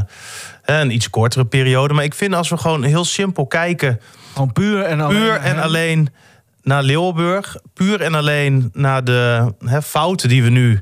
een 0.64 0.90
iets 0.90 1.10
kortere 1.10 1.44
periode. 1.44 1.94
Maar 1.94 2.04
ik 2.04 2.14
vind 2.14 2.34
als 2.34 2.48
we 2.48 2.56
gewoon 2.56 2.82
heel 2.82 3.04
simpel 3.04 3.46
kijken, 3.46 4.00
Gewoon 4.32 4.52
puur 4.52 4.82
en 4.82 5.00
alleen. 5.00 5.16
puur 5.18 5.34
en 5.34 5.58
alleen 5.62 6.08
naar 6.62 6.82
Leeuwenburg, 6.82 7.56
puur 7.74 8.00
en 8.00 8.14
alleen 8.14 8.70
naar 8.72 9.04
de 9.04 9.52
fouten 9.84 10.28
die 10.28 10.42
we 10.42 10.48
nu 10.50 10.80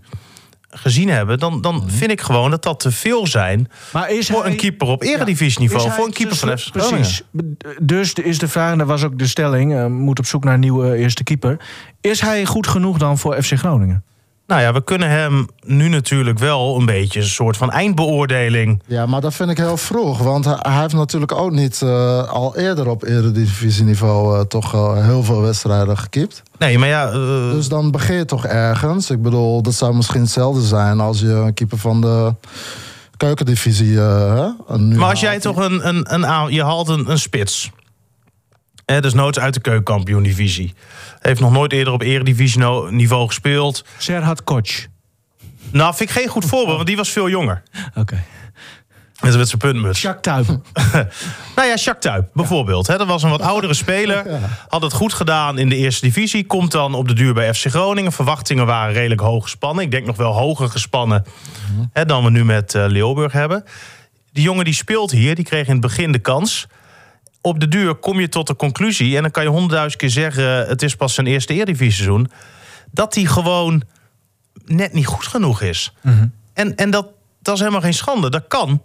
gezien 0.70 1.08
hebben, 1.08 1.38
dan, 1.38 1.60
dan 1.60 1.84
vind 1.90 2.10
ik 2.10 2.20
gewoon 2.20 2.50
dat 2.50 2.62
dat 2.62 2.80
te 2.80 2.90
veel 2.90 3.26
zijn 3.26 3.68
Maar 3.92 4.10
is 4.10 4.26
voor 4.26 4.42
hij- 4.42 4.50
een 4.50 4.56
keeper 4.56 4.86
op 4.88 5.02
eredivisieniveau, 5.02 5.90
voor 5.90 6.06
een 6.06 6.12
keeper 6.12 6.36
van 6.36 6.58
FC. 6.58 6.70
Precies. 6.72 7.22
Dus 7.82 8.12
is 8.12 8.38
de 8.38 8.48
vraag, 8.48 8.72
en 8.72 8.78
dat 8.78 8.86
was 8.86 9.02
ook 9.04 9.18
de 9.18 9.26
stelling, 9.26 9.74
eh, 9.74 9.86
moet 9.86 10.18
op 10.18 10.26
zoek 10.26 10.44
naar 10.44 10.54
een 10.54 10.60
nieuwe 10.60 10.96
eerste 10.96 11.22
keeper. 11.24 11.56
Is 12.00 12.20
hij 12.20 12.46
goed 12.46 12.66
genoeg 12.66 12.98
dan 12.98 13.18
voor 13.18 13.42
FC 13.42 13.52
Groningen? 13.58 14.04
Nou 14.50 14.62
ja, 14.62 14.72
we 14.72 14.84
kunnen 14.84 15.10
hem 15.10 15.48
nu 15.64 15.88
natuurlijk 15.88 16.38
wel 16.38 16.76
een 16.76 16.86
beetje 16.86 17.20
een 17.20 17.26
soort 17.26 17.56
van 17.56 17.70
eindbeoordeling. 17.70 18.82
Ja, 18.86 19.06
maar 19.06 19.20
dat 19.20 19.34
vind 19.34 19.50
ik 19.50 19.56
heel 19.56 19.76
vroeg. 19.76 20.18
Want 20.18 20.44
hij, 20.44 20.58
heeft 20.62 20.94
natuurlijk 20.94 21.32
ook 21.32 21.50
niet 21.50 21.82
eh, 21.82 22.28
al 22.28 22.56
eerder 22.56 22.88
op 22.88 23.02
eredivisieniveau 23.02 24.38
eh, 24.38 24.44
toch 24.44 24.74
eh, 24.74 25.04
heel 25.04 25.22
veel 25.22 25.40
wedstrijden 25.40 25.98
gekiept. 25.98 26.42
Nee, 26.58 26.78
maar 26.78 26.88
ja, 26.88 27.10
Dus 27.52 27.68
dan 27.68 27.90
begin 27.90 28.16
je 28.16 28.24
toch 28.24 28.46
ergens. 28.46 29.10
Ik 29.10 29.22
bedoel, 29.22 29.62
dat 29.62 29.74
zou 29.74 29.94
misschien 29.94 30.20
hetzelfde 30.20 30.62
zijn 30.62 31.00
als 31.00 31.20
je 31.20 31.28
een 31.28 31.54
keeper 31.54 31.78
van 31.78 32.00
de 32.00 32.34
keukendivisie 33.16 33.98
maar 33.98 35.10
als 35.10 35.20
jij 35.20 35.38
toch 35.38 35.56
een, 35.56 35.88
een, 35.88 36.14
een, 36.14 36.52
je 36.52 36.62
haalt 36.62 36.88
een, 36.88 37.10
een 37.10 37.18
spits. 37.18 37.70
Dus 39.00 39.14
noods 39.14 39.38
uit 39.38 39.54
de 39.54 39.60
keukenkampioen 39.60 40.22
divisie. 40.22 40.74
Heeft 41.18 41.40
nog 41.40 41.52
nooit 41.52 41.72
eerder 41.72 41.92
op 41.92 42.02
eredivisie 42.02 42.64
niveau 42.90 43.26
gespeeld. 43.26 43.84
Serhat 43.98 44.44
Koch. 44.44 44.86
Nou, 45.72 45.94
vind 45.94 46.10
ik 46.10 46.16
geen 46.16 46.28
goed 46.28 46.44
voorbeeld, 46.44 46.76
want 46.76 46.86
die 46.86 46.96
was 46.96 47.08
veel 47.08 47.28
jonger. 47.28 47.62
Oké. 47.94 48.22
Met 49.20 49.36
met 49.36 49.48
zijn 49.48 49.60
puntmuts. 49.60 50.00
Jacques 50.00 50.44
Tuip. 50.46 50.60
Nou 51.56 51.68
ja, 51.68 51.74
Jacques 51.74 52.14
Tuyp 52.14 52.28
bijvoorbeeld. 52.34 52.86
Dat 52.86 53.06
was 53.06 53.22
een 53.22 53.30
wat 53.30 53.40
oudere 53.40 53.74
speler. 53.74 54.40
Had 54.68 54.82
het 54.82 54.92
goed 54.92 55.12
gedaan 55.12 55.58
in 55.58 55.68
de 55.68 55.76
eerste 55.76 56.04
divisie. 56.06 56.46
Komt 56.46 56.72
dan 56.72 56.94
op 56.94 57.08
de 57.08 57.14
duur 57.14 57.34
bij 57.34 57.54
FC 57.54 57.66
Groningen. 57.66 58.12
Verwachtingen 58.12 58.66
waren 58.66 58.94
redelijk 58.94 59.20
hoog 59.20 59.42
gespannen. 59.42 59.84
Ik 59.84 59.90
denk 59.90 60.06
nog 60.06 60.16
wel 60.16 60.32
hoger 60.32 60.68
gespannen 60.68 61.24
hè, 61.92 62.04
dan 62.04 62.24
we 62.24 62.30
nu 62.30 62.44
met 62.44 62.74
eh 62.74 62.84
Leeuwburg 62.86 63.32
hebben. 63.32 63.64
Die 64.32 64.42
jongen 64.42 64.64
die 64.64 64.74
speelt 64.74 65.10
hier, 65.10 65.34
die 65.34 65.44
kreeg 65.44 65.66
in 65.66 65.72
het 65.72 65.80
begin 65.80 66.12
de 66.12 66.18
kans. 66.18 66.66
Op 67.40 67.60
de 67.60 67.68
duur 67.68 67.94
kom 67.94 68.20
je 68.20 68.28
tot 68.28 68.46
de 68.46 68.56
conclusie... 68.56 69.16
en 69.16 69.22
dan 69.22 69.30
kan 69.30 69.42
je 69.42 69.48
honderdduizend 69.48 70.00
keer 70.00 70.10
zeggen... 70.10 70.66
het 70.68 70.82
is 70.82 70.96
pas 70.96 71.14
zijn 71.14 71.26
eerste 71.26 71.54
Eredivisie-seizoen... 71.54 72.30
dat 72.90 73.14
hij 73.14 73.24
gewoon 73.24 73.82
net 74.64 74.92
niet 74.92 75.06
goed 75.06 75.26
genoeg 75.26 75.60
is. 75.60 75.92
En, 76.52 76.76
en 76.76 76.90
dat, 76.90 77.06
dat 77.42 77.54
is 77.54 77.60
helemaal 77.60 77.80
geen 77.80 77.94
schande. 77.94 78.30
Dat 78.30 78.44
kan. 78.48 78.80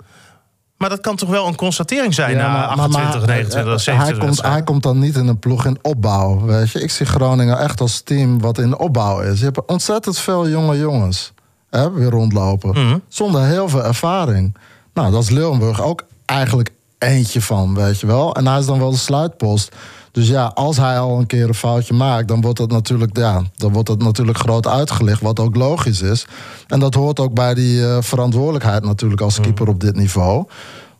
Maar 0.78 0.90
dat 0.90 1.02
kan 1.02 1.16
toch 1.16 1.30
wel 1.30 1.48
een 1.48 1.56
constatering 1.56 2.14
zijn 2.14 2.32
Ja, 2.32 2.38
na 2.38 2.48
maar- 2.48 2.78
maar- 2.78 2.86
28, 2.86 3.20
maar, 3.20 3.28
29, 3.30 3.74
eh, 3.74 3.80
27 3.80 4.08
hij 4.08 4.28
komt, 4.28 4.54
hij 4.54 4.64
komt 4.64 4.84
dan 4.84 5.00
niet 5.00 5.16
in 5.16 5.28
een 5.28 5.40
ploeg 5.40 5.66
in 5.66 5.78
opbouw. 5.82 6.42
Weet 6.46 6.72
je? 6.72 6.82
Ik 6.82 6.92
zie 6.92 7.06
Groningen 7.06 7.60
echt 7.60 7.82
als 7.82 8.02
team 8.02 8.40
wat 8.42 8.58
in 8.58 8.78
opbouw 8.78 9.20
is. 9.22 9.40
Je 9.40 9.46
hebt 9.46 9.66
ontzettend 9.66 10.18
veel 10.20 10.50
jonge 10.50 10.78
jongens 10.78 11.34
hè, 11.70 11.92
weer 11.92 12.10
rondlopen. 12.10 12.70
Mhm. 12.70 12.98
Zonder 13.08 13.44
heel 13.46 13.70
veel 13.70 13.84
ervaring. 13.84 14.58
Nou, 14.94 15.12
dat 15.12 15.24
is 15.24 15.30
Leeuwenburg 15.30 15.82
ook 15.82 16.06
eigenlijk 16.26 16.72
eentje 16.98 17.42
van, 17.42 17.76
weet 17.76 18.00
je 18.00 18.08
wel. 18.08 18.36
En 18.36 18.48
hij 18.48 18.60
is 18.60 18.66
dan 18.66 18.80
wel 18.80 18.92
de 18.92 18.98
sluitpost. 18.98 19.76
Dus 20.12 20.28
ja, 20.28 20.46
als 20.46 20.78
hij 20.78 21.00
al 21.00 21.20
een 21.20 21.26
keer 21.26 21.48
een 21.48 21.54
foutje 21.54 21.94
maakt, 21.94 22.28
dan 22.28 22.42
wordt 22.42 22.58
dat 22.58 22.72
natuurlijk, 22.72 23.18
ja, 23.18 23.42
dan 23.56 23.74
wordt 23.74 23.88
dat 23.88 24.02
natuurlijk 24.02 24.38
groot 24.38 24.68
uitgelicht, 24.68 25.22
wat 25.22 25.40
ook 25.40 25.56
logisch 25.56 26.02
is. 26.02 26.26
En 26.68 26.80
dat 26.80 26.94
hoort 26.94 27.20
ook 27.20 27.34
bij 27.34 27.54
die 27.54 27.86
eh, 27.86 27.98
verantwoordelijkheid 28.02 28.84
natuurlijk 28.84 29.22
als 29.22 29.40
keeper 29.40 29.68
op 29.68 29.80
dit 29.80 29.96
niveau. 29.96 30.46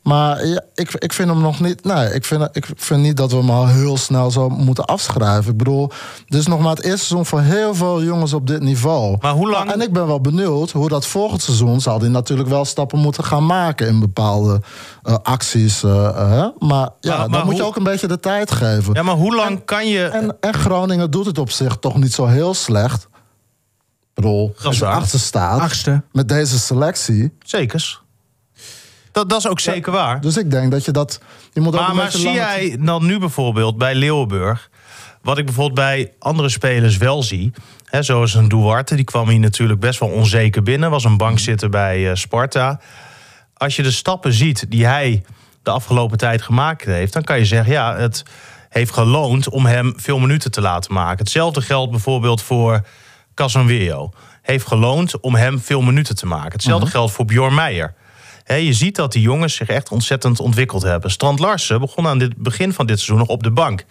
Maar 0.06 0.46
ja, 0.46 0.62
ik, 0.76 0.92
ik 0.94 1.14
vind 1.14 1.30
hem 1.30 1.42
nog 1.42 1.60
niet. 1.60 1.84
Nee, 1.84 2.14
ik 2.14 2.26
vind, 2.26 2.48
ik 2.52 2.66
vind 2.76 3.02
niet 3.02 3.18
dat 3.18 3.32
we 3.32 3.38
hem 3.38 3.50
al 3.50 3.68
heel 3.68 3.98
snel 3.98 4.32
zo 4.32 4.50
moeten 4.50 4.86
afschrijven. 4.86 5.52
Ik 5.52 5.58
bedoel, 5.58 5.92
dit 6.28 6.40
is 6.40 6.48
nog 6.48 6.60
maar 6.60 6.70
het 6.76 6.84
eerste 6.84 7.06
seizoen 7.06 7.26
voor 7.26 7.42
heel 7.42 7.76
veel 7.76 8.04
jongens 8.04 8.34
op 8.34 8.48
dit 8.48 8.62
niveau. 8.62 9.18
Maar 9.22 9.32
hoe 9.34 9.50
lang- 9.50 9.72
En 9.72 9.82
ik 9.82 9.94
ben 9.94 10.08
wel 10.08 10.22
benieuwd 10.22 10.72
hoe 10.72 10.90
dat 10.90 11.06
volgend 11.08 11.42
seizoen 11.42 11.82
zal 11.82 12.00
hij 12.00 12.10
natuurlijk 12.10 12.50
wel 12.50 12.66
stappen 12.66 13.00
moeten 13.00 13.24
gaan 13.24 13.46
maken 13.46 13.88
in 13.88 14.00
bepaalde 14.00 14.62
eh, 15.04 15.16
acties. 15.24 15.84
eh, 15.84 16.08
eh? 16.08 16.48
Maar 16.60 16.90
ja, 17.00 17.10
Maar- 17.10 17.18
dan 17.20 17.30
maar 17.32 17.46
moet 17.46 17.56
je 17.58 17.64
ook 17.66 17.76
een 17.76 17.84
beetje 17.84 18.08
de 18.08 18.20
tijd 18.20 18.52
geven. 18.52 18.94
Ja, 18.94 19.04
maar 19.04 19.16
hoe 19.16 19.36
lang 19.36 19.66
kan 19.66 19.88
je... 19.88 20.06
En, 20.06 20.38
en 20.40 20.54
Groningen 20.54 21.12
doet 21.12 21.26
het 21.26 21.38
op 21.38 21.52
zich 21.52 21.78
toch 21.78 21.96
niet 21.98 22.14
zo 22.14 22.26
heel 22.26 22.54
slecht. 22.54 23.04
Ik 23.04 24.22
bedoel, 24.24 24.56
als 24.64 24.78
je 24.78 24.86
achter 24.86 25.20
staat 25.20 25.60
Achtste. 25.60 26.02
met 26.12 26.28
deze 26.30 26.60
selectie. 26.60 27.34
Zekers. 27.46 28.04
Dat, 29.16 29.30
dat 29.30 29.40
is 29.40 29.48
ook 29.48 29.60
zeker 29.60 29.92
waar. 29.92 30.22
Dus 30.22 30.38
ik 30.38 30.52
denk 30.52 30.72
dat 30.72 30.86
je 30.86 30.92
dat. 30.92 31.22
Je 31.54 31.62
moet 31.62 31.74
ook 31.74 31.80
Maar, 31.80 31.96
maar 31.96 32.12
zie 32.12 32.32
jij 32.32 32.78
dan 32.80 33.06
nu 33.06 33.20
bijvoorbeeld 33.20 33.78
bij 33.78 33.96
Leeuwenburg... 33.96 34.70
wat 35.22 35.38
ik 35.38 35.46
bijvoorbeeld 35.46 35.76
bij 35.76 36.14
andere 36.20 36.50
spelers 36.50 36.98
wel 36.98 37.24
zie... 37.24 37.52
Hè, 37.86 38.04
zoals 38.04 38.34
een 38.34 38.48
Duarte, 38.48 38.96
die 38.96 39.06
kwam 39.06 39.30
hier 39.30 39.40
natuurlijk 39.40 39.80
best 39.80 40.00
wel 40.00 40.10
onzeker 40.10 40.64
binnen... 40.64 40.90
was 40.90 41.04
een 41.04 41.18
bankzitter 41.18 41.70
bij 41.70 42.10
eh, 42.10 42.16
Sparta. 42.16 42.80
Als 43.54 43.76
je 43.76 43.84
de 43.84 43.92
stappen 43.92 44.34
ziet 44.34 44.66
die 44.70 44.86
hij 44.86 45.24
de 45.64 45.72
afgelopen 45.72 46.18
tijd 46.18 46.42
gemaakt 46.42 46.86
heeft... 46.86 47.14
dan 47.14 47.24
kan 47.24 47.38
je 47.38 47.46
zeggen, 47.46 47.72
ja, 47.74 47.96
het 47.96 48.24
heeft 48.70 48.94
geloond 48.94 49.50
om 49.50 49.66
hem 49.66 49.94
veel 49.98 50.20
minuten 50.20 50.52
te 50.52 50.62
laten 50.62 50.94
maken. 50.94 51.18
Hetzelfde 51.18 51.62
geldt 51.62 51.92
bijvoorbeeld 51.92 52.42
voor 52.42 52.86
Casanweo. 53.34 54.12
Heeft 54.42 54.68
geloond 54.68 55.20
om 55.20 55.36
hem 55.36 55.60
veel 55.60 55.82
minuten 55.82 56.16
te 56.16 56.26
maken. 56.26 56.52
Hetzelfde 56.52 56.88
geldt 56.88 57.12
voor 57.12 57.26
Bjorn 57.26 57.54
Meijer. 57.54 57.94
Je 58.46 58.74
ziet 58.74 58.96
dat 58.96 59.12
die 59.12 59.22
jongens 59.22 59.56
zich 59.56 59.68
echt 59.68 59.92
ontzettend 59.92 60.40
ontwikkeld 60.40 60.84
hebben. 60.84 61.12
Strand 61.12 61.40
Larsen 61.40 61.80
begon 61.80 62.08
aan 62.08 62.20
het 62.20 62.38
begin 62.38 62.74
van 62.74 62.86
dit 62.86 62.96
seizoen 63.00 63.18
nog 63.18 63.28
op 63.28 63.44
de 63.44 63.52
bank. 63.52 63.86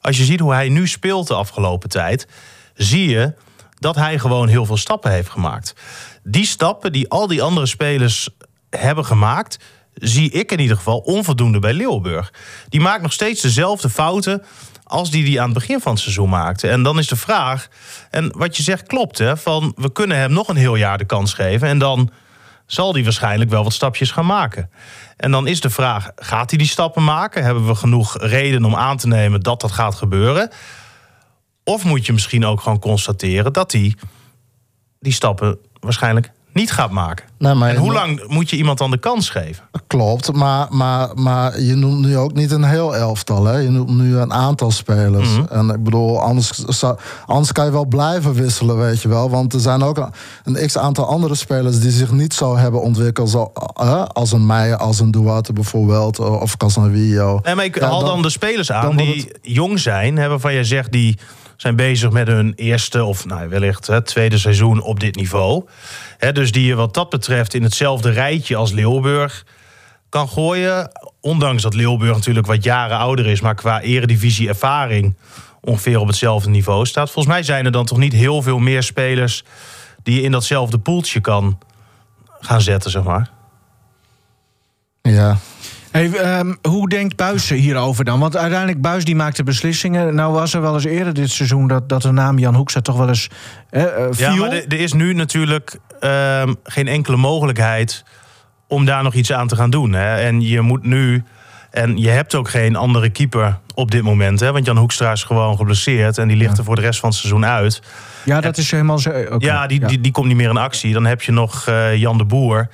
Als 0.00 0.16
je 0.16 0.24
ziet 0.24 0.40
hoe 0.40 0.52
hij 0.52 0.68
nu 0.68 0.88
speelt 0.88 1.26
de 1.26 1.34
afgelopen 1.34 1.88
tijd, 1.88 2.26
zie 2.74 3.08
je 3.08 3.34
dat 3.78 3.96
hij 3.96 4.18
gewoon 4.18 4.48
heel 4.48 4.66
veel 4.66 4.76
stappen 4.76 5.10
heeft 5.10 5.28
gemaakt. 5.28 5.74
Die 6.22 6.46
stappen 6.46 6.92
die 6.92 7.08
al 7.08 7.26
die 7.26 7.42
andere 7.42 7.66
spelers 7.66 8.28
hebben 8.70 9.04
gemaakt, 9.04 9.58
zie 9.94 10.30
ik 10.30 10.52
in 10.52 10.60
ieder 10.60 10.76
geval 10.76 10.98
onvoldoende 10.98 11.58
bij 11.58 11.72
Leeuwburg. 11.72 12.32
Die 12.68 12.80
maakt 12.80 13.02
nog 13.02 13.12
steeds 13.12 13.40
dezelfde 13.40 13.90
fouten 13.90 14.42
als 14.84 15.10
die 15.10 15.24
die 15.24 15.40
aan 15.40 15.50
het 15.50 15.58
begin 15.58 15.80
van 15.80 15.92
het 15.92 16.00
seizoen 16.00 16.28
maakte. 16.28 16.68
En 16.68 16.82
dan 16.82 16.98
is 16.98 17.08
de 17.08 17.16
vraag, 17.16 17.68
en 18.10 18.32
wat 18.36 18.56
je 18.56 18.62
zegt 18.62 18.86
klopt, 18.86 19.18
hè, 19.18 19.36
van 19.36 19.72
we 19.76 19.92
kunnen 19.92 20.16
hem 20.16 20.32
nog 20.32 20.48
een 20.48 20.56
heel 20.56 20.76
jaar 20.76 20.98
de 20.98 21.04
kans 21.04 21.34
geven 21.34 21.68
en 21.68 21.78
dan 21.78 22.10
zal 22.66 22.92
hij 22.92 23.04
waarschijnlijk 23.04 23.50
wel 23.50 23.62
wat 23.62 23.72
stapjes 23.72 24.10
gaan 24.10 24.26
maken. 24.26 24.70
En 25.16 25.30
dan 25.30 25.46
is 25.46 25.60
de 25.60 25.70
vraag, 25.70 26.10
gaat 26.16 26.50
hij 26.50 26.58
die 26.58 26.68
stappen 26.68 27.04
maken? 27.04 27.44
Hebben 27.44 27.66
we 27.66 27.74
genoeg 27.74 28.18
reden 28.18 28.64
om 28.64 28.74
aan 28.74 28.96
te 28.96 29.06
nemen 29.06 29.40
dat 29.40 29.60
dat 29.60 29.72
gaat 29.72 29.94
gebeuren? 29.94 30.50
Of 31.64 31.84
moet 31.84 32.06
je 32.06 32.12
misschien 32.12 32.44
ook 32.44 32.60
gewoon 32.60 32.78
constateren 32.78 33.52
dat 33.52 33.72
hij 33.72 33.94
die 35.00 35.12
stappen 35.12 35.58
waarschijnlijk 35.80 36.30
niet 36.56 36.72
gaat 36.72 36.90
maken? 36.90 37.24
Nee, 37.38 37.54
maar 37.54 37.68
En 37.68 37.74
je 37.74 37.80
hoe 37.80 37.92
lang 37.92 38.24
moet 38.26 38.50
je 38.50 38.56
iemand 38.56 38.78
dan 38.78 38.90
de 38.90 38.98
kans 38.98 39.30
geven? 39.30 39.64
Klopt, 39.86 40.32
maar, 40.32 40.66
maar, 40.70 41.08
maar 41.14 41.60
je 41.60 41.74
noemt 41.74 41.98
nu 42.06 42.16
ook 42.16 42.32
niet 42.34 42.50
een 42.50 42.64
heel 42.64 42.96
elftal. 42.96 43.44
Hè? 43.44 43.56
Je 43.58 43.68
noemt 43.70 43.90
nu 43.90 44.16
een 44.16 44.32
aantal 44.32 44.70
spelers. 44.70 45.28
Mhm. 45.36 45.44
En 45.52 45.68
ik 45.68 45.82
bedoel, 45.82 46.20
anders, 46.22 46.64
anders 47.26 47.52
kan 47.52 47.64
je 47.64 47.70
wel 47.70 47.84
blijven 47.86 48.32
wisselen, 48.34 48.78
weet 48.78 49.02
je 49.02 49.08
wel. 49.08 49.30
Want 49.30 49.52
er 49.52 49.60
zijn 49.60 49.82
ook 49.82 49.96
een, 49.96 50.12
een 50.44 50.66
x-aantal 50.66 51.06
andere 51.06 51.34
spelers... 51.34 51.80
die 51.80 51.90
zich 51.90 52.12
niet 52.12 52.34
zo 52.34 52.56
hebben 52.56 52.82
ontwikkeld 52.82 53.30
zo, 53.30 53.52
als 54.12 54.32
een 54.32 54.46
Meijer, 54.46 54.76
als 54.76 55.00
een 55.00 55.10
Duarte 55.10 55.52
bijvoorbeeld... 55.52 56.18
of 56.18 56.56
Casanvillo. 56.56 57.40
Nee, 57.42 57.54
maar 57.54 57.64
ik 57.64 57.78
Ja, 57.80 57.86
haal 57.86 57.98
dan, 58.00 58.08
dan- 58.08 58.22
de 58.22 58.30
spelers 58.30 58.72
aan 58.72 58.96
die 58.96 59.32
jong 59.42 59.78
zijn. 59.80 60.16
Hè, 60.16 60.28
waarvan 60.28 60.52
jij 60.52 60.64
zegt, 60.64 60.92
die 60.92 61.18
zijn 61.56 61.76
bezig 61.76 62.10
met 62.10 62.26
hun 62.26 62.52
eerste... 62.56 63.04
of 63.04 63.24
nou, 63.24 63.48
wellicht 63.48 63.86
het 63.86 64.06
tweede 64.06 64.38
seizoen 64.38 64.82
op 64.82 65.00
dit 65.00 65.16
niveau. 65.16 65.64
Hè, 66.18 66.32
dus 66.32 66.52
die 66.52 66.66
je 66.66 66.74
wat 66.74 66.94
dat 66.94 67.10
betreft 67.10 67.54
in 67.54 67.62
hetzelfde 67.62 68.10
rijtje 68.10 68.56
als 68.56 68.72
Leeuwburg 68.72 69.44
kan 70.08 70.28
gooien. 70.28 70.90
Ondanks 71.20 71.62
dat 71.62 71.74
Leeuwburg 71.74 72.14
natuurlijk 72.14 72.46
wat 72.46 72.64
jaren 72.64 72.96
ouder 72.96 73.26
is, 73.26 73.40
maar 73.40 73.54
qua 73.54 73.80
eredivisie 73.80 74.48
ervaring 74.48 75.16
ongeveer 75.60 75.98
op 75.98 76.06
hetzelfde 76.06 76.50
niveau 76.50 76.86
staat. 76.86 77.10
Volgens 77.10 77.34
mij 77.34 77.42
zijn 77.42 77.64
er 77.64 77.72
dan 77.72 77.86
toch 77.86 77.98
niet 77.98 78.12
heel 78.12 78.42
veel 78.42 78.58
meer 78.58 78.82
spelers 78.82 79.44
die 80.02 80.14
je 80.14 80.22
in 80.22 80.32
datzelfde 80.32 80.78
poeltje 80.78 81.20
kan 81.20 81.58
gaan 82.40 82.60
zetten, 82.60 82.90
zeg 82.90 83.02
maar. 83.02 83.30
Ja, 85.02 85.38
Hey, 85.96 86.10
ehm, 86.12 86.54
hoe 86.62 86.88
denkt 86.88 87.16
Buis 87.16 87.48
hierover 87.48 88.04
dan? 88.04 88.20
Want 88.20 88.36
uiteindelijk, 88.36 88.80
Buis 88.80 89.04
die 89.04 89.16
maakte 89.16 89.42
beslissingen. 89.42 90.14
Nou 90.14 90.32
was 90.32 90.54
er 90.54 90.60
wel 90.60 90.74
eens 90.74 90.84
eerder 90.84 91.14
dit 91.14 91.30
seizoen 91.30 91.66
dat, 91.68 91.88
dat 91.88 92.02
de 92.02 92.10
naam 92.10 92.38
Jan 92.38 92.54
Hoekstra 92.54 92.80
toch 92.80 92.96
wel 92.96 93.08
eens 93.08 93.28
eh, 93.70 93.82
eh, 93.82 94.06
viel. 94.10 94.32
Ja, 94.32 94.34
maar 94.34 94.52
er 94.52 94.80
is 94.80 94.92
nu 94.92 95.12
natuurlijk 95.12 95.78
ehm, 96.00 96.54
geen 96.64 96.88
enkele 96.88 97.16
mogelijkheid 97.16 98.04
om 98.68 98.84
daar 98.84 99.02
nog 99.02 99.14
iets 99.14 99.32
aan 99.32 99.48
te 99.48 99.56
gaan 99.56 99.70
doen. 99.70 99.92
Hè? 99.92 100.16
En 100.16 100.40
je 100.40 100.60
moet 100.60 100.82
nu. 100.82 101.22
En 101.70 101.96
je 101.96 102.08
hebt 102.08 102.34
ook 102.34 102.48
geen 102.48 102.76
andere 102.76 103.10
keeper 103.10 103.58
op 103.74 103.90
dit 103.90 104.02
moment. 104.02 104.40
Hè? 104.40 104.52
Want 104.52 104.66
Jan 104.66 104.76
Hoekstra 104.76 105.12
is 105.12 105.24
gewoon 105.24 105.56
geblesseerd. 105.56 106.18
En 106.18 106.28
die 106.28 106.36
ligt 106.36 106.58
er 106.58 106.64
voor 106.64 106.76
de 106.76 106.80
rest 106.80 107.00
van 107.00 107.08
het 107.08 107.18
seizoen 107.18 107.44
uit. 107.46 107.82
ja, 108.24 108.40
dat 108.40 108.56
is 108.56 108.70
helemaal 108.70 108.98
zo. 108.98 109.10
oké. 109.10 109.46
Ja, 109.46 109.66
die, 109.66 109.86
Die, 109.86 110.00
die 110.00 110.12
komt 110.12 110.26
niet 110.26 110.36
meer 110.36 110.50
in 110.50 110.56
actie. 110.56 110.92
Dan 110.92 111.04
heb 111.04 111.22
je 111.22 111.32
nog 111.32 111.66
eh, 111.66 111.96
Jan 111.96 112.18
de 112.18 112.24
Boer. 112.24 112.68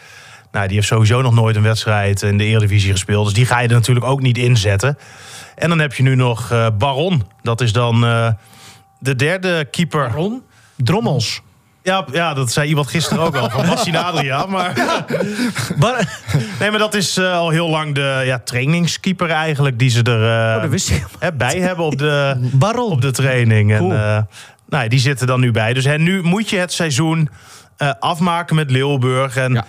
Nou, 0.52 0.66
die 0.66 0.76
heeft 0.76 0.88
sowieso 0.88 1.22
nog 1.22 1.34
nooit 1.34 1.56
een 1.56 1.62
wedstrijd 1.62 2.22
in 2.22 2.38
de 2.38 2.44
Eredivisie 2.44 2.90
gespeeld. 2.90 3.24
Dus 3.24 3.34
die 3.34 3.46
ga 3.46 3.60
je 3.60 3.68
er 3.68 3.74
natuurlijk 3.74 4.06
ook 4.06 4.20
niet 4.20 4.38
inzetten. 4.38 4.98
En 5.54 5.68
dan 5.68 5.78
heb 5.78 5.94
je 5.94 6.02
nu 6.02 6.14
nog 6.14 6.50
eh, 6.50 6.66
Baron. 6.78 7.22
Dat 7.42 7.60
is 7.60 7.72
dan 7.72 8.04
eh, 8.06 8.28
de 8.98 9.16
derde 9.16 9.64
keeper. 9.70 10.10
Ron? 10.14 10.42
Drommels. 10.76 11.40
Ja, 11.82 12.04
ja, 12.12 12.34
dat 12.34 12.52
zei 12.52 12.68
iemand 12.68 12.86
gisteren 12.86 13.22
ook 13.24 13.36
al. 13.36 13.50
Van 13.50 13.96
Adria. 13.96 14.46
Maar, 14.46 14.72
Bar- 15.78 16.08
nee, 16.60 16.70
maar 16.70 16.78
dat 16.78 16.94
is 16.94 17.16
eh, 17.16 17.32
al 17.36 17.50
heel 17.50 17.68
lang 17.68 17.94
de 17.94 18.22
ja, 18.24 18.38
trainingskeeper 18.38 19.30
eigenlijk. 19.30 19.78
Die 19.78 19.90
ze 19.90 20.02
er 20.02 20.22
eh, 20.62 20.64
Oh, 20.70 20.78
hè, 21.18 21.32
bij 21.32 21.58
hebben 21.58 21.84
op 21.84 21.98
de, 21.98 22.36
Baron. 22.52 22.90
op 22.92 23.00
de 23.00 23.10
training. 23.10 23.72
En, 23.72 23.78
Cool. 23.78 23.92
eh, 23.92 23.98
nou, 24.68 24.82
ja, 24.82 24.88
die 24.88 24.98
zitten 24.98 25.26
dan 25.26 25.40
nu 25.40 25.50
bij. 25.50 25.72
Dus 25.72 25.84
hè, 25.84 25.98
nu 25.98 26.22
moet 26.22 26.50
je 26.50 26.56
het 26.56 26.72
seizoen 26.72 27.28
eh, 27.76 27.90
afmaken 28.00 28.56
met 28.56 28.70
Leeuwburg. 28.70 29.36
En 29.36 29.52
Ja. 29.52 29.64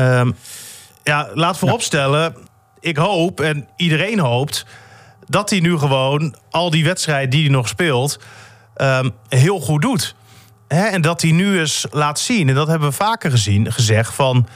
Ja, 0.00 0.24
ja 1.02 1.28
laat 1.34 1.58
vooropstellen, 1.58 2.34
ik 2.80 2.96
hoop 2.96 3.40
en 3.40 3.68
iedereen 3.76 4.18
hoopt... 4.18 4.66
dat 5.26 5.50
hij 5.50 5.60
nu 5.60 5.78
gewoon 5.78 6.34
al 6.50 6.70
die 6.70 6.84
wedstrijden 6.84 7.30
die 7.30 7.42
hij 7.42 7.50
nog 7.50 7.68
speelt... 7.68 8.18
ehm, 8.74 9.10
heel 9.28 9.60
goed 9.60 9.82
doet. 9.82 10.14
En 10.68 11.00
dat 11.02 11.22
hij 11.22 11.30
nu 11.30 11.58
eens 11.58 11.86
laat 11.90 12.18
zien, 12.18 12.48
en 12.48 12.54
dat 12.54 12.66
hebben 12.68 12.88
we 12.88 12.94
vaker 12.94 13.30
gezien, 13.30 13.72
gezegd... 13.72 14.14
van 14.14 14.46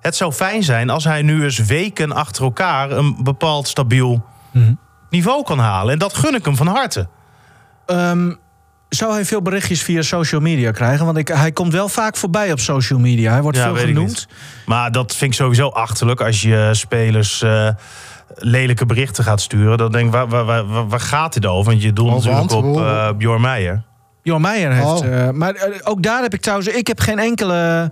het 0.00 0.16
zou 0.16 0.32
fijn 0.32 0.62
zijn 0.62 0.90
als 0.90 1.04
hij 1.04 1.22
nu 1.22 1.44
eens 1.44 1.58
weken 1.58 2.12
achter 2.12 2.44
elkaar... 2.44 2.90
een 2.90 3.16
bepaald 3.22 3.68
stabiel 3.68 4.24
Mhm. 4.52 4.72
niveau 5.10 5.44
kan 5.44 5.58
halen. 5.58 5.92
En 5.92 5.98
dat 5.98 6.14
gun 6.14 6.34
ik 6.34 6.44
hem 6.44 6.56
van 6.56 6.66
harte. 6.66 7.08
Ehm, 7.86 8.34
zou 8.88 9.12
hij 9.12 9.24
veel 9.24 9.42
berichtjes 9.42 9.82
via 9.82 10.02
social 10.02 10.40
media 10.40 10.70
krijgen? 10.70 11.04
Want 11.06 11.18
ik, 11.18 11.28
hij 11.28 11.52
komt 11.52 11.72
wel 11.72 11.88
vaak 11.88 12.16
voorbij 12.16 12.52
op 12.52 12.60
social 12.60 12.98
media. 12.98 13.32
Hij 13.32 13.42
wordt 13.42 13.56
Ja, 13.58 13.74
veel 13.74 13.86
genoemd. 13.86 14.26
Maar 14.66 14.92
dat 14.92 15.14
vind 15.16 15.30
ik 15.30 15.36
sowieso 15.38 15.68
achterlijk 15.68 16.20
als 16.20 16.42
je 16.42 16.68
spelers 16.72 17.42
eh, 17.42 17.68
lelijke 18.34 18.86
berichten 18.86 19.24
gaat 19.24 19.40
sturen. 19.40 19.78
Dan 19.78 19.92
denk 19.92 20.06
ik, 20.06 20.12
waar, 20.12 20.28
waar, 20.28 20.44
waar, 20.44 20.88
waar 20.88 21.00
gaat 21.00 21.32
dit 21.32 21.46
over? 21.46 21.70
Want 21.70 21.82
je 21.82 21.92
doelt 21.92 22.24
natuurlijk 22.24 22.52
op 22.52 22.76
eh 22.76 23.08
Bjorn 23.18 23.40
Meijer. 23.40 23.82
Johan 24.22 24.40
Meijer 24.40 24.72
heeft. 24.72 24.86
Oh. 24.86 25.06
eh, 25.26 25.30
maar 25.30 25.54
ook 25.84 26.02
daar 26.02 26.22
heb 26.22 26.34
ik 26.34 26.40
trouwens. 26.40 26.68
Ik 26.68 26.86
heb 26.86 27.00
geen 27.00 27.18
enkele 27.18 27.90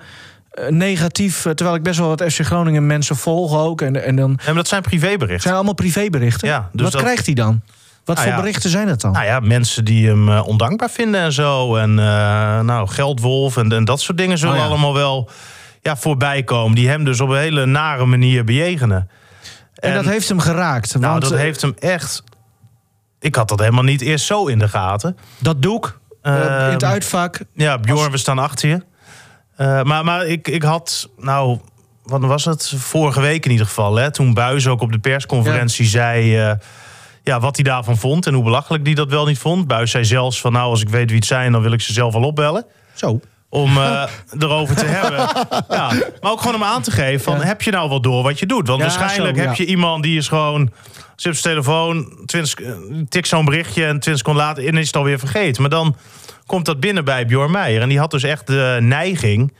negatief. 0.69 1.43
terwijl 1.43 1.75
ik 1.75 1.83
best 1.83 1.99
wel 1.99 2.09
wat 2.09 2.23
FC 2.33 2.41
Groningen 2.45 2.87
mensen 2.87 3.17
volg 3.17 3.57
ook. 3.59 3.81
En, 3.81 4.05
en 4.05 4.17
dan 4.17 4.39
maar 4.47 4.55
dat 4.55 4.69
zijn 4.69 4.81
het 4.81 4.91
privéberichten. 4.91 5.41
zijn 5.43 5.55
allemaal 5.55 5.75
privéberichten. 5.75 6.49
Ja, 6.49 6.69
dus 6.73 6.83
wat 6.83 6.93
dat- 6.93 7.01
krijgt 7.03 7.27
hij 7.27 7.35
dan? 7.35 7.61
Wat 8.07 8.17
Nou 8.17 8.29
voor 8.29 8.37
ja. 8.37 8.43
berichten 8.43 8.71
zijn 8.71 8.87
dat 8.87 9.01
dan? 9.01 9.13
Nou 9.13 9.25
ja, 9.25 9.41
mensen 9.41 9.85
die 9.85 10.09
hem 10.09 10.29
eh, 10.29 10.47
ondankbaar 10.47 10.91
vinden 10.91 11.21
en 11.21 11.33
zo. 11.33 11.77
En 11.77 11.91
eh, 11.99 12.61
nou, 12.61 12.89
geldwolf 12.89 13.57
en, 13.57 13.73
en 13.73 13.85
dat 13.85 14.01
soort 14.01 14.19
dingen 14.19 14.39
zullen 14.39 14.55
Oh 14.55 14.61
ja. 14.61 14.67
allemaal 14.67 14.95
wel 14.95 15.31
ja, 15.83 15.97
voorbij 15.97 16.43
komen. 16.43 16.75
Die 16.75 16.89
hem 16.89 17.05
dus 17.05 17.21
op 17.21 17.29
een 17.29 17.39
hele 17.39 17.67
nare 17.67 18.05
manier 18.05 18.45
bejegenen. 18.45 19.11
en, 19.75 19.95
dat 19.95 20.05
heeft 20.05 20.29
hem 20.29 20.41
geraakt. 20.41 20.99
Nou, 20.99 21.11
want, 21.13 21.23
dat 21.23 21.33
eh, 21.33 21.39
heeft 21.39 21.61
hem 21.61 21.75
echt... 21.79 22.23
Ik 23.21 23.35
had 23.35 23.49
dat 23.49 23.59
helemaal 23.59 23.85
niet 23.85 24.01
eerst 24.01 24.27
zo 24.27 24.47
in 24.47 24.59
de 24.59 24.69
gaten. 24.69 25.17
dat 25.39 25.63
doek 25.63 26.01
eh, 26.23 26.33
in 26.35 26.41
het 26.41 26.83
Ehm, 26.83 26.93
uitvak. 26.93 27.41
Ja, 27.55 27.79
Bjorn, 27.79 28.11
we 28.11 28.17
staan 28.17 28.39
achter 28.39 28.69
je. 28.69 28.83
Maar 29.85 30.05
maar 30.05 30.27
ik, 30.27 30.49
ik 30.49 30.63
had, 30.63 31.09
nou, 31.17 31.59
wat 32.03 32.21
was 32.21 32.45
het? 32.45 32.73
Vorige 32.77 33.21
week 33.21 33.45
in 33.45 33.51
ieder 33.51 33.67
geval. 33.67 33.97
Hè, 33.97 34.11
toen 34.11 34.35
Buis 34.35 34.67
ook 34.67 34.81
op 34.81 34.93
de 34.93 34.99
persconferentie 34.99 35.87
zei... 35.87 36.57
ja, 37.27 37.41
wat 37.41 37.55
hij 37.57 37.65
daarvan 37.65 37.97
vond 37.97 38.27
en 38.27 38.35
hoe 38.35 38.45
belachelijk 38.45 38.87
hij 38.87 38.95
dat 38.95 39.11
wel 39.11 39.27
niet 39.27 39.39
vond. 39.39 39.67
Buis 39.67 39.91
zei 39.91 40.05
zelfs 40.05 40.41
van, 40.41 40.53
nou, 40.53 40.71
als 40.71 40.81
ik 40.83 40.89
weet 40.89 41.07
wie 41.09 41.17
het 41.19 41.27
zijn... 41.27 41.53
dan 41.53 41.63
wil 41.63 41.73
ik 41.73 41.81
ze 41.81 41.93
zelf 41.93 42.15
al 42.15 42.23
opbellen 42.23 42.65
Zo. 42.95 43.21
om 43.49 43.77
eh, 43.77 44.03
erover 44.39 44.77
te 44.77 44.85
hebben. 44.85 45.19
Ja, 45.69 45.93
maar 46.21 46.31
ook 46.33 46.41
gewoon 46.41 46.55
om 46.55 46.63
aan 46.63 46.83
te 46.83 46.91
geven 46.91 47.25
van, 47.25 47.39
Ja. 47.39 47.45
heb 47.45 47.63
je 47.63 47.71
nou 47.71 47.89
wel 47.89 48.01
door 48.01 48.23
wat 48.23 48.39
je 48.39 48.47
doet? 48.47 48.67
Want 48.69 48.81
Ja, 48.83 48.87
waarschijnlijk 48.87 49.37
zo, 49.39 49.43
heb 49.43 49.55
je 49.55 49.67
iemand 49.67 50.03
die 50.03 50.17
is 50.19 50.29
gewoon... 50.29 50.71
Zit 51.17 51.33
op 51.33 51.39
zijn 51.39 51.55
telefoon, 51.55 52.23
20, 52.27 52.47
sec- 52.51 52.77
tikt 53.09 53.29
zo'n 53.29 53.45
berichtje 53.45 53.83
en 53.83 54.01
20 54.01 54.17
seconden 54.17 54.43
later 54.45 54.67
en 54.67 54.77
is 54.77 54.87
het 54.87 54.97
alweer 54.97 55.19
vergeten. 55.19 55.61
Maar 55.63 55.71
dan 55.71 55.97
komt 56.47 56.65
dat 56.65 56.81
binnen 56.81 57.05
bij 57.05 57.27
Bjorn 57.27 57.51
Meijer. 57.51 57.83
En 57.83 57.89
die 57.89 57.99
had 57.99 58.11
dus 58.11 58.23
echt 58.23 58.47
de 58.47 58.79
neiging 58.81 59.55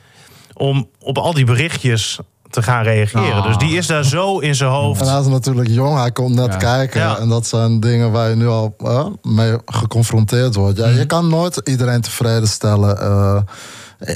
om 0.53 0.89
op 0.99 1.17
al 1.17 1.33
die 1.33 1.45
berichtjes 1.45 2.19
te 2.49 2.61
gaan 2.63 2.83
reageren. 2.83 3.33
Ah. 3.35 3.45
Dus 3.45 3.57
die 3.57 3.77
is 3.77 3.87
daar 3.87 4.03
zo 4.05 4.39
in 4.39 4.55
zijn 4.55 4.69
hoofd. 4.69 5.01
En 5.01 5.07
hij 5.07 5.19
is 5.19 5.27
natuurlijk 5.27 5.67
jong, 5.69 5.97
hij 5.97 6.11
komt 6.11 6.35
net 6.35 6.51
Ja. 6.51 6.57
kijken. 6.57 7.01
Ja. 7.01 7.17
En 7.17 7.29
dat 7.29 7.47
zijn 7.47 7.79
dingen 7.79 8.11
waar 8.11 8.29
je 8.29 8.35
nu 8.35 8.47
al 8.47 8.75
eh, 8.77 9.05
mee 9.21 9.57
geconfronteerd 9.65 10.55
wordt. 10.55 10.77
Ja, 10.77 10.87
Je 10.87 11.05
kan 11.05 11.27
nooit 11.27 11.61
iedereen 11.63 12.01
tevreden 12.01 12.47
stellen. 12.47 13.01
eh, 13.01 13.37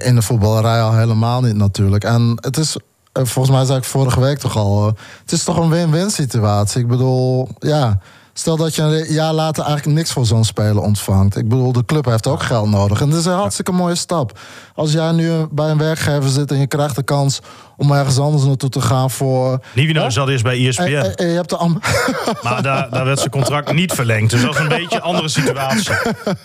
in 0.05 0.15
de 0.15 0.21
voetballerij 0.21 0.81
al 0.81 0.93
helemaal 0.95 1.41
niet 1.41 1.55
natuurlijk. 1.55 2.03
En 2.03 2.33
het 2.35 2.57
is, 2.57 2.75
eh, 3.11 3.23
volgens 3.25 3.55
mij 3.55 3.65
zei 3.65 3.77
ik 3.77 3.83
vorige 3.83 4.19
week 4.19 4.37
toch 4.39 4.57
al... 4.57 4.85
het 5.21 5.31
is 5.31 5.43
toch 5.43 5.57
een 5.57 5.69
win-win 5.69 6.09
situatie. 6.11 6.81
Ik 6.81 6.87
bedoel, 6.87 7.47
ja... 7.59 7.99
Stel 8.33 8.57
dat 8.57 8.75
je 8.75 8.81
een 8.81 9.13
jaar 9.13 9.33
later 9.33 9.63
eigenlijk 9.65 9.97
niks 9.97 10.11
voor 10.11 10.25
zo'n 10.25 10.43
speler 10.45 10.81
ontvangt. 10.81 11.35
Ik 11.37 11.49
bedoel, 11.49 11.71
de 11.71 11.85
club 11.85 12.05
heeft 12.05 12.27
ook 12.27 12.43
geld 12.43 12.69
nodig. 12.69 13.01
En 13.01 13.09
dat 13.09 13.19
is 13.19 13.25
een 13.25 13.33
hartstikke 13.33 13.71
mooie 13.71 13.95
stap. 13.95 14.39
Als 14.75 14.91
jij 14.91 15.11
nu 15.11 15.31
bij 15.51 15.69
een 15.69 15.77
werkgever 15.77 16.29
zit 16.29 16.51
en 16.51 16.57
je 16.59 16.67
krijgt 16.67 16.95
de 16.95 17.03
kans 17.03 17.39
om 17.81 17.91
ergens 17.91 18.17
anders 18.19 18.43
naartoe 18.43 18.69
te 18.69 18.81
gaan 18.81 19.11
voor. 19.11 19.59
Nivino 19.73 20.09
zat 20.09 20.29
eerst 20.29 20.43
bij 20.43 20.67
ESPN. 20.67 20.81
En, 20.81 21.03
en- 21.03 21.15
en 21.15 21.27
je 21.27 21.35
hebt 21.35 21.49
de 21.49 21.57
am- 21.57 21.79
Maar 22.43 22.61
daar, 22.61 22.89
daar 22.89 23.05
werd 23.05 23.17
zijn 23.19 23.31
contract 23.31 23.73
niet 23.73 23.91
verlengd. 23.93 24.29
Dus 24.31 24.41
dat 24.41 24.53
is 24.53 24.59
een 24.59 24.67
beetje 24.67 24.95
een 24.95 25.01
andere 25.01 25.27
situatie. 25.29 25.93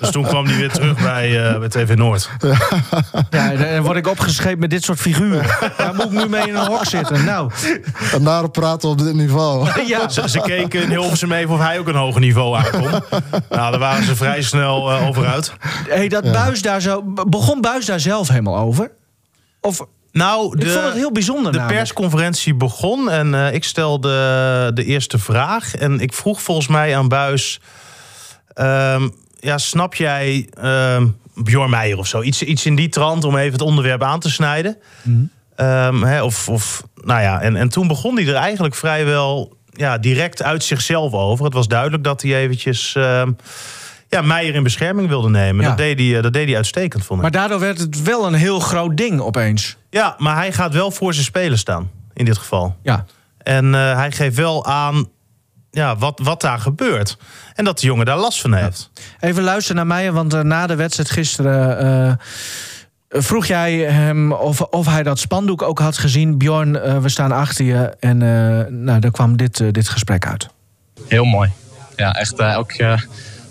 Dus 0.00 0.10
toen 0.10 0.24
kwam 0.24 0.46
hij 0.46 0.56
weer 0.56 0.70
terug 0.72 1.02
bij, 1.02 1.46
eh, 1.48 1.58
bij 1.58 1.68
TV 1.68 1.94
Noord. 1.96 2.30
Ja, 3.30 3.50
dan 3.54 3.82
word 3.82 3.96
ik 3.96 4.06
opgescheept 4.06 4.60
met 4.60 4.70
dit 4.70 4.84
soort 4.84 4.98
figuren. 5.00 5.46
Daar 5.76 5.94
moet 5.94 6.04
ik 6.04 6.10
nu 6.10 6.28
mee 6.28 6.48
in 6.48 6.54
een 6.54 6.66
hok 6.66 6.84
zitten. 6.84 7.24
Nou, 7.24 7.50
en 8.12 8.24
daarom 8.24 8.50
praten 8.50 8.88
we 8.88 8.94
op 8.94 8.98
dit 9.06 9.14
niveau. 9.14 9.68
ja. 9.86 10.08
Ze, 10.08 10.28
ze 10.28 10.40
keken 10.40 10.82
in 10.82 10.88
Hilversum 10.88 11.32
even 11.32 11.54
of 11.54 11.60
hij 11.60 11.78
ook 11.78 11.88
een 11.88 11.94
hoger 11.94 12.20
niveau 12.20 12.56
aankomt. 12.56 12.90
Nou, 13.50 13.70
daar 13.70 13.78
waren 13.78 14.04
ze 14.04 14.16
vrij 14.16 14.42
snel 14.42 14.90
eh, 14.92 15.06
over 15.08 15.26
uit. 15.26 15.52
Hey, 15.88 16.08
dat 16.08 16.32
Buis 16.32 16.62
daar 16.62 16.80
zo, 16.80 17.02
begon 17.28 17.60
Buis 17.60 17.86
daar 17.86 18.00
zelf 18.00 18.28
helemaal 18.28 18.56
over? 18.56 18.90
Of, 19.60 19.86
Nou, 20.16 20.58
ik 20.58 20.70
vond 20.70 20.84
het 20.84 20.94
heel 20.94 21.12
bijzonder 21.12 21.52
De 21.52 21.58
namelijk. 21.58 21.80
persconferentie 21.80 22.54
begon 22.54 23.10
en 23.10 23.34
eh, 23.34 23.54
ik 23.54 23.64
stelde 23.64 24.70
de 24.74 24.84
eerste 24.84 25.18
vraag. 25.18 25.74
En 25.74 26.00
ik 26.00 26.12
vroeg 26.12 26.42
volgens 26.42 26.66
mij 26.66 26.96
aan 26.96 27.08
Buis... 27.08 27.60
ehm, 28.54 29.08
ja, 29.38 29.58
snap 29.58 29.94
jij 29.94 30.48
ehm 30.60 31.06
Bjorn 31.34 31.70
Meijer 31.70 31.98
of 31.98 32.06
zo? 32.06 32.22
Iets, 32.22 32.42
iets 32.42 32.66
in 32.66 32.74
die 32.74 32.88
trant 32.88 33.24
om 33.24 33.36
even 33.36 33.52
het 33.52 33.60
onderwerp 33.62 34.02
aan 34.02 34.20
te 34.20 34.30
snijden. 34.30 34.76
Mhm. 35.02 35.24
Ehm, 35.56 36.02
hè, 36.02 36.22
of, 36.22 36.48
of, 36.48 36.82
nou 36.94 37.20
ja, 37.22 37.40
en, 37.40 37.56
en 37.56 37.68
toen 37.68 37.88
begon 37.88 38.16
hij 38.16 38.26
er 38.26 38.34
eigenlijk 38.34 38.74
vrijwel 38.74 39.56
ja, 39.72 39.98
direct 39.98 40.42
uit 40.42 40.64
zichzelf 40.64 41.12
over. 41.12 41.44
Het 41.44 41.54
was 41.54 41.68
duidelijk 41.68 42.04
dat 42.04 42.22
hij 42.22 42.36
eventjes... 42.36 42.96
ja, 44.08 44.22
Meijer 44.22 44.54
in 44.54 44.62
bescherming 44.62 45.08
wilde 45.08 45.28
nemen. 45.28 45.62
Ja. 45.62 45.68
Dat, 45.68 45.78
deed 45.78 45.98
hij, 45.98 46.16
eh, 46.16 46.22
dat 46.22 46.32
deed 46.32 46.46
hij 46.46 46.56
uitstekend, 46.56 47.04
vond 47.04 47.18
ik. 47.18 47.22
Maar 47.22 47.40
daardoor 47.40 47.60
werd 47.60 47.78
het 47.78 48.02
wel 48.02 48.26
een 48.26 48.34
heel 48.34 48.60
groot 48.60 48.96
ding 48.96 49.20
opeens. 49.20 49.76
Ja, 49.90 50.14
maar 50.18 50.36
hij 50.36 50.52
gaat 50.52 50.72
wel 50.72 50.90
voor 50.90 51.12
zijn 51.14 51.24
spelen 51.24 51.58
staan. 51.58 51.90
In 52.14 52.24
dit 52.24 52.38
geval. 52.38 52.76
Ja. 52.82 53.04
En 53.38 53.74
eh, 53.74 53.96
hij 53.96 54.12
geeft 54.12 54.36
wel 54.36 54.66
aan 54.66 55.08
ja, 55.70 55.96
wat, 55.96 56.20
wat 56.22 56.40
daar 56.40 56.58
gebeurt. 56.58 57.16
En 57.54 57.64
dat 57.64 57.78
de 57.80 57.86
jongen 57.86 58.06
daar 58.06 58.18
last 58.18 58.40
van 58.40 58.54
heeft. 58.54 58.90
Even 59.20 59.42
luisteren 59.42 59.76
naar 59.76 59.86
mij, 59.86 60.12
want 60.12 60.34
eh, 60.34 60.40
na 60.40 60.66
de 60.66 60.74
wedstrijd 60.74 61.10
gisteren 61.10 61.78
eh, 61.78 62.12
vroeg 63.08 63.46
jij 63.46 63.74
hem 63.76 64.32
of, 64.32 64.60
of 64.60 64.86
hij 64.86 65.02
dat 65.02 65.18
spandoek 65.18 65.62
ook 65.62 65.78
had 65.78 65.98
gezien. 65.98 66.38
Bjorn, 66.38 67.00
we 67.02 67.08
staan 67.08 67.32
achter 67.32 67.64
je. 67.64 67.96
En 68.00 68.22
eh, 68.22 68.72
nou, 68.72 69.00
daar 69.00 69.10
kwam 69.10 69.36
dit, 69.36 69.74
dit 69.74 69.88
gesprek 69.88 70.26
uit. 70.26 70.48
Heel 71.08 71.24
mooi. 71.24 71.50
Ja, 71.96 72.12
echt 72.12 72.38
eh, 72.38 72.52
elke 72.52 72.76
keer 72.76 73.06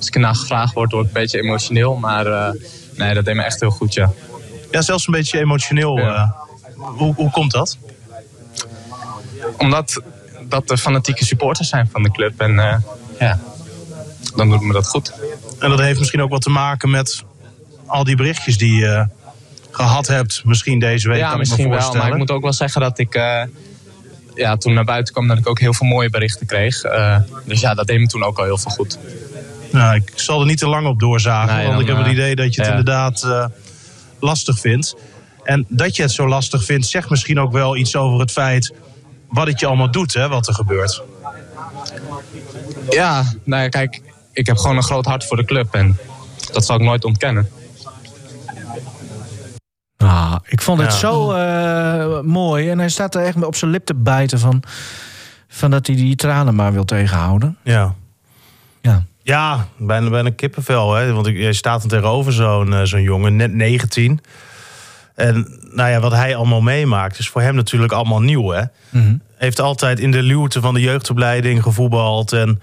als 0.06 0.16
ik 0.16 0.22
ernaar 0.22 0.36
gevraagd 0.40 0.74
word, 0.74 0.92
word 0.92 1.06
ik 1.06 1.16
een 1.16 1.22
beetje 1.22 1.42
emotioneel. 1.42 1.96
Maar 1.96 2.26
eh, 2.26 2.52
nee, 2.96 3.14
dat 3.14 3.26
deed 3.26 3.36
me 3.36 3.42
echt 3.44 3.60
heel 3.60 3.70
goed, 3.70 3.94
ja. 3.94 4.12
Ja, 4.72 4.82
zelfs 4.82 5.08
een 5.08 5.14
beetje 5.14 5.40
emotioneel. 5.40 5.98
Ja. 5.98 6.36
eh. 6.76 6.88
hoe, 6.98 7.14
hoe 7.16 7.32
komt 7.32 7.52
dat? 7.52 7.78
Omdat 9.58 10.02
dat 10.48 10.68
de 10.68 10.78
fanatieke 10.78 11.26
supporters 11.26 11.70
zijn 11.70 11.90
van 11.92 12.04
de 12.04 12.12
club. 12.12 12.40
En 12.40 12.60
eh, 12.60 12.78
ja, 13.20 13.40
dan 14.36 14.50
doet 14.50 14.62
me 14.62 14.74
dat 14.74 14.88
goed. 14.88 15.14
En 15.60 15.70
dat 15.70 15.80
heeft 15.80 16.00
misschien 16.00 16.22
ook 16.22 16.30
wat 16.30 16.42
te 16.42 16.50
maken 16.50 16.90
met 16.90 17.24
al 17.86 18.04
die 18.04 18.16
berichtjes 18.16 18.58
die 18.58 18.74
je 18.80 19.08
gehad 19.72 20.08
hebt. 20.08 20.42
Misschien 20.46 20.80
deze 20.80 21.08
week, 21.08 21.18
ja, 21.18 21.26
kan 21.26 21.34
ik 21.34 21.40
misschien 21.40 21.70
me 21.70 21.78
wel. 21.78 21.94
Maar 21.94 22.08
ik 22.08 22.18
moet 22.18 22.32
ook 22.32 22.44
wel 22.44 22.54
zeggen 22.54 22.82
dat 22.82 23.00
ik 23.00 23.14
ja, 24.36 24.58
toen 24.58 24.74
naar 24.74 24.86
buiten 24.86 25.14
kwam... 25.14 25.28
dat 25.28 25.38
ik 25.38 25.50
ook 25.50 25.60
heel 25.60 25.74
veel 25.74 25.88
mooie 25.88 26.10
berichten 26.10 26.46
kreeg. 26.46 26.82
Dus 27.46 27.60
ja, 27.60 27.74
dat 27.74 27.88
deed 27.88 28.00
me 28.00 28.08
toen 28.08 28.24
ook 28.24 28.38
al 28.38 28.44
heel 28.44 28.58
veel 28.58 28.72
goed. 28.72 28.98
Nou, 29.76 29.96
ik 29.96 30.12
zal 30.16 30.40
er 30.40 30.46
niet 30.46 30.58
te 30.58 30.68
lang 30.68 30.88
op 30.88 31.00
doorzagen. 31.00 31.56
Nee, 31.56 31.68
want 31.68 31.72
dan, 31.72 31.82
ik 31.82 31.88
heb 31.88 31.98
het 31.98 32.06
eh, 32.06 32.12
idee 32.12 32.36
dat 32.36 32.54
je 32.56 32.62
het 32.62 32.70
ja. 32.70 32.78
inderdaad 32.78 33.24
eh, 33.24 33.46
lastig 34.20 34.60
vindt. 34.60 34.96
En 35.44 35.66
dat 35.68 35.96
je 35.96 36.02
het 36.02 36.12
zo 36.12 36.28
lastig 36.28 36.66
vindt, 36.66 36.86
zegt 36.86 37.10
misschien 37.10 37.40
ook 37.40 37.52
wel 37.52 37.76
iets 37.76 37.96
over 37.96 38.20
het 38.20 38.32
feit... 38.32 38.74
wat 39.30 39.48
het 39.48 39.60
je 39.60 39.66
allemaal 39.66 39.92
doet, 39.92 40.14
hè, 40.14 40.28
wat 40.28 40.48
er 40.48 40.54
gebeurt. 40.54 41.02
Ja, 42.90 43.24
nou 43.44 43.62
ja, 43.64 43.70
kijk, 43.70 44.02
ik 44.34 44.46
heb 44.46 44.58
gewoon 44.58 44.78
een 44.78 44.84
groot 44.84 45.06
hart 45.06 45.26
voor 45.26 45.38
de 45.38 45.46
club. 45.46 45.74
En 45.74 45.98
dat 46.52 46.66
zal 46.66 46.76
ik 46.76 46.82
nooit 46.82 47.04
ontkennen. 47.04 47.50
Ah, 49.98 50.36
ik 50.46 50.62
vond 50.62 50.82
het 50.82 50.92
Ja. 50.92 50.98
zo 50.98 51.32
eh, 51.32 52.22
mooi. 52.22 52.70
En 52.70 52.80
hij 52.80 52.90
staat 52.90 53.16
er 53.16 53.24
echt 53.24 53.44
op 53.44 53.56
zijn 53.56 53.72
lip 53.72 53.86
te 53.86 53.96
bijten 53.96 54.40
van, 54.40 54.64
van 55.48 55.72
dat 55.72 55.88
hij 55.88 55.96
die 55.96 56.16
tranen 56.16 56.56
maar 56.56 56.74
wil 56.74 56.86
tegenhouden. 56.86 57.58
Ja. 57.64 57.96
Ja. 58.82 59.04
Ja, 59.26 59.68
bijna, 59.78 60.10
bijna 60.10 60.30
kippenvel. 60.30 60.94
Hè? 60.94 61.14
Want 61.14 61.28
jij 61.28 61.54
staat 61.54 61.84
er 61.84 61.90
tegenover 61.90 62.34
zo'n 62.34 62.74
eh, 62.74 62.82
zo'n 62.84 63.02
jongen, 63.02 63.36
net 63.36 63.54
19. 63.54 64.20
En 65.16 65.60
nou 65.72 65.90
ja, 65.90 66.00
wat 66.00 66.12
hij 66.12 66.36
allemaal 66.36 66.62
meemaakt, 66.62 67.20
is 67.20 67.30
voor 67.30 67.42
hem 67.42 67.56
natuurlijk 67.56 67.92
allemaal 67.92 68.22
nieuw. 68.22 68.50
Hè? 68.50 68.64
Mhm. 68.90 69.16
Heeft 69.36 69.60
altijd 69.60 70.00
in 70.00 70.12
de 70.12 70.22
luwte 70.22 70.62
van 70.62 70.74
de 70.74 70.80
jeugdopleiding 70.80 71.64
gevoetbald. 71.64 72.34
En 72.34 72.62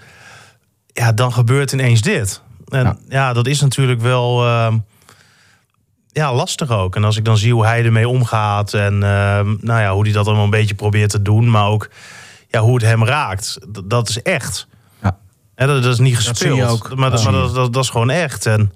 ja, 0.87 1.11
dan 1.11 1.33
gebeurt 1.33 1.71
ineens 1.71 2.01
dit. 2.01 2.41
En 2.67 2.83
ja, 2.83 2.97
Ja. 3.09 3.33
dat 3.33 3.47
is 3.47 3.61
natuurlijk 3.61 4.01
wel 4.01 4.45
ehm, 4.45 4.77
ja, 6.11 6.33
lastig 6.33 6.69
ook. 6.69 6.95
En 6.95 7.03
als 7.03 7.17
ik 7.17 7.25
dan 7.25 7.37
zie 7.37 7.53
hoe 7.53 7.65
hij 7.65 7.85
ermee 7.85 8.07
omgaat. 8.07 8.73
En 8.73 8.93
ehm, 9.03 9.55
nou 9.59 9.81
ja, 9.81 9.93
hoe 9.93 10.03
hij 10.03 10.11
dat 10.13 10.25
allemaal 10.25 10.43
een 10.43 10.49
beetje 10.49 10.75
probeert 10.75 11.09
te 11.09 11.21
doen. 11.21 11.49
Maar 11.49 11.67
ook 11.67 11.89
ja, 12.47 12.59
hoe 12.59 12.73
het 12.73 12.83
hem 12.83 13.05
raakt. 13.05 13.59
dat 13.85 14.09
is 14.09 14.21
echt. 14.21 14.67
Hè, 15.67 15.73
dat, 15.73 15.83
dat 15.83 15.93
is 15.93 15.99
niet 15.99 16.15
Dat 16.15 16.23
gespeeld. 16.27 16.57
je 16.57 16.65
ook. 16.65 16.95
Maar, 16.95 17.09
dat, 17.11 17.23
Dat 17.23 17.31
maar 17.31 17.41
dat, 17.41 17.55
dat, 17.55 17.73
dat 17.73 17.83
is 17.83 17.89
gewoon 17.89 18.09
echt. 18.09 18.45
En 18.45 18.71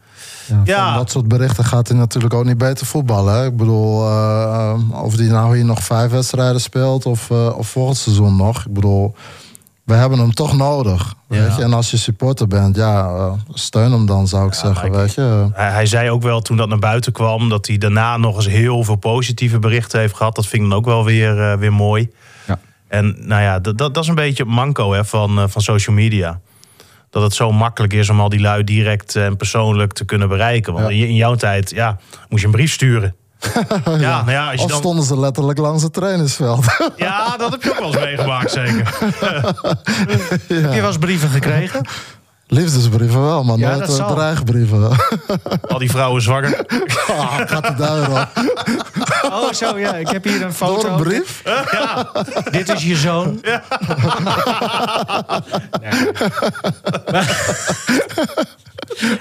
Ja, 0.48 0.62
Ja. 0.66 0.88
Van 0.90 0.98
dat 0.98 1.12
soort 1.12 1.28
berichten 1.28 1.64
gaat 1.66 1.88
hij 1.88 1.98
natuurlijk 1.98 2.34
ook 2.34 2.46
niet 2.46 2.58
beter 2.58 2.86
voetballen. 2.86 3.34
Hè? 3.34 3.46
Ik 3.46 3.58
bedoel, 3.58 4.04
eh, 4.10 4.74
of 5.04 5.16
hij 5.16 5.26
nou 5.28 5.56
hier 5.56 5.66
nog 5.66 5.84
vijf 5.84 6.12
wedstrijden 6.12 6.62
speelt 6.62 7.06
of, 7.06 7.30
eh, 7.30 7.58
of 7.58 7.68
volgend 7.70 7.98
seizoen 7.98 8.36
nog. 8.36 8.66
Ik 8.66 8.74
bedoel, 8.74 9.16
we 9.84 9.94
hebben 9.94 10.20
hem 10.20 10.34
toch 10.34 10.58
nodig. 10.58 11.14
Ja. 11.30 11.42
Weet 11.44 11.56
je? 11.56 11.62
En 11.64 11.74
als 11.74 11.92
je 11.92 11.98
supporter 11.98 12.48
bent, 12.48 12.76
ja, 12.76 13.08
eh, 13.08 13.32
steun 13.54 13.92
hem 13.92 14.06
dan, 14.06 14.28
zou 14.28 14.48
ik 14.48 14.54
zeggen. 14.54 14.88
ik- 14.88 14.94
Weet 14.94 15.14
je? 15.14 15.48
hij, 15.54 15.72
hij 15.72 15.86
zei 15.86 16.10
ook 16.10 16.22
wel 16.22 16.42
toen 16.42 16.58
dat 16.58 16.70
naar 16.70 16.80
buiten 16.80 17.12
kwam... 17.12 17.50
dat 17.50 17.68
hij 17.68 17.78
daarna 17.78 18.18
nog 18.18 18.36
eens 18.36 18.48
heel 18.48 18.84
veel 18.84 18.96
positieve 18.96 19.60
berichten 19.60 20.00
heeft 20.00 20.16
gehad. 20.16 20.36
Dat 20.36 20.46
vind 20.48 20.64
ik 20.64 20.70
dan 20.70 20.78
ook 20.78 20.86
wel 20.86 21.06
weer, 21.06 21.52
eh, 21.52 21.58
weer 21.58 21.74
mooi. 21.74 22.10
Ja. 22.48 22.60
En 22.88 23.16
nou 23.20 23.42
ja, 23.42 23.60
dat, 23.60 23.78
dat, 23.78 23.94
dat 23.94 24.04
is 24.04 24.10
een 24.10 24.16
beetje 24.16 24.44
het 24.44 24.52
manco 24.52 24.94
hè, 24.94 25.06
van, 25.06 25.38
eh, 25.40 25.44
van 25.48 25.62
social 25.62 25.96
media. 25.96 26.40
Dat 27.18 27.26
het 27.26 27.36
zo 27.36 27.52
makkelijk 27.52 27.94
is 27.94 28.10
om 28.10 28.20
al 28.20 28.30
die 28.30 28.40
lui 28.40 28.64
direct 28.64 29.16
en 29.16 29.38
persoonlijk 29.38 29.94
te 29.94 30.06
kunnen 30.06 30.28
bereiken. 30.30 30.74
Want 30.74 30.86
Ja. 30.86 30.92
in, 30.92 31.08
in 31.08 31.16
jouw 31.16 31.36
tijd 31.36 31.70
ja, 31.70 31.98
moest 32.30 32.42
je 32.42 32.48
een 32.48 32.54
brief 32.54 32.72
sturen. 32.72 33.16
ja, 33.86 33.98
nou 34.00 34.32
ja, 34.32 34.46
als 34.52 34.56
je 34.60 34.64
Of 34.64 34.70
dan, 34.70 34.80
stonden 34.80 35.04
ze 35.06 35.20
letterlijk 35.20 35.60
langs 35.60 35.84
het 35.84 35.94
trainingsveld. 35.94 36.66
ja, 36.98 37.38
dat 37.38 37.52
heb 37.52 37.64
je 37.64 37.70
ook 37.72 37.80
wel 37.80 37.88
eens 37.88 38.00
meegemaakt, 38.00 38.52
zeker. 38.52 38.94
Heb 40.48 40.74
je 40.74 40.82
wel 40.82 40.88
eens 40.88 40.98
brieven 40.98 41.30
gekregen? 41.30 41.86
Liefdesbrieven 42.48 43.22
wel, 43.22 43.44
maar 43.44 43.58
Ja, 43.58 43.76
nooit 43.76 43.98
dat 43.98 44.08
dreigbrieven. 44.16 44.90
Al 45.68 45.78
die 45.80 45.90
vrouwen 45.90 46.22
zwanger. 46.22 46.66
Ah, 47.08 47.36
gaat 47.46 47.64
de 47.68 47.74
duivel 47.78 48.14
op. 48.22 48.28
Oh, 49.32 49.52
zo 49.54 49.78
ja. 49.80 49.96
Ik 49.96 50.08
heb 50.10 50.24
hier 50.24 50.34
een 50.36 50.40
Door 50.42 50.52
foto. 50.52 50.88
een 50.88 50.96
brief? 51.04 51.44
Dit 52.52 52.70
is 52.70 52.84
je 52.84 52.96
zoon. 52.96 53.40
Nee. 53.42 53.60
Maar- 57.12 57.56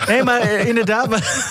Nee, 0.08 0.22
maar 0.22 0.40
eh, 0.40 0.66
inderdaad. 0.68 1.08
maar- 1.08 1.44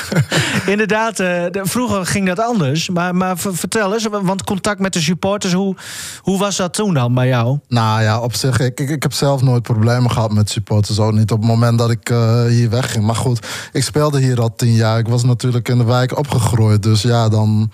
inderdaad, 0.72 1.20
eh, 1.20 1.44
vroeger 1.52 2.06
ging 2.06 2.26
dat 2.26 2.40
anders. 2.40 2.88
Maar, 2.88 3.14
maar 3.14 3.38
ver- 3.38 3.56
vertel 3.56 3.92
eens, 3.92 4.06
want 4.10 4.44
contact 4.44 4.80
met 4.80 4.92
de 4.92 5.00
supporters, 5.00 5.52
hoe, 5.52 5.76
hoe 6.20 6.38
was 6.38 6.56
dat 6.56 6.74
toen 6.74 6.94
dan 6.94 7.14
bij 7.14 7.26
jou? 7.26 7.58
Nou 7.68 8.02
ja, 8.02 8.20
op 8.20 8.34
zich, 8.34 8.58
ik, 8.58 8.80
ik, 8.80 8.90
ik 8.90 9.02
heb 9.02 9.12
zelf 9.12 9.42
nooit 9.42 9.62
problemen 9.62 10.10
gehad 10.10 10.32
met 10.32 10.50
supporters. 10.50 10.98
Ook 10.98 11.12
niet 11.12 11.30
op 11.30 11.38
het 11.38 11.48
moment 11.48 11.78
dat 11.78 11.90
ik 11.90 12.10
eh, 12.10 12.44
hier 12.44 12.70
wegging. 12.70 13.04
Maar 13.04 13.16
goed, 13.16 13.46
ik 13.72 13.82
speelde 13.82 14.20
hier 14.20 14.40
al 14.40 14.54
tien 14.54 14.74
jaar. 14.74 14.98
Ik 14.98 15.08
was 15.08 15.24
natuurlijk 15.24 15.68
in 15.68 15.78
de 15.78 15.84
wijk 15.84 16.18
opgegroeid. 16.18 16.82
Dus 16.82 17.02
ja, 17.02 17.28
dan 17.28 17.70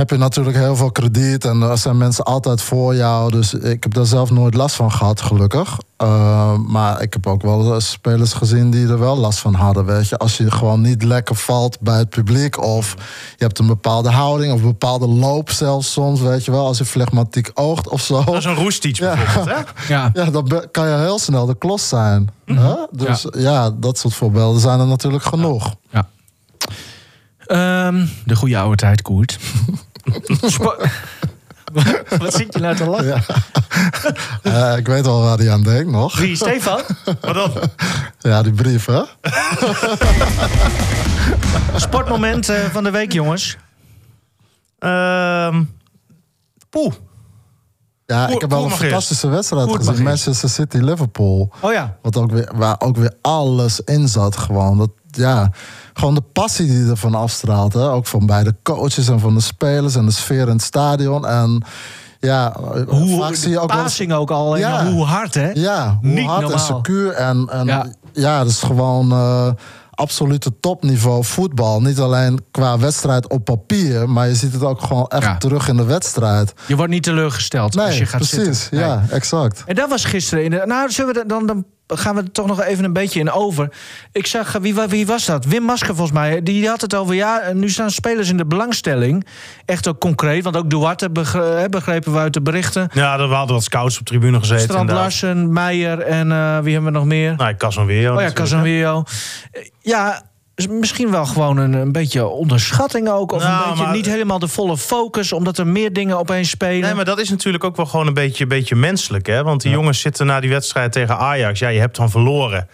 heb 0.00 0.10
je 0.10 0.16
natuurlijk 0.16 0.56
heel 0.56 0.76
veel 0.76 0.90
krediet. 0.90 1.44
En 1.44 1.62
er 1.62 1.78
zijn 1.78 1.96
mensen 1.96 2.24
altijd 2.24 2.62
voor 2.62 2.94
jou. 2.94 3.30
Dus 3.30 3.54
ik 3.54 3.82
heb 3.82 3.94
daar 3.94 4.06
zelf 4.06 4.30
nooit 4.30 4.54
last 4.54 4.76
van 4.76 4.92
gehad, 4.92 5.20
gelukkig. 5.20 5.78
Eh, 5.96 6.56
maar 6.58 7.02
ik 7.02 7.12
heb 7.12 7.26
ook 7.26 7.42
wel 7.42 7.80
spelers 7.80 8.32
gezien 8.32 8.70
die 8.70 8.88
er 8.88 8.98
wel 8.98 9.16
last 9.16 9.38
van 9.38 9.54
hadden. 9.54 9.84
Weet 9.84 10.08
je, 10.08 10.18
als 10.18 10.36
je 10.36 10.50
gewoon 10.50 10.80
niet 10.80 11.02
lekker 11.02 11.34
valt 11.34 11.80
bij 11.80 11.98
het 11.98 12.08
publiek. 12.10 12.62
Of 12.62 12.94
je 13.36 13.44
hebt 13.44 13.58
een 13.58 13.66
bepaalde 13.66 14.10
houding 14.10 14.52
of 14.52 14.60
een 14.60 14.66
bepaalde 14.66 15.06
loop 15.06 15.50
zelfs 15.50 15.92
soms. 15.92 16.20
Weet 16.20 16.44
je 16.44 16.50
wel, 16.50 16.66
als 16.66 16.78
je 16.78 16.84
flegmatiek 16.84 17.50
oogt 17.54 17.88
of 17.88 18.00
zo. 18.00 18.24
Dat 18.24 18.34
is 18.34 18.44
een 18.44 18.54
roestietje 18.54 19.04
Ja. 19.04 19.14
bijvoorbeeld, 19.14 19.56
hè? 19.56 19.94
Ja. 19.94 20.10
Ja, 20.24 20.30
dan 20.30 20.64
kan 20.70 20.88
je 20.88 20.94
heel 20.96 21.18
snel 21.18 21.46
de 21.46 21.58
klos 21.58 21.88
zijn. 21.88 22.28
hè? 22.44 22.74
Dus 22.90 23.26
ja. 23.38 23.70
dat 23.70 23.98
soort 23.98 24.14
voorbeelden 24.14 24.60
zijn 24.60 24.80
er 24.80 24.86
natuurlijk 24.86 25.24
genoeg. 25.24 25.74
ja. 25.90 26.08
Ehm, 27.46 28.06
de 28.24 28.36
goede 28.36 28.58
oude 28.58 28.76
tijd, 28.76 29.02
Koert. 29.02 29.38
Wat 32.18 32.34
zit 32.34 32.54
je 32.54 32.60
nou 32.60 32.76
te 32.76 32.84
lachen? 32.86 33.22
Eh, 34.42 34.76
ik 34.76 34.86
weet 34.86 35.04
wel 35.04 35.22
waar 35.22 35.38
hij 35.38 35.50
aan 35.50 35.62
denkt 35.62 35.90
nog. 35.90 36.18
Wie, 36.18 36.36
Stefan? 36.36 36.80
Maar 37.20 37.34
dan, 37.34 37.52
Ja, 38.18 38.42
die 38.42 38.52
brief, 38.52 38.86
hè? 38.86 39.02
Sportmoment 41.76 42.48
eh, 42.48 42.64
van 42.64 42.84
de 42.84 42.90
week, 42.90 43.12
jongens. 43.12 43.56
ehm 44.78 45.62
poeh. 46.70 46.92
Ja, 48.06 48.28
ik 48.28 48.40
heb 48.40 48.50
wel 48.50 48.64
een 48.64 48.70
fantastische 48.70 49.28
wedstrijd 49.28 49.76
gezien. 49.76 50.02
Manchester 50.02 50.48
City-Liverpool. 50.48 51.52
Oh 51.60 51.72
ja. 51.72 51.96
Wat 52.02 52.16
ook 52.16 52.30
weer, 52.30 52.50
waar 52.54 52.76
ook 52.78 52.96
weer 52.96 53.14
alles 53.20 53.80
in 53.80 54.08
zat 54.08 54.36
gewoon. 54.36 54.78
Dat, 54.78 54.90
ja, 55.10 55.50
gewoon 55.94 56.14
de 56.14 56.22
passie 56.32 56.66
die 56.66 56.90
ervan 56.90 57.14
afstraalt. 57.14 57.72
Hè? 57.72 57.90
Ook 57.90 58.06
van 58.06 58.26
beide 58.26 58.56
coaches 58.62 59.08
en 59.08 59.20
van 59.20 59.34
de 59.34 59.40
spelers 59.40 59.94
en 59.94 60.06
de 60.06 60.12
sfeer 60.12 60.40
in 60.46 60.48
het 60.52 60.62
stadion. 60.62 61.26
En 61.26 61.62
ja, 62.20 62.56
Hoe, 62.86 63.18
vaak 63.20 63.34
zie 63.34 63.50
je 63.50 63.58
ook 63.60 63.68
passing 63.68 64.12
ook 64.12 64.30
al. 64.30 64.56
Ja. 64.56 64.86
hoe 64.86 65.04
hard, 65.04 65.34
hè? 65.34 65.50
Ja, 65.54 65.98
hoe 66.00 66.10
Niet 66.10 66.26
hard 66.26 66.40
normaal. 66.40 66.58
en 66.58 66.64
secuur. 66.64 67.12
En, 67.12 67.46
en 67.50 67.66
Ja. 67.66 67.86
ja. 68.12 68.38
dat 68.38 68.48
is 68.48 68.60
gewoon 68.62 69.12
eh, 69.12 69.50
absolute 69.90 70.60
topniveau 70.60 71.24
voetbal. 71.24 71.80
Niet 71.80 71.98
alleen 71.98 72.44
qua 72.50 72.78
wedstrijd 72.78 73.28
op 73.28 73.44
papier, 73.44 74.08
maar 74.10 74.28
je 74.28 74.34
ziet 74.34 74.52
het 74.52 74.62
ook 74.62 74.82
gewoon 74.82 75.06
echt 75.06 75.22
Ja. 75.22 75.36
terug 75.36 75.68
in 75.68 75.76
de 75.76 75.84
wedstrijd. 75.84 76.52
Je 76.66 76.76
wordt 76.76 76.92
niet 76.92 77.02
teleurgesteld 77.02 77.78
als 77.78 77.98
je 77.98 78.06
gaat 78.06 78.20
precies. 78.28 78.60
zitten. 78.60 78.78
Nee. 78.78 78.88
Ja, 78.88 79.04
exact. 79.10 79.62
En 79.66 79.74
dat 79.74 79.88
was 79.88 80.04
gisteren. 80.04 80.44
In 80.44 80.50
de, 80.50 80.62
nou, 80.66 80.90
zullen 80.90 81.14
we 81.14 81.24
dan, 81.26 81.46
dan 81.46 81.64
gaan 81.98 82.14
we 82.14 82.20
er 82.22 82.32
toch 82.32 82.46
nog 82.46 82.62
even 82.62 82.84
een 82.84 82.92
beetje 82.92 83.20
in 83.20 83.30
over. 83.30 83.68
Ik 84.12 84.26
zag, 84.26 84.54
eh, 84.54 84.60
wie, 84.62 84.74
wie 84.74 85.06
was 85.06 85.24
dat? 85.26 85.44
Wim 85.44 85.62
Masker 85.62 85.94
volgens 85.94 86.16
mij. 86.18 86.42
Die 86.42 86.68
had 86.68 86.80
het 86.80 86.94
over, 86.94 87.14
ja, 87.14 87.40
en 87.40 87.58
nu 87.58 87.68
staan 87.68 87.90
spelers 87.90 88.28
in 88.30 88.36
de 88.36 88.46
belangstelling. 88.46 89.26
Echt 89.64 89.88
ook 89.88 90.00
concreet, 90.00 90.44
want 90.44 90.56
ook 90.56 90.70
Duarte 90.70 91.10
begre- 91.10 91.66
begrepen 91.70 92.12
we 92.12 92.18
uit 92.18 92.32
de 92.32 92.42
berichten. 92.42 92.88
Ja, 92.92 93.18
er 93.18 93.20
hadden 93.34 93.54
wat 93.54 93.64
scouts 93.64 93.98
op 94.00 94.06
tribune 94.06 94.38
gezeten. 94.38 94.62
Strand 94.62 94.80
inderdaad. 94.80 95.02
Larsen, 95.04 95.52
Meijer 95.52 95.98
en 96.00 96.32
eh, 96.32 96.58
wie 96.58 96.72
hebben 96.72 96.92
we 96.92 96.98
nog 96.98 97.06
meer? 97.06 97.34
Nou, 97.36 97.54
Casemiro. 97.54 98.14
oh 98.14 98.20
ja. 98.20 98.32
Casemiro. 98.32 99.02
Eh, 99.52 99.62
Ja, 99.82 100.22
is 100.60 100.68
misschien 100.68 101.10
wel 101.10 101.26
gewoon 101.26 101.56
een, 101.56 101.72
een 101.72 101.92
beetje 101.92 102.26
onderschatting 102.26 103.08
ook. 103.08 103.32
Of 103.32 103.42
Nou, 103.42 103.62
een 103.62 103.68
beetje 103.68 103.84
maar- 103.84 103.94
niet 103.94 104.06
helemaal 104.06 104.38
de 104.38 104.48
volle 104.48 104.76
focus, 104.76 105.32
omdat 105.32 105.58
er 105.58 105.66
meer 105.66 105.92
dingen 105.92 106.18
opeens 106.18 106.50
spelen. 106.50 106.80
Nee, 106.80 106.94
maar 106.94 107.04
dat 107.04 107.18
is 107.20 107.30
natuurlijk 107.30 107.64
ook 107.64 107.76
wel 107.76 107.86
gewoon 107.86 108.06
een 108.06 108.14
beetje, 108.14 108.46
beetje 108.46 108.76
menselijk. 108.76 109.26
Hè? 109.26 109.42
Want 109.42 109.62
die 109.62 109.70
jongens 109.70 110.00
zitten 110.00 110.26
na 110.26 110.40
die 110.40 110.50
wedstrijd 110.50 110.92
tegen 110.92 111.18
Ajax. 111.18 111.58
Ja, 111.58 111.68
je 111.68 111.80
hebt 111.80 111.96
dan 111.96 112.10
verloren. 112.10 112.68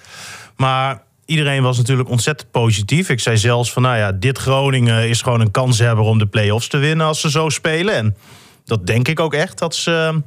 Maar 0.56 1.02
iedereen 1.24 1.62
was 1.62 1.76
natuurlijk 1.76 2.08
ontzettend 2.08 2.50
positief. 2.50 3.08
Ik 3.08 3.20
zei 3.20 3.36
zelfs 3.36 3.72
van, 3.72 3.82
nou 3.82 3.96
ja, 3.96 4.12
dit 4.12 4.38
Groningen 4.38 5.08
is 5.08 5.22
gewoon 5.22 5.40
een 5.40 5.50
kanshebber 5.50 6.04
om 6.04 6.18
de 6.18 6.26
play-offs 6.26 6.68
te 6.68 6.76
winnen 6.76 7.06
als 7.06 7.20
ze 7.20 7.30
zo 7.30 7.48
spelen. 7.48 7.94
En 7.94 8.16
dat 8.64 8.86
denk 8.86 9.08
ik 9.08 9.20
ook 9.20 9.34
echt, 9.34 9.58
dat 9.58 9.74
ze 9.74 10.22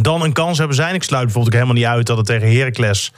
dan 0.00 0.22
een 0.22 0.32
kans 0.32 0.58
hebben 0.58 0.76
zijn. 0.76 0.94
Ik 0.94 1.02
sluit 1.02 1.24
bijvoorbeeld 1.24 1.54
ook 1.54 1.60
helemaal 1.60 1.82
niet 1.82 1.92
uit 1.96 2.06
dat 2.06 2.16
het 2.16 2.26
tegen 2.26 2.56
Heracles 2.56 3.12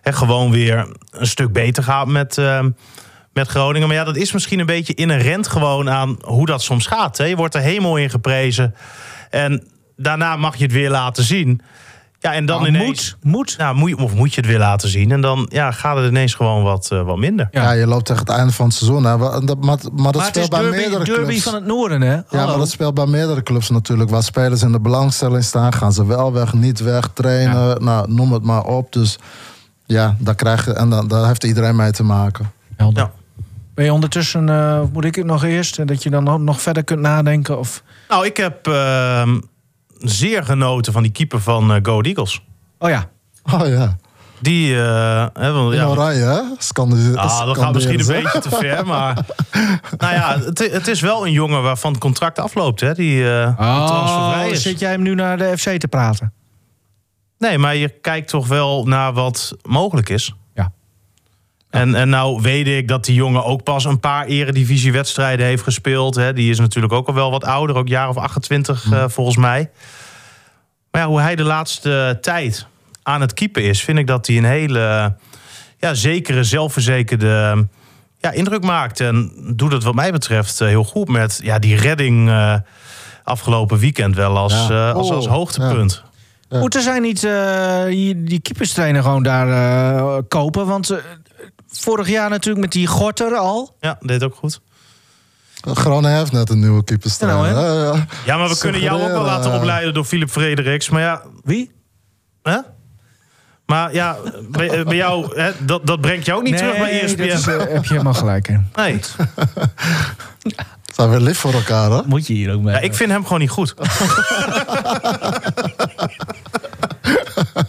hè, 0.00 0.12
gewoon 0.12 0.50
weer 0.50 0.88
een 1.10 1.26
stuk 1.26 1.52
beter 1.52 1.82
gaat 1.82 2.06
met, 2.06 2.38
eh, 2.38 2.64
met 3.32 3.48
Groningen. 3.48 3.88
Maar 3.88 3.96
ja, 3.96 4.04
dat 4.04 4.16
is 4.16 4.32
misschien 4.32 4.58
een 4.60 4.66
beetje 4.66 4.94
inherent 4.94 5.48
gewoon 5.48 5.90
aan 5.90 6.16
hoe 6.20 6.46
dat 6.46 6.62
soms 6.62 6.86
gaat. 6.86 7.18
Hè? 7.18 7.24
Je 7.24 7.36
wordt 7.36 7.54
er 7.54 7.60
helemaal 7.60 7.96
in 7.96 8.10
geprezen. 8.10 8.74
En 9.30 9.64
daarna 9.96 10.36
mag 10.36 10.56
je 10.56 10.62
het 10.64 10.72
weer 10.72 10.90
laten 10.90 11.24
zien. 11.24 11.60
Ja, 12.22 12.32
en 12.34 12.46
dan 12.46 12.62
Nou, 12.62 12.74
ineens... 12.74 13.16
moet, 13.22 13.32
moet. 13.32 13.54
Nou, 13.58 13.74
moet 13.74 13.88
je, 13.88 13.96
of 13.98 14.14
moet 14.14 14.34
je 14.34 14.40
het 14.40 14.50
weer 14.50 14.58
laten 14.58 14.88
zien. 14.88 15.10
En 15.10 15.20
dan 15.20 15.46
ja, 15.52 15.70
gaat 15.70 15.96
het 15.96 16.06
ineens 16.06 16.34
gewoon 16.34 16.62
wat, 16.62 16.88
eh, 16.92 17.02
wat 17.02 17.16
minder. 17.18 17.48
Ja. 17.50 17.62
Ja. 17.62 17.70
je 17.70 17.86
loopt 17.86 18.04
tegen 18.06 18.26
het 18.26 18.34
einde 18.36 18.52
van 18.52 18.66
het 18.66 18.74
seizoen. 18.74 19.04
Hè. 19.04 19.16
Maar, 19.16 19.40
dat- 19.44 19.64
maar, 19.64 19.66
maar 19.66 19.78
dat 19.82 19.92
Maar 19.92 20.12
het 20.12 20.16
is 20.16 20.26
speelt 20.44 20.50
bij 20.50 20.60
derby, 20.60 20.76
meerdere 20.76 21.04
derby 21.04 21.24
clubs. 21.24 21.42
van 21.42 21.54
het 21.54 21.64
noorden, 21.66 22.00
hè? 22.00 22.14
Ja, 22.14 22.24
maar 22.46 22.58
dat 22.58 22.70
speelt 22.70 22.94
bij 22.94 23.06
meerdere 23.06 23.42
clubs 23.42 23.70
natuurlijk. 23.70 24.10
Waar 24.10 24.22
spelers 24.22 24.62
in 24.62 24.72
de 24.72 24.80
belangstelling 24.80 25.44
staan, 25.44 25.72
gaan 25.72 25.92
ze 25.92 26.06
wel 26.06 26.32
weg, 26.32 26.52
niet 26.52 26.80
weg, 26.80 27.08
trainen. 27.14 27.84
Nou, 27.84 28.12
noem 28.12 28.32
het 28.32 28.42
maar 28.42 28.62
op. 28.64 28.92
Dus 28.92 29.18
ja, 29.90 30.16
daar, 30.18 30.34
krijg 30.34 30.64
je, 30.64 30.72
en 30.72 30.90
dan, 30.90 31.08
daar 31.08 31.26
heeft 31.26 31.44
iedereen 31.44 31.76
mee 31.76 31.90
te 31.90 32.02
maken. 32.02 32.52
Helder. 32.76 33.02
Ja. 33.02 33.10
Ben 33.74 33.84
je 33.84 33.92
ondertussen, 33.92 34.48
eh, 34.48 34.80
moet 34.92 35.04
ik 35.04 35.14
het 35.14 35.26
nog 35.26 35.44
eerst? 35.44 35.78
En 35.78 35.86
Dat 35.86 36.02
je 36.02 36.10
dan 36.10 36.28
ook 36.28 36.40
nog 36.40 36.60
verder 36.60 36.84
kunt 36.84 37.00
nadenken? 37.00 37.58
Of... 37.58 37.82
Nou, 38.08 38.26
ik 38.26 38.36
heb 38.36 38.66
ehm, 38.66 39.40
zeer 39.98 40.44
genoten 40.44 40.92
van 40.92 41.02
die 41.02 41.12
keeper 41.12 41.40
van 41.40 41.62
eh 41.72 41.78
Go 41.82 41.90
Ahead 41.90 42.06
Eagles. 42.06 42.42
Oh 42.78 42.88
ja, 42.88 43.08
Oh 43.52 43.66
ja, 43.68 43.96
Die, 44.40 44.82
eh, 44.82 45.26
hè, 45.32 45.52
want, 45.52 45.72
in 45.72 45.78
ja, 45.78 45.86
oranje 45.86 46.22
hè? 46.24 46.40
Scandi- 46.58 47.14
Ah, 47.14 47.44
dat 47.46 47.58
gaat 47.58 47.74
misschien 47.74 47.98
een 47.98 48.04
scanderen 48.04 48.32
ze. 48.32 48.38
beetje 48.42 48.48
te 48.50 48.56
ver, 48.56 48.86
maar... 48.86 49.14
nou 49.98 50.14
ja, 50.14 50.38
het, 50.38 50.58
het 50.72 50.86
is 50.88 51.00
wel 51.00 51.26
een 51.26 51.32
jongen 51.32 51.62
waarvan 51.62 51.90
het 51.92 52.00
contract 52.00 52.38
afloopt, 52.38 52.80
hè? 52.80 52.94
Die 52.94 53.30
eh 53.30 53.56
transfervrij 53.86 54.44
Oh, 54.46 54.50
is. 54.50 54.62
zit 54.62 54.78
jij 54.78 54.90
hem 54.90 55.02
nu 55.02 55.14
naar 55.14 55.38
de 55.38 55.52
FC 55.58 55.68
te 55.78 55.88
praten? 55.88 56.32
Nee, 57.40 57.58
maar 57.58 57.76
je 57.76 57.88
kijkt 57.88 58.28
toch 58.28 58.46
wel 58.46 58.84
naar 58.84 59.12
wat 59.12 59.56
mogelijk 59.62 60.08
is. 60.08 60.34
Ja. 60.54 60.72
En, 61.70 61.94
en 61.94 62.08
nou 62.08 62.42
weet 62.42 62.66
ik 62.66 62.88
dat 62.88 63.04
die 63.04 63.14
jongen 63.14 63.44
ook 63.44 63.62
pas 63.62 63.84
een 63.84 64.00
paar 64.00 64.26
eredivisiewedstrijden 64.26 65.46
heeft 65.46 65.62
gespeeld. 65.62 66.14
Hè. 66.14 66.32
Die 66.32 66.50
is 66.50 66.58
natuurlijk 66.58 66.92
ook 66.92 67.08
al 67.08 67.14
wel 67.14 67.30
wat 67.30 67.44
ouder, 67.44 67.76
ook 67.76 67.88
jaar 67.88 68.08
of 68.08 68.16
28 68.16 68.92
eh, 68.92 69.04
volgens 69.08 69.36
mij. 69.36 69.70
Maar 70.90 71.00
ja, 71.00 71.06
hoe 71.08 71.20
hij 71.20 71.36
de 71.36 71.42
laatste 71.42 72.18
tijd 72.20 72.66
aan 73.02 73.20
het 73.20 73.34
keeper 73.34 73.62
is... 73.62 73.82
vind 73.82 73.98
ik 73.98 74.06
dat 74.06 74.26
hij 74.26 74.36
een 74.36 74.44
hele 74.44 75.14
ja, 75.78 75.94
zekere, 75.94 76.44
zelfverzekerde 76.44 77.66
ja, 78.18 78.30
indruk 78.30 78.62
maakt. 78.62 79.00
En 79.00 79.32
doet 79.56 79.72
het 79.72 79.82
wat 79.82 79.94
mij 79.94 80.12
betreft 80.12 80.60
eh, 80.60 80.68
heel 80.68 80.84
goed 80.84 81.08
met 81.08 81.40
ja, 81.42 81.58
die 81.58 81.76
redding... 81.76 82.28
eh, 82.28 82.54
afgelopen 83.24 83.78
weekend 83.78 84.14
wel 84.16 84.36
als, 84.38 84.52
Ja. 84.68 84.90
als, 84.90 85.10
als 85.10 85.26
Oh, 85.26 85.32
hoogtepunt. 85.32 86.02
Ja. 86.04 86.09
Moet 86.50 86.74
er 86.74 86.80
zijn 86.80 87.02
niet 87.02 87.24
eh, 87.24 87.84
die, 87.84 88.22
die 88.24 88.40
keeperstrainer 88.40 89.02
gewoon 89.02 89.22
daar 89.22 89.48
eh, 89.48 90.18
kopen? 90.28 90.66
Want 90.66 90.90
eh, 90.90 90.98
vorig 91.68 92.08
jaar 92.08 92.30
natuurlijk 92.30 92.60
met 92.64 92.72
die 92.72 92.86
Gorter 92.86 93.34
al. 93.34 93.76
Ja, 93.80 93.96
deed 94.00 94.22
ook 94.24 94.34
goed. 94.34 94.60
Groningen 95.60 96.16
heeft 96.16 96.32
net 96.32 96.50
een 96.50 96.58
nieuwe 96.60 96.84
keeperstrainer. 96.84 97.52
Nou, 97.52 97.96
ja. 97.96 98.06
Ja, 98.24 98.36
maar 98.36 98.48
we 98.48 98.58
kunnen 98.58 98.80
jou 98.80 99.02
ook 99.02 99.08
wel 99.08 99.22
laten 99.24 99.52
opleiden 99.52 99.94
door 99.94 100.04
Philip 100.04 100.30
Frederiks. 100.30 100.88
Maar 100.88 101.02
ja, 101.02 101.22
Wie? 101.44 101.70
hè? 102.42 102.58
Maar 103.66 103.94
ja, 103.94 104.16
bij, 104.48 104.84
bij 104.84 104.96
jou, 104.96 105.40
hè, 105.40 105.50
dat, 105.58 105.86
dat 105.86 106.00
brengt 106.00 106.26
jou 106.26 106.38
ook 106.38 106.44
niet 106.44 106.56
terug 106.56 106.78
bij 106.78 106.92
E 106.92 106.98
ESPN. 107.00 107.22
is, 107.22 107.46
eh, 107.46 107.58
heb 107.58 107.84
je 107.84 107.92
helemaal 107.92 108.14
gelijk 108.14 108.48
in. 108.48 108.68
Nee, 108.74 109.00
Zijn 110.94 111.10
we 111.10 111.20
lief 111.20 111.38
voor 111.38 111.52
elkaar, 111.52 111.90
hè? 111.90 112.00
Moet 112.06 112.26
je 112.26 112.32
hier 112.32 112.54
ook 112.54 112.60
mee. 112.60 112.74
ja, 112.74 112.80
ik 112.80 112.94
vind 112.94 113.10
hem 113.10 113.22
gewoon 113.22 113.38
niet 113.38 113.50
goed. 113.50 113.74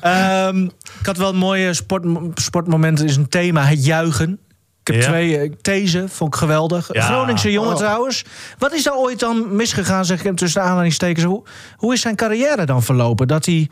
Ehm, 0.02 0.64
ik 1.00 1.06
had 1.06 1.18
wel 1.18 1.30
een 1.30 1.36
mooie 1.36 1.74
sport, 1.74 2.06
sportmomenten. 2.34 3.06
is 3.06 3.16
een 3.16 3.30
thema, 3.30 3.64
het 3.64 3.86
juichen. 3.86 4.40
Ik 4.84 4.94
heb 4.94 4.96
Ja. 5.02 5.08
twee 5.08 5.38
eh, 5.38 5.52
these, 5.62 6.06
vond 6.10 6.34
ik 6.34 6.40
geweldig. 6.40 6.94
Ja. 6.94 7.02
Groningse 7.02 7.52
jongen 7.52 7.72
Oh. 7.72 7.78
trouwens. 7.78 8.26
Wat 8.58 8.74
is 8.74 8.84
daar 8.84 8.96
ooit 8.96 9.20
dan 9.20 9.56
misgegaan, 9.56 10.06
zeg 10.06 10.18
ik 10.20 10.24
hem 10.26 10.36
tussen 10.36 10.62
de 10.62 10.68
aanhalingstekens. 10.68 11.26
Hoe, 11.26 11.44
hoe 11.76 11.94
is 11.94 12.02
zijn 12.02 12.16
carrière 12.16 12.66
dan 12.66 12.84
verlopen? 12.84 13.28
Dat 13.28 13.46
hij 13.46 13.70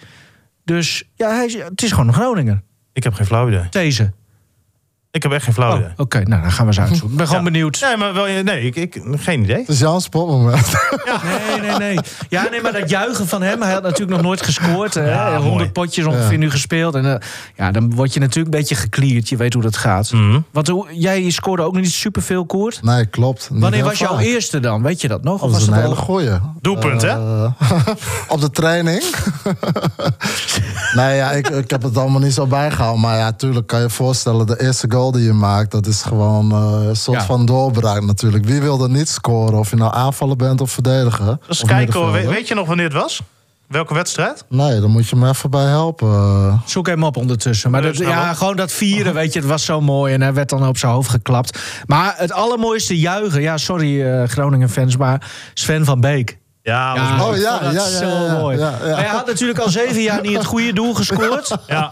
dus... 0.64 1.04
Ja, 1.16 1.30
hij, 1.36 1.46
is- 1.46 1.54
het 1.54 1.82
is 1.84 1.92
gewoon 1.92 2.08
een 2.08 2.14
Groninger. 2.14 2.62
Ik 2.94 3.04
heb 3.04 3.14
geen 3.14 3.26
flauw 3.26 3.48
idee. 3.48 3.70
These. 3.70 4.12
Ik 5.12 5.24
heb 5.24 5.32
echt 5.32 5.44
geen 5.44 5.54
flauw 5.54 5.72
Oh, 5.72 5.78
idee. 5.80 5.90
Oké, 5.98 6.18
nou 6.24 6.42
dan 6.42 6.52
gaan 6.52 6.66
we 6.66 6.72
eens 6.72 6.80
uitzoeken. 6.80 7.10
Ik 7.12 7.18
ben 7.18 7.28
gewoon 7.28 7.44
Ja. 7.44 7.52
benieuwd. 7.52 7.80
Nee, 7.82 7.98
maar 7.98 8.14
wel, 8.14 8.26
nee, 8.44 8.62
ik, 8.66 8.76
ik, 8.76 9.02
geen 9.16 9.42
idee. 9.44 9.58
Het 9.58 9.68
is 9.70 9.80
jouw 9.80 10.00
sportmoment. 10.00 10.72
Nee, 11.24 11.70
nee, 11.70 11.78
nee. 11.78 12.00
Ja, 12.30 12.48
nee, 12.52 12.62
maar 12.62 12.72
dat 12.72 12.90
juichen 12.90 13.28
van 13.28 13.42
hem. 13.42 13.62
Hij 13.62 13.74
had 13.74 13.84
natuurlijk 13.84 14.12
nog 14.12 14.22
nooit 14.22 14.42
gescoord. 14.44 14.94
hè. 14.94 15.10
Ja, 15.10 15.32
100 15.36 15.54
mooi. 15.56 15.70
potjes 15.72 16.06
ongeveer 16.06 16.32
Ja. 16.32 16.38
nu 16.38 16.50
gespeeld. 16.52 16.96
En 16.96 17.14
eh, 17.14 17.28
ja, 17.56 17.72
dan 17.72 17.96
word 17.96 18.14
je 18.14 18.20
natuurlijk 18.20 18.54
een 18.54 18.60
beetje 18.60 18.76
geklierd. 18.76 19.30
Je 19.30 19.38
weet 19.38 19.54
hoe 19.54 19.64
dat 19.64 19.78
gaat. 19.78 20.12
Mhm. 20.12 20.40
Want 20.52 20.68
hoe, 20.68 20.88
jij 20.92 21.30
scoorde 21.30 21.64
ook 21.64 21.74
nog 21.74 21.82
niet 21.82 21.92
superveel, 21.92 22.46
Koert. 22.46 22.84
Nee, 22.84 23.06
klopt. 23.06 23.50
Niet 23.52 23.62
Wanneer 23.62 23.84
was 23.84 24.00
jouw 24.00 24.18
eerste 24.18 24.60
dan? 24.60 24.82
Weet 24.82 25.02
je 25.02 25.08
dat 25.08 25.24
nog? 25.24 25.42
Dat 25.42 25.50
was 25.50 25.60
was 25.60 25.68
een 25.68 25.74
het 25.74 25.84
hele 25.84 25.96
goeie. 25.96 26.40
Doelpunt, 26.62 27.02
hè? 27.02 27.08
Eh, 27.10 27.52
op 28.28 28.42
de 28.42 28.52
training. 28.52 29.04
nee, 30.96 31.16
ja, 31.16 31.32
ik, 31.32 31.50
ik 31.50 31.70
heb 31.70 31.82
het 31.82 31.98
allemaal 31.98 32.22
niet 32.22 32.34
zo 32.34 32.48
bijgehouden. 32.48 33.02
Maar 33.02 33.18
ja, 33.18 33.32
tuurlijk 33.32 33.68
kan 33.68 33.80
je 33.80 33.86
je 33.86 33.92
voorstellen... 33.92 34.46
de 34.48 34.62
eerste 34.62 34.86
goal 34.92 34.98
die 35.12 35.24
je 35.24 35.34
maakt... 35.34 35.72
dat 35.72 35.86
is 35.86 36.02
gewoon 36.02 36.52
eh, 36.52 36.88
een 36.88 36.96
soort 36.96 37.20
Ja. 37.20 37.26
van 37.26 37.46
doorbraak 37.46 38.04
natuurlijk. 38.04 38.46
Wie 38.46 38.62
wil 38.62 38.84
er 38.84 38.90
niet 38.90 39.10
scoren? 39.10 39.60
Of 39.60 39.70
je 39.70 39.76
nou 39.76 39.94
aanvallen 39.94 40.38
bent 40.38 40.62
of 40.62 40.72
verdedigen. 40.72 41.42
Dus 41.48 41.62
of 41.62 41.70
kijken, 41.70 42.12
weet, 42.12 42.28
weet 42.28 42.48
je 42.48 42.56
nog 42.56 42.68
wanneer 42.68 42.86
het 42.86 42.94
was? 42.94 43.22
Welke 43.68 43.94
wedstrijd? 43.94 44.46
Nee, 44.50 44.80
dan 44.80 44.90
moet 44.92 45.08
je 45.08 45.16
me 45.16 45.30
even 45.30 45.50
bij 45.50 45.66
helpen. 45.66 46.62
Zoek 46.66 46.88
hem 46.88 47.04
op 47.04 47.18
ondertussen. 47.18 47.72
Maar 47.72 47.82
dat, 47.82 47.96
snap 47.96 48.08
ja, 48.08 48.34
gewoon 48.34 48.56
dat 48.56 48.72
vieren, 48.72 49.14
weet 49.14 49.34
je, 49.34 49.40
het 49.40 49.48
was 49.48 49.66
zo 49.66 49.82
mooi. 49.82 50.14
En 50.14 50.22
hij 50.22 50.34
werd 50.34 50.50
dan 50.50 50.68
op 50.68 50.78
zijn 50.78 50.92
hoofd 50.92 51.10
geklapt. 51.10 51.60
Maar 51.86 52.14
het 52.18 52.32
allermooiste 52.32 53.00
juichen, 53.00 53.42
ja, 53.42 53.58
sorry 53.58 54.02
eh, 54.02 54.28
Groningen-fans, 54.28 54.98
maar 54.98 55.32
Sven 55.54 55.86
van 55.86 56.02
Beek. 56.02 56.38
Ja, 56.70 56.96
Ja, 56.96 57.18
was- 57.18 57.28
Oh, 57.28 57.38
ja, 57.38 57.60
dat 57.60 57.74
ja, 57.74 57.80
ja, 57.82 57.98
zo 57.98 58.06
ja, 58.06 58.24
ja, 58.26 58.38
mooi. 58.40 58.58
ja, 58.58 58.70
ja. 58.84 58.88
Maar 58.90 58.98
hij 59.00 59.06
had 59.08 59.26
natuurlijk 59.26 59.60
al 59.60 59.70
zeven 59.70 60.02
jaar 60.02 60.22
niet 60.22 60.38
het 60.38 60.46
goede 60.46 60.74
doel 60.74 60.94
gescoord. 60.94 61.58
ja. 61.68 61.92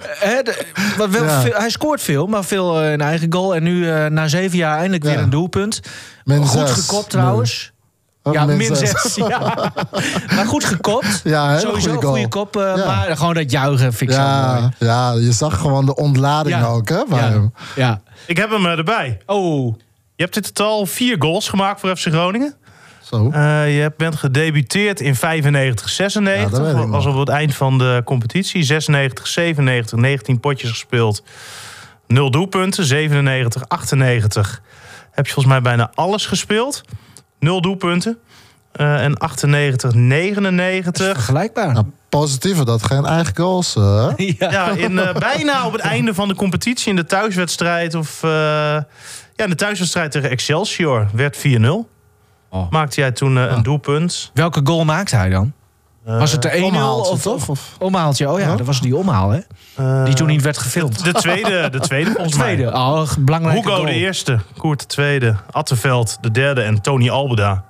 Hè, 0.00 0.42
de- 0.42 0.66
wat 0.96 1.10
wel 1.10 1.24
Ja. 1.24 1.40
veel- 1.40 1.54
hij 1.54 1.70
scoort 1.70 2.02
veel, 2.02 2.26
maar 2.26 2.44
veel 2.44 2.80
eh, 2.80 2.92
in 2.92 3.00
eigen 3.00 3.32
goal. 3.32 3.54
En 3.54 3.62
nu 3.62 3.90
eh, 3.90 4.06
na 4.06 4.28
zeven 4.28 4.58
jaar 4.58 4.76
eindelijk 4.76 5.04
weer 5.04 5.18
een 5.18 5.30
doelpunt. 5.30 5.80
Min 6.24 6.46
goed 6.46 6.68
zes. 6.68 6.70
gekopt 6.86 7.10
trouwens. 7.10 7.72
Oh, 8.22 8.32
ja, 8.32 8.44
min 8.44 8.56
min 8.56 8.76
zes. 8.76 8.90
zes. 8.90 9.14
Ja. 9.14 9.72
maar 10.36 10.46
goed 10.46 10.64
gekopt. 10.64 11.20
Ja, 11.24 11.58
Sowieso 11.58 11.90
goede 11.90 12.06
een 12.06 12.12
goede 12.12 12.28
kop. 12.28 12.56
eh, 12.56 12.72
Ja. 12.76 12.86
Maar 12.86 13.16
gewoon 13.16 13.34
dat 13.34 13.50
juichen 13.50 13.92
vind 13.92 14.10
ik 14.10 14.16
zo 14.16 14.22
mooi. 14.22 14.32
Ja, 14.38 14.70
ja, 14.78 15.12
je 15.12 15.32
zag 15.32 15.58
gewoon 15.60 15.86
de 15.86 15.94
ontlading 15.96 16.56
Ja. 16.56 16.64
ook 16.64 16.88
hè, 16.88 17.02
ja. 17.76 18.00
Ik 18.26 18.36
heb 18.36 18.50
hem 18.50 18.66
eh, 18.66 18.72
erbij. 18.78 19.18
Oh. 19.26 19.74
Je 20.16 20.22
hebt 20.22 20.36
in 20.36 20.42
totaal 20.42 20.86
vier 20.86 21.16
goals 21.18 21.48
gemaakt 21.48 21.80
voor 21.80 21.96
FC 21.96 22.06
Groningen. 22.06 22.54
Zo. 23.04 23.30
Eh, 23.30 23.74
je 23.76 23.80
hebt- 23.80 23.96
bent 23.96 24.16
gedebuteerd 24.16 25.00
in 25.00 25.14
95, 25.16 25.80
Ja, 25.96 26.04
dat 26.04 26.12
96. 26.12 26.58
weet 26.58 26.70
ik 26.70 26.76
Dat 26.76 26.88
was 26.88 27.04
nog. 27.04 27.12
op 27.14 27.20
het 27.20 27.28
eind 27.28 27.54
van 27.54 27.78
de 27.78 28.02
competitie. 28.04 28.62
96, 28.62 29.26
97, 29.26 29.98
19 29.98 30.40
potjes 30.40 30.70
gespeeld. 30.70 31.22
0 32.06 32.30
doelpunten. 32.30 32.84
97, 32.84 33.68
98 33.68 34.60
heb 35.10 35.26
je 35.26 35.32
volgens 35.32 35.54
mij 35.54 35.62
bijna 35.62 35.90
alles 35.94 36.26
gespeeld. 36.26 36.82
0 37.38 37.60
doelpunten. 37.60 38.18
Eh, 38.72 39.02
en 39.04 39.16
98, 39.18 39.94
99. 39.94 41.04
Vergelijkbaar. 41.06 41.72
Nou, 41.72 41.86
positieve 42.08 42.64
dat 42.64 42.82
geen 42.82 43.04
eigen 43.04 43.36
goals. 43.36 43.76
eh, 43.76 44.08
hè? 44.08 44.24
Ja. 44.38 44.50
Ja, 44.50 44.70
in, 44.70 44.98
eh, 44.98 45.14
bijna 45.14 45.66
op 45.66 45.72
het 45.72 45.80
einde 45.94 46.14
van 46.14 46.28
de 46.28 46.34
competitie 46.34 46.90
in 46.90 46.96
de 46.96 47.04
thuiswedstrijd. 47.04 47.94
Of 47.94 48.22
eh, 48.22 48.30
ja, 48.30 49.44
in 49.44 49.50
de 49.50 49.54
thuiswedstrijd 49.54 50.10
tegen 50.10 50.30
Excelsior 50.30 51.08
werd 51.12 51.36
4-0. 51.36 51.92
Oh. 52.54 52.70
Maakte 52.70 53.00
jij 53.00 53.12
toen 53.12 53.38
eh, 53.38 53.44
een 53.50 53.62
doelpunt. 53.62 54.30
Welke 54.34 54.60
goal 54.64 54.84
maakte 54.84 55.16
hij 55.16 55.28
dan? 55.28 55.52
Was 56.04 56.32
het 56.32 56.42
de 56.42 56.50
1-0 56.58 56.62
Omhaaltje, 56.64 57.12
of, 57.12 57.22
toch? 57.22 57.34
of 57.34 57.48
Of- 57.48 57.76
omhaaltje? 57.78 58.30
Oh 58.30 58.38
ja, 58.40 58.56
dat 58.56 58.66
was 58.66 58.80
die 58.80 58.96
omhaal, 58.96 59.30
hè? 59.30 59.40
Eh, 59.74 60.04
Die 60.04 60.14
toen 60.14 60.26
niet 60.26 60.42
werd 60.42 60.58
gefilmd. 60.58 61.04
De 61.04 61.12
tweede, 61.12 61.68
de 61.70 61.80
tweede 61.80 62.10
volgens 62.14 62.36
mij. 62.36 62.54
Tweede. 62.54 62.72
Oh, 62.72 63.02
belangrijke 63.18 63.60
Hugo 63.60 63.74
goal. 63.74 63.86
de 63.86 63.92
eerste, 63.94 64.38
Koert 64.56 64.80
de 64.80 64.86
tweede, 64.86 65.36
Attenveld 65.50 66.18
de 66.20 66.30
derde 66.30 66.62
en 66.62 66.80
Tony 66.82 67.10
Albeda. 67.10 67.64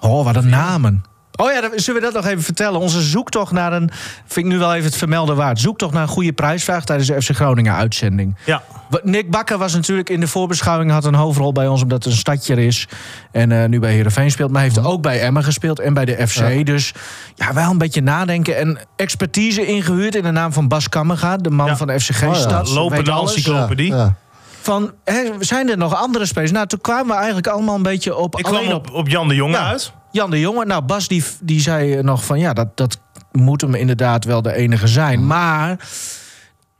Oh, 0.00 0.24
wat 0.24 0.36
een 0.36 0.48
namen. 0.48 1.04
Oh 1.40 1.52
ja, 1.52 1.70
zullen 1.74 2.00
we 2.00 2.06
dat 2.12 2.22
nog 2.22 2.30
even 2.30 2.42
vertellen? 2.42 2.80
Onze 2.80 3.00
zoektocht 3.00 3.52
naar 3.52 3.72
een, 3.72 3.90
vind 4.26 4.46
ik 4.46 4.52
nu 4.52 4.58
wel 4.58 4.74
even 4.74 4.84
het 4.86 4.96
vermelden 4.96 5.36
waard. 5.36 5.60
Zoektocht 5.60 5.92
naar 5.92 6.02
een 6.02 6.08
goede 6.08 6.32
prijsvraag 6.32 6.84
tijdens 6.84 7.08
de 7.08 7.22
FC 7.22 7.30
Groningen 7.34 7.74
uitzending. 7.74 8.36
Ja, 8.44 8.62
Nick 9.02 9.30
Bakker 9.30 9.58
was 9.58 9.74
natuurlijk 9.74 10.10
in 10.10 10.20
de 10.20 10.28
voorbeschouwing, 10.28 10.90
had 10.90 11.04
een 11.04 11.14
hoofdrol 11.14 11.52
bij 11.52 11.66
ons 11.68 11.82
omdat 11.82 12.04
het 12.04 12.12
een 12.12 12.18
stadje 12.18 12.52
er 12.54 12.58
is. 12.58 12.88
En 13.32 13.52
eh, 13.52 13.68
nu 13.68 13.78
bij 13.80 13.92
Heerenveen 13.92 14.30
speelt, 14.30 14.50
maar 14.50 14.62
heeft 14.62 14.84
ook 14.84 15.02
bij 15.02 15.20
Emmen 15.20 15.44
gespeeld 15.44 15.78
en 15.80 15.94
bij 15.94 16.04
de 16.04 16.26
FC. 16.28 16.36
Ja. 16.48 16.64
Dus 16.64 16.92
ja, 17.34 17.52
wel 17.54 17.70
een 17.70 17.78
beetje 17.78 18.02
nadenken 18.02 18.56
en 18.56 18.78
expertise 18.96 19.66
ingehuurd 19.66 20.14
in 20.14 20.22
de 20.22 20.30
naam 20.30 20.52
van 20.52 20.68
Bas 20.68 20.88
Kammerga, 20.88 21.36
de 21.36 21.50
man 21.50 21.66
Ja. 21.66 21.76
van 21.76 21.86
de 21.86 22.00
FCG 22.00 22.22
Oh 22.22 22.28
ja. 22.28 22.40
Stad. 22.40 22.68
Lopende 22.70 23.12
encyclopedie. 23.12 23.92
Ja. 23.94 24.14
Van, 24.60 24.92
hè, 25.04 25.22
zijn 25.38 25.70
er 25.70 25.76
nog 25.76 25.94
andere 25.94 26.26
spelers? 26.26 26.50
Nou, 26.52 26.66
toen 26.66 26.80
kwamen 26.80 27.06
we 27.06 27.14
eigenlijk 27.14 27.46
allemaal 27.46 27.74
een 27.74 27.82
beetje 27.82 28.16
op. 28.16 28.38
ik 28.38 28.46
alleen 28.46 28.64
kwam 28.64 28.74
op, 28.76 28.90
op 28.92 29.08
Jan 29.08 29.28
de 29.28 29.34
Jonge 29.34 29.56
Ja. 29.56 29.66
uit. 29.68 29.92
Jan 30.10 30.30
de 30.30 30.40
Jonge. 30.40 30.64
Nou, 30.64 30.82
Bas 30.82 31.08
die, 31.08 31.24
die 31.40 31.60
zei 31.60 32.02
nog 32.02 32.24
van 32.24 32.38
ja, 32.38 32.52
dat, 32.52 32.76
dat 32.76 33.00
moet 33.32 33.60
hem 33.60 33.74
inderdaad 33.74 34.24
wel 34.24 34.42
de 34.42 34.54
enige 34.54 34.88
zijn. 34.88 35.26
Maar 35.26 35.88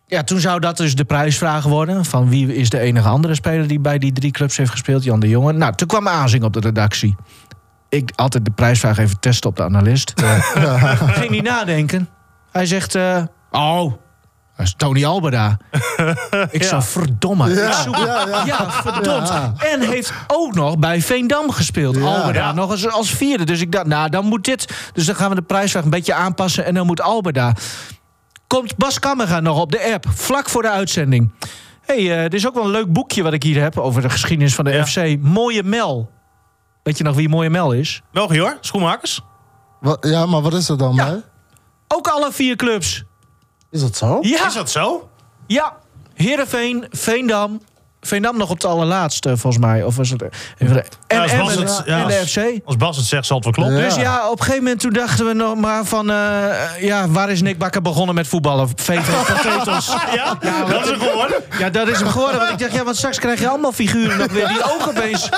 ja, 0.06 0.22
toen 0.22 0.40
zou 0.40 0.60
dat 0.60 0.76
dus 0.76 0.94
de 0.94 1.04
prijsvraag 1.04 1.64
worden. 1.64 2.04
Van 2.04 2.28
wie 2.28 2.54
is 2.54 2.70
de 2.70 2.78
enige 2.78 3.08
andere 3.08 3.34
speler 3.34 3.66
die 3.66 3.80
bij 3.80 3.98
die 3.98 4.12
drie 4.12 4.30
clubs 4.30 4.56
heeft 4.56 4.70
gespeeld? 4.70 5.04
Jan 5.04 5.20
de 5.20 5.28
Jonge. 5.28 5.52
Nou, 5.52 5.74
toen 5.74 5.88
kwam 5.88 6.08
Azing 6.08 6.44
op 6.44 6.52
de 6.52 6.60
redactie. 6.60 7.16
ik 7.88 8.12
altijd 8.16 8.44
de 8.44 8.50
prijsvraag 8.50 8.98
even 8.98 9.20
testen 9.20 9.50
op 9.50 9.56
de 9.56 9.62
analist. 9.62 10.12
Ging 11.20 11.30
hij 11.30 11.40
nadenken. 11.40 12.08
Hij 12.52 12.66
zegt, 12.66 12.94
eh, 12.94 13.22
oh, 13.50 13.92
dat 14.60 14.68
is 14.68 14.74
Tony 14.76 15.04
Alberda. 15.06 15.56
ik 16.50 16.62
zou 16.62 16.82
verdomme. 16.82 17.54
Ja, 17.54 17.66
ik 17.68 17.72
zoek- 17.72 17.96
ja, 17.96 18.26
ja. 18.28 18.44
ja, 18.46 18.70
verdomd. 18.70 19.28
Ja. 19.28 19.52
En 19.58 19.80
heeft 19.80 20.12
ook 20.26 20.54
nog 20.54 20.78
bij 20.78 21.00
Veendam 21.02 21.50
gespeeld. 21.50 21.96
Ja. 21.96 22.02
Alberda 22.02 22.40
Ja. 22.40 22.52
nog 22.52 22.70
eens 22.70 22.88
als 22.88 23.10
vierde. 23.10 23.44
Dus 23.44 23.60
ik 23.60 23.72
dacht, 23.72 23.86
nou, 23.86 24.08
dan 24.08 24.24
moet 24.24 24.44
dit. 24.44 24.90
Dus 24.92 25.06
dan 25.06 25.14
gaan 25.14 25.28
we 25.28 25.34
de 25.34 25.42
prijsvraag 25.42 25.84
een 25.84 25.90
beetje 25.90 26.14
aanpassen. 26.14 26.64
En 26.64 26.74
dan 26.74 26.86
moet 26.86 27.00
Alberda. 27.00 27.52
Komt 28.46 28.76
Bas 28.76 28.98
Kammerga 28.98 29.40
nog 29.40 29.60
op 29.60 29.72
de 29.72 29.92
app, 29.94 30.04
vlak 30.08 30.48
voor 30.48 30.62
de 30.62 30.70
uitzending. 30.70 31.32
hey, 31.82 32.16
eh, 32.16 32.22
dit 32.22 32.34
is 32.34 32.46
ook 32.46 32.54
wel 32.54 32.64
een 32.64 32.70
leuk 32.70 32.92
boekje 32.92 33.22
wat 33.22 33.32
ik 33.32 33.42
hier 33.42 33.62
heb 33.62 33.78
over 33.78 34.02
de 34.02 34.10
geschiedenis 34.10 34.54
van 34.54 34.64
de 34.64 34.70
Ja. 34.72 34.86
FC. 34.86 35.18
Mooie 35.20 35.62
Mel. 35.62 36.10
Weet 36.82 36.98
je 36.98 37.04
nog 37.04 37.14
wie 37.16 37.28
Mooie 37.28 37.50
Mel 37.50 37.72
is? 37.72 38.02
Melchior, 38.12 38.56
schoenmakers? 38.60 39.20
Wat- 39.80 40.06
ja, 40.10 40.26
maar 40.26 40.40
wat 40.40 40.54
is 40.54 40.68
er 40.68 40.78
dan 40.78 40.94
Ja. 40.94 41.16
Ook 41.88 42.08
alle 42.08 42.32
vier 42.32 42.56
clubs. 42.56 43.04
Is 43.70 43.80
dat 43.80 43.96
zo? 43.96 44.18
Ja, 44.20 44.46
Is 44.46 44.54
dat 44.54 44.70
zo? 44.70 45.08
ja. 45.46 45.72
Heerenveen, 46.14 46.86
Veendam. 46.90 47.60
Veendam 48.00 48.36
nog 48.36 48.48
op 48.50 48.54
het 48.54 48.64
allerlaatste, 48.64 49.36
volgens 49.36 49.62
mij. 49.64 49.84
Of 49.84 49.96
was 49.96 50.10
het... 50.10 50.22
Even 50.58 50.74
de- 50.74 50.84
En, 51.06 51.16
Ja, 51.16 51.22
als 51.22 51.32
Bas 51.36 51.50
Emmen 51.54 51.66
het- 51.74 51.82
ja, 51.86 52.00
en 52.02 52.06
de 52.08 52.12
FC. 52.26 52.60
Als 52.66 52.76
Bas 52.76 52.96
het 52.96 53.06
zegt, 53.06 53.26
zal 53.26 53.36
het 53.36 53.44
wel 53.44 53.54
kloppen. 53.54 53.76
Ja. 53.76 53.84
Dus 53.84 53.94
ja, 53.96 54.26
op 54.30 54.38
een 54.38 54.44
gegeven 54.44 54.62
moment 54.62 54.80
toen 54.80 54.92
dachten 54.92 55.26
we 55.26 55.32
nog 55.32 55.56
maar 55.56 55.84
van... 55.84 56.10
eh, 56.10 56.82
ja, 56.82 57.08
waar 57.08 57.30
is 57.30 57.42
Nick 57.42 57.58
Bakker 57.58 57.82
begonnen 57.82 58.14
met 58.14 58.26
voetballen? 58.28 58.68
VV 58.76 59.00
Potatoes. 59.26 59.86
Ja, 60.14 60.34
dat 60.68 60.84
is 60.84 60.90
het 60.90 61.02
geworden. 61.02 61.42
Ja, 61.58 61.70
dat 61.70 61.88
is 61.88 61.98
hem 61.98 62.08
geworden. 62.08 62.38
Want 62.38 62.50
ik 62.52 62.58
dacht, 62.58 62.72
ja, 62.72 62.84
want 62.84 62.96
straks 62.96 63.18
krijg 63.18 63.40
je 63.40 63.48
allemaal 63.48 63.72
figuren 63.72 64.18
nog 64.18 64.32
weer 64.32 64.48
die 64.48 64.62
ook 64.74 64.88
opeens... 64.88 65.28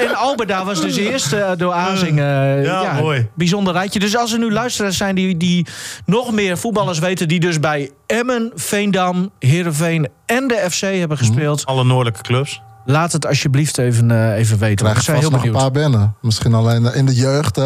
In 0.00 0.14
Alberda 0.16 0.64
was 0.64 0.80
dus 0.80 0.96
eerst 0.96 1.32
eh, 1.32 1.50
door 1.56 1.72
Azing. 1.72 2.18
eh, 2.18 2.64
Ja, 2.64 2.92
mooi. 3.00 3.28
Bijzonder 3.34 3.72
rijtje. 3.72 3.98
Dus 3.98 4.16
als 4.16 4.32
er 4.32 4.38
nu 4.38 4.52
luisteraars 4.52 4.96
zijn 4.96 5.14
die, 5.14 5.36
die 5.36 5.66
nog 6.04 6.32
meer 6.32 6.58
voetballers 6.58 6.98
weten... 6.98 7.28
die 7.28 7.40
dus 7.40 7.60
bij 7.60 7.90
Emmen, 8.06 8.52
Veendam, 8.54 9.30
Heerenveen 9.38 10.08
en 10.26 10.48
de 10.48 10.66
FC 10.70 10.80
hebben 10.80 11.18
gespeeld... 11.18 11.66
Alle 11.66 11.84
noordelijke 11.84 12.20
clubs. 12.22 12.60
laat 12.84 13.12
het 13.12 13.26
alsjeblieft 13.26 13.78
even, 13.78 14.10
eh, 14.10 14.36
even 14.38 14.58
weten. 14.58 14.76
Krijg 14.86 14.98
Ik 14.98 15.04
je 15.14 15.20
heel 15.20 15.30
nog 15.30 15.44
een 15.44 15.52
paar 15.52 15.70
binnen. 15.70 16.14
Misschien 16.20 16.54
alleen 16.54 16.94
in 16.94 17.06
de 17.06 17.14
jeugd. 17.14 17.56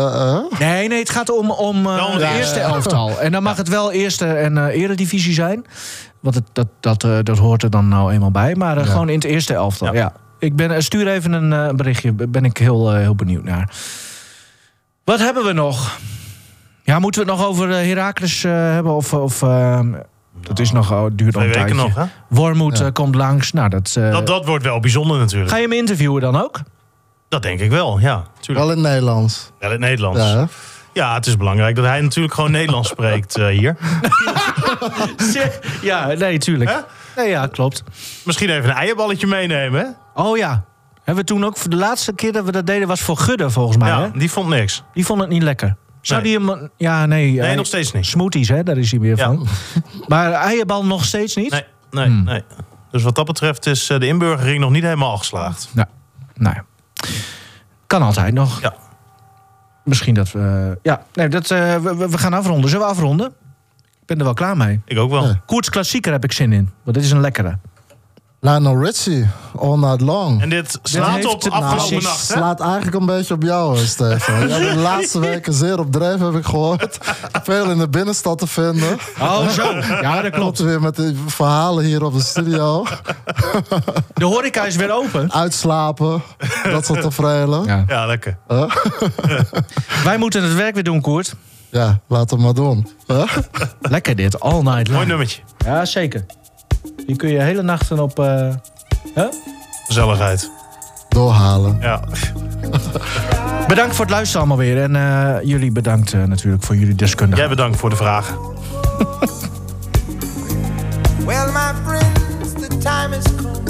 Nee, 0.58 0.88
nee, 0.88 0.98
het 0.98 1.10
gaat 1.10 1.30
om, 1.38 1.50
om 1.50 1.86
eh, 1.86 2.16
de 2.16 2.34
eerste 2.38 2.60
elftal. 2.60 3.20
En 3.20 3.32
dan 3.32 3.42
mag 3.42 3.56
het 3.56 3.68
wel 3.68 3.92
eerste 3.92 4.26
en 4.26 4.58
eh 4.58 4.82
eredivisie 4.82 5.34
zijn. 5.34 5.64
Want 6.20 6.34
het, 6.34 6.44
dat, 6.52 6.66
dat, 6.80 7.04
eh, 7.04 7.18
dat 7.22 7.38
hoort 7.38 7.62
er 7.62 7.70
dan 7.70 7.88
nou 7.88 8.12
eenmaal 8.12 8.30
bij. 8.30 8.54
Maar 8.54 8.78
Ja. 8.78 8.84
gewoon 8.84 9.08
in 9.08 9.14
het 9.14 9.24
eerste 9.24 9.54
elftal, 9.54 9.94
ja. 9.94 10.12
Ik 10.42 10.56
ben, 10.56 10.70
eh, 10.70 10.80
stuur 10.80 11.06
even 11.08 11.32
een 11.32 11.52
eh, 11.52 11.74
berichtje. 11.74 12.12
Ben 12.12 12.44
ik 12.44 12.56
heel, 12.58 12.90
eh, 12.92 12.96
heel 12.98 13.14
benieuwd 13.14 13.44
naar. 13.44 13.70
Wat 15.04 15.18
hebben 15.18 15.44
we 15.44 15.52
nog? 15.52 15.98
Ja, 16.82 16.98
moeten 16.98 17.24
we 17.24 17.30
het 17.30 17.38
nog 17.38 17.48
over 17.48 17.68
Heracles 17.68 18.44
eh, 18.44 18.52
hebben? 18.52 18.92
Of, 18.92 19.14
of 19.14 19.42
eh, 19.42 19.80
dat 20.40 20.58
is 20.58 20.72
nog, 20.72 20.92
oh, 20.92 21.04
duurt 21.12 21.34
nog 21.34 21.42
Twee 21.42 21.54
een 21.56 21.60
weken 21.64 21.76
tijdje. 21.76 21.94
nog, 21.94 21.94
hè? 21.94 22.04
Wormoed 22.28 22.78
Ja. 22.78 22.90
komt 22.90 23.14
langs. 23.14 23.52
Nou, 23.52 23.68
dat, 23.68 23.94
eh, 23.98 24.10
Dat, 24.10 24.26
dat 24.26 24.44
wordt 24.46 24.64
wel 24.64 24.80
bijzonder 24.80 25.18
natuurlijk. 25.18 25.50
Ga 25.50 25.56
je 25.56 25.62
hem 25.62 25.72
interviewen 25.72 26.20
dan 26.20 26.36
ook? 26.42 26.60
Dat 27.28 27.42
denk 27.42 27.60
ik 27.60 27.70
wel, 27.70 27.98
ja. 28.00 28.24
Tuurlijk. 28.40 28.66
Wel 28.66 28.76
in 28.76 28.82
het 28.82 28.92
Nederlands. 28.92 29.50
Wel 29.58 29.70
in 29.72 29.80
het 29.80 29.88
Nederlands. 29.88 30.20
Ja, 30.20 30.48
Ja, 30.92 31.14
het 31.14 31.26
is 31.26 31.36
belangrijk 31.36 31.76
dat 31.76 31.84
hij 31.84 32.00
natuurlijk 32.00 32.34
gewoon 32.34 32.50
Nederlands 32.50 32.88
spreekt 32.88 33.36
eh, 33.36 33.46
hier. 33.46 33.76
ja, 35.82 36.06
nee, 36.06 36.38
tuurlijk. 36.38 36.70
Hè? 36.70 36.76
Nee, 37.16 37.28
ja, 37.28 37.46
klopt. 37.46 37.82
Misschien 38.24 38.50
even 38.50 38.70
een 38.70 38.76
eierballetje 38.76 39.26
meenemen? 39.26 39.96
Oh 40.14 40.36
ja. 40.36 40.64
Hebben 41.04 41.24
we 41.24 41.30
toen 41.30 41.44
ook 41.44 41.70
de 41.70 41.76
laatste 41.76 42.12
keer 42.14 42.32
dat 42.32 42.44
we 42.44 42.52
dat 42.52 42.66
deden 42.66 42.88
was 42.88 43.00
voor 43.00 43.16
Gudde 43.16 43.50
volgens 43.50 43.76
mij. 43.76 43.88
Ja, 43.88 44.00
Hè? 44.00 44.10
die 44.18 44.30
vond 44.30 44.48
niks. 44.48 44.82
Die 44.94 45.06
vond 45.06 45.20
het 45.20 45.28
niet 45.28 45.42
lekker. 45.42 45.76
Zou 46.00 46.22
Nee. 46.22 46.38
die 46.38 46.46
hem. 46.48 46.70
Ja, 46.76 47.06
nee. 47.06 47.30
Nee, 47.32 47.40
hij- 47.40 47.54
nog 47.54 47.66
steeds 47.66 47.92
niet. 47.92 48.06
Smoothies, 48.06 48.48
hè? 48.48 48.62
Daar 48.62 48.76
is 48.78 48.90
hij 48.90 49.00
weer 49.00 49.16
Ja. 49.16 49.24
van. 49.24 49.46
Maar 50.08 50.32
eierbal 50.32 50.84
nog 50.86 51.04
steeds 51.04 51.36
niet? 51.36 51.50
Nee, 51.50 51.64
nee, 51.90 52.06
Hmm. 52.06 52.24
nee. 52.24 52.42
Dus 52.90 53.02
wat 53.02 53.14
dat 53.14 53.26
betreft 53.26 53.66
is 53.66 53.90
eh, 53.90 53.98
de 53.98 54.06
inburgering 54.06 54.60
nog 54.60 54.70
niet 54.70 54.82
helemaal 54.82 55.16
geslaagd. 55.18 55.68
Nou, 55.72 55.88
nou 56.34 56.54
ja. 56.54 56.64
Kan 57.86 58.02
altijd 58.02 58.34
nog. 58.34 58.60
Ja. 58.60 58.74
Misschien 59.84 60.14
dat 60.14 60.32
we. 60.32 60.78
Ja, 60.82 61.02
nee, 61.12 61.28
dat, 61.28 61.50
eh, 61.50 61.76
we- 61.76 62.08
we 62.08 62.18
gaan 62.18 62.32
afronden. 62.32 62.70
Zullen 62.70 62.86
we 62.86 62.92
afronden? 62.92 63.32
Ik 64.12 64.18
ben 64.18 64.26
er 64.26 64.34
wel 64.34 64.46
klaar 64.46 64.56
mee. 64.56 64.80
Ik 64.84 64.98
ook 64.98 65.10
wel. 65.10 65.26
Ja. 65.26 65.40
Koerts 65.46 65.70
klassieker 65.70 66.12
heb 66.12 66.24
ik 66.24 66.32
zin 66.32 66.52
in. 66.52 66.70
Want 66.84 66.96
dit 66.96 67.04
is 67.04 67.10
een 67.10 67.20
lekkere. 67.20 67.58
Lionel 68.40 68.82
Richie, 68.82 69.26
All 69.58 69.78
Night 69.78 70.00
Long. 70.00 70.42
En 70.42 70.48
dit 70.48 70.78
slaat 70.82 71.24
op 71.24 71.44
afgelopen 71.44 71.76
precies. 71.76 72.02
nacht, 72.02 72.28
hè? 72.28 72.34
slaat 72.36 72.60
eigenlijk 72.60 72.94
een 72.94 73.06
beetje 73.06 73.34
op 73.34 73.42
jou, 73.42 73.76
hè, 73.76 73.86
Stefan. 73.86 74.46
De 74.48 74.74
laatste 74.76 75.20
weken 75.20 75.52
zeer 75.52 75.78
op 75.78 75.92
dreef, 75.92 76.18
heb 76.18 76.34
ik 76.34 76.44
gehoord. 76.44 76.98
Veel 77.42 77.70
in 77.70 77.78
de 77.78 77.88
binnenstad 77.88 78.38
te 78.38 78.46
vinden. 78.46 78.98
Oh, 79.20 79.48
zo. 79.48 79.76
Ja, 80.00 80.22
dat 80.22 80.32
klopt. 80.32 80.58
weer 80.58 80.80
met 80.80 80.96
die 80.96 81.16
verhalen 81.26 81.84
hier 81.84 82.04
op 82.04 82.12
de 82.12 82.22
studio. 82.22 82.86
De 84.14 84.24
horeca 84.24 84.64
is 84.64 84.76
weer 84.76 84.92
open. 84.92 85.32
Uitslapen, 85.32 86.22
dat 86.62 86.86
soort. 86.86 87.16
Ja. 87.22 87.62
Ja. 87.66 87.84
Ja, 87.88 88.06
lekker. 88.06 88.38
Wij 90.04 90.18
moeten 90.18 90.42
het 90.42 90.54
werk 90.54 90.74
weer 90.74 90.84
doen, 90.84 91.00
Koert. 91.00 91.34
Laat 92.08 92.30
het 92.30 92.40
maar 92.40 92.54
doen. 92.54 92.88
Huh? 93.06 93.36
Lekker 93.80 94.16
dit, 94.16 94.40
all 94.40 94.62
night 94.62 94.66
Mooi 94.86 94.92
long. 94.92 95.06
nummertje. 95.06 95.42
Ja, 95.64 95.84
zeker. 95.84 96.24
Hier 97.06 97.16
kun 97.16 97.28
je 97.28 97.40
hele 97.40 97.62
nachten 97.62 97.98
op... 97.98 98.18
eh, 98.18 98.48
hè? 99.14 99.26
Gezelligheid. 99.86 100.50
Doorhalen. 101.08 101.78
Ja. 101.80 102.00
Bedankt 103.68 103.94
voor 103.96 104.04
het 104.04 104.14
luisteren 104.14 104.40
allemaal 104.46 104.64
weer. 104.66 104.82
En 104.82 104.96
eh, 104.96 105.34
jullie 105.42 105.72
bedankt 105.72 106.12
eh, 106.12 106.22
natuurlijk 106.24 106.62
voor 106.62 106.76
jullie 106.76 106.94
deskundigheid. 106.94 107.48
Jij 107.48 107.56
bedankt 107.56 107.78
voor 107.78 107.90
de 107.90 107.96
vragen. 107.96 108.36
Well, 111.26 111.46
my 111.52 111.72
friends, 111.86 112.52
the 112.52 112.78
time 112.78 113.14
has 113.14 113.24
come. 113.36 113.60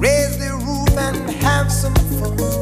Raise 0.00 0.38
the 0.38 0.48
roof 0.64 0.96
and 0.96 1.42
have 1.42 1.70
some 1.70 1.94
fun. 2.18 2.61